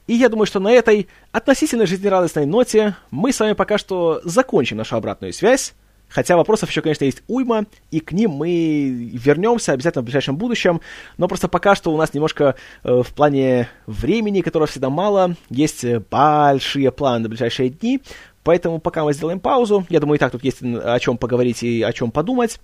И 0.06 0.14
я 0.14 0.28
думаю, 0.28 0.46
что 0.46 0.60
на 0.60 0.72
этой 0.72 1.08
относительно 1.32 1.86
жизнерадостной 1.86 2.46
ноте 2.46 2.96
мы 3.10 3.32
с 3.32 3.40
вами 3.40 3.52
пока 3.52 3.78
что 3.78 4.20
закончим 4.24 4.76
нашу 4.76 4.96
обратную 4.96 5.32
связь. 5.32 5.74
Хотя 6.10 6.36
вопросов 6.36 6.68
еще, 6.68 6.82
конечно, 6.82 7.04
есть 7.04 7.22
уйма, 7.28 7.66
и 7.92 8.00
к 8.00 8.10
ним 8.10 8.32
мы 8.32 8.88
вернемся 9.12 9.72
обязательно 9.72 10.02
в 10.02 10.06
ближайшем 10.06 10.36
будущем. 10.36 10.80
Но 11.18 11.28
просто 11.28 11.46
пока 11.46 11.76
что 11.76 11.92
у 11.92 11.96
нас 11.96 12.12
немножко 12.12 12.56
э, 12.82 13.02
в 13.02 13.14
плане 13.14 13.68
времени, 13.86 14.40
которого 14.40 14.66
всегда 14.66 14.90
мало, 14.90 15.36
есть 15.50 15.84
большие 16.10 16.90
планы 16.90 17.20
на 17.20 17.28
ближайшие 17.28 17.70
дни. 17.70 18.00
Поэтому 18.42 18.80
пока 18.80 19.04
мы 19.04 19.12
сделаем 19.12 19.38
паузу, 19.38 19.86
я 19.88 20.00
думаю, 20.00 20.16
и 20.16 20.18
так 20.18 20.32
тут 20.32 20.42
есть 20.42 20.62
о 20.62 20.98
чем 20.98 21.16
поговорить 21.16 21.62
и 21.62 21.82
о 21.82 21.92
чем 21.92 22.10
подумать. 22.10 22.58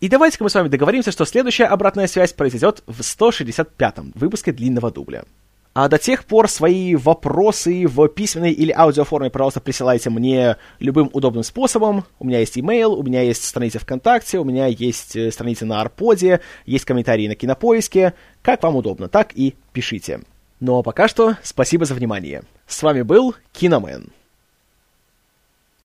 И 0.00 0.08
давайте-ка 0.08 0.42
мы 0.42 0.50
с 0.50 0.54
вами 0.56 0.66
договоримся, 0.66 1.12
что 1.12 1.24
следующая 1.24 1.66
обратная 1.66 2.08
связь 2.08 2.32
произойдет 2.32 2.82
в 2.88 3.02
165-м 3.02 4.10
выпуске 4.16 4.50
длинного 4.50 4.90
дубля. 4.90 5.22
А 5.74 5.88
до 5.88 5.98
тех 5.98 6.26
пор 6.26 6.48
свои 6.48 6.94
вопросы 6.94 7.86
в 7.86 8.06
письменной 8.08 8.52
или 8.52 8.72
аудиоформе, 8.72 9.30
пожалуйста, 9.30 9.60
присылайте 9.60 10.10
мне 10.10 10.56
любым 10.80 11.08
удобным 11.14 11.42
способом. 11.42 12.04
У 12.18 12.26
меня 12.26 12.40
есть 12.40 12.58
имейл, 12.58 12.92
у 12.92 13.02
меня 13.02 13.22
есть 13.22 13.44
страница 13.44 13.78
ВКонтакте, 13.78 14.38
у 14.38 14.44
меня 14.44 14.66
есть 14.66 15.16
э, 15.16 15.30
страница 15.30 15.64
на 15.64 15.80
Арподе, 15.80 16.40
есть 16.66 16.84
комментарии 16.84 17.26
на 17.26 17.34
Кинопоиске. 17.34 18.12
Как 18.42 18.62
вам 18.62 18.76
удобно, 18.76 19.08
так 19.08 19.30
и 19.34 19.54
пишите. 19.72 20.20
Ну 20.60 20.78
а 20.78 20.82
пока 20.82 21.08
что 21.08 21.36
спасибо 21.42 21.86
за 21.86 21.94
внимание. 21.94 22.42
С 22.66 22.82
вами 22.82 23.00
был 23.00 23.34
Киномен. 23.52 24.12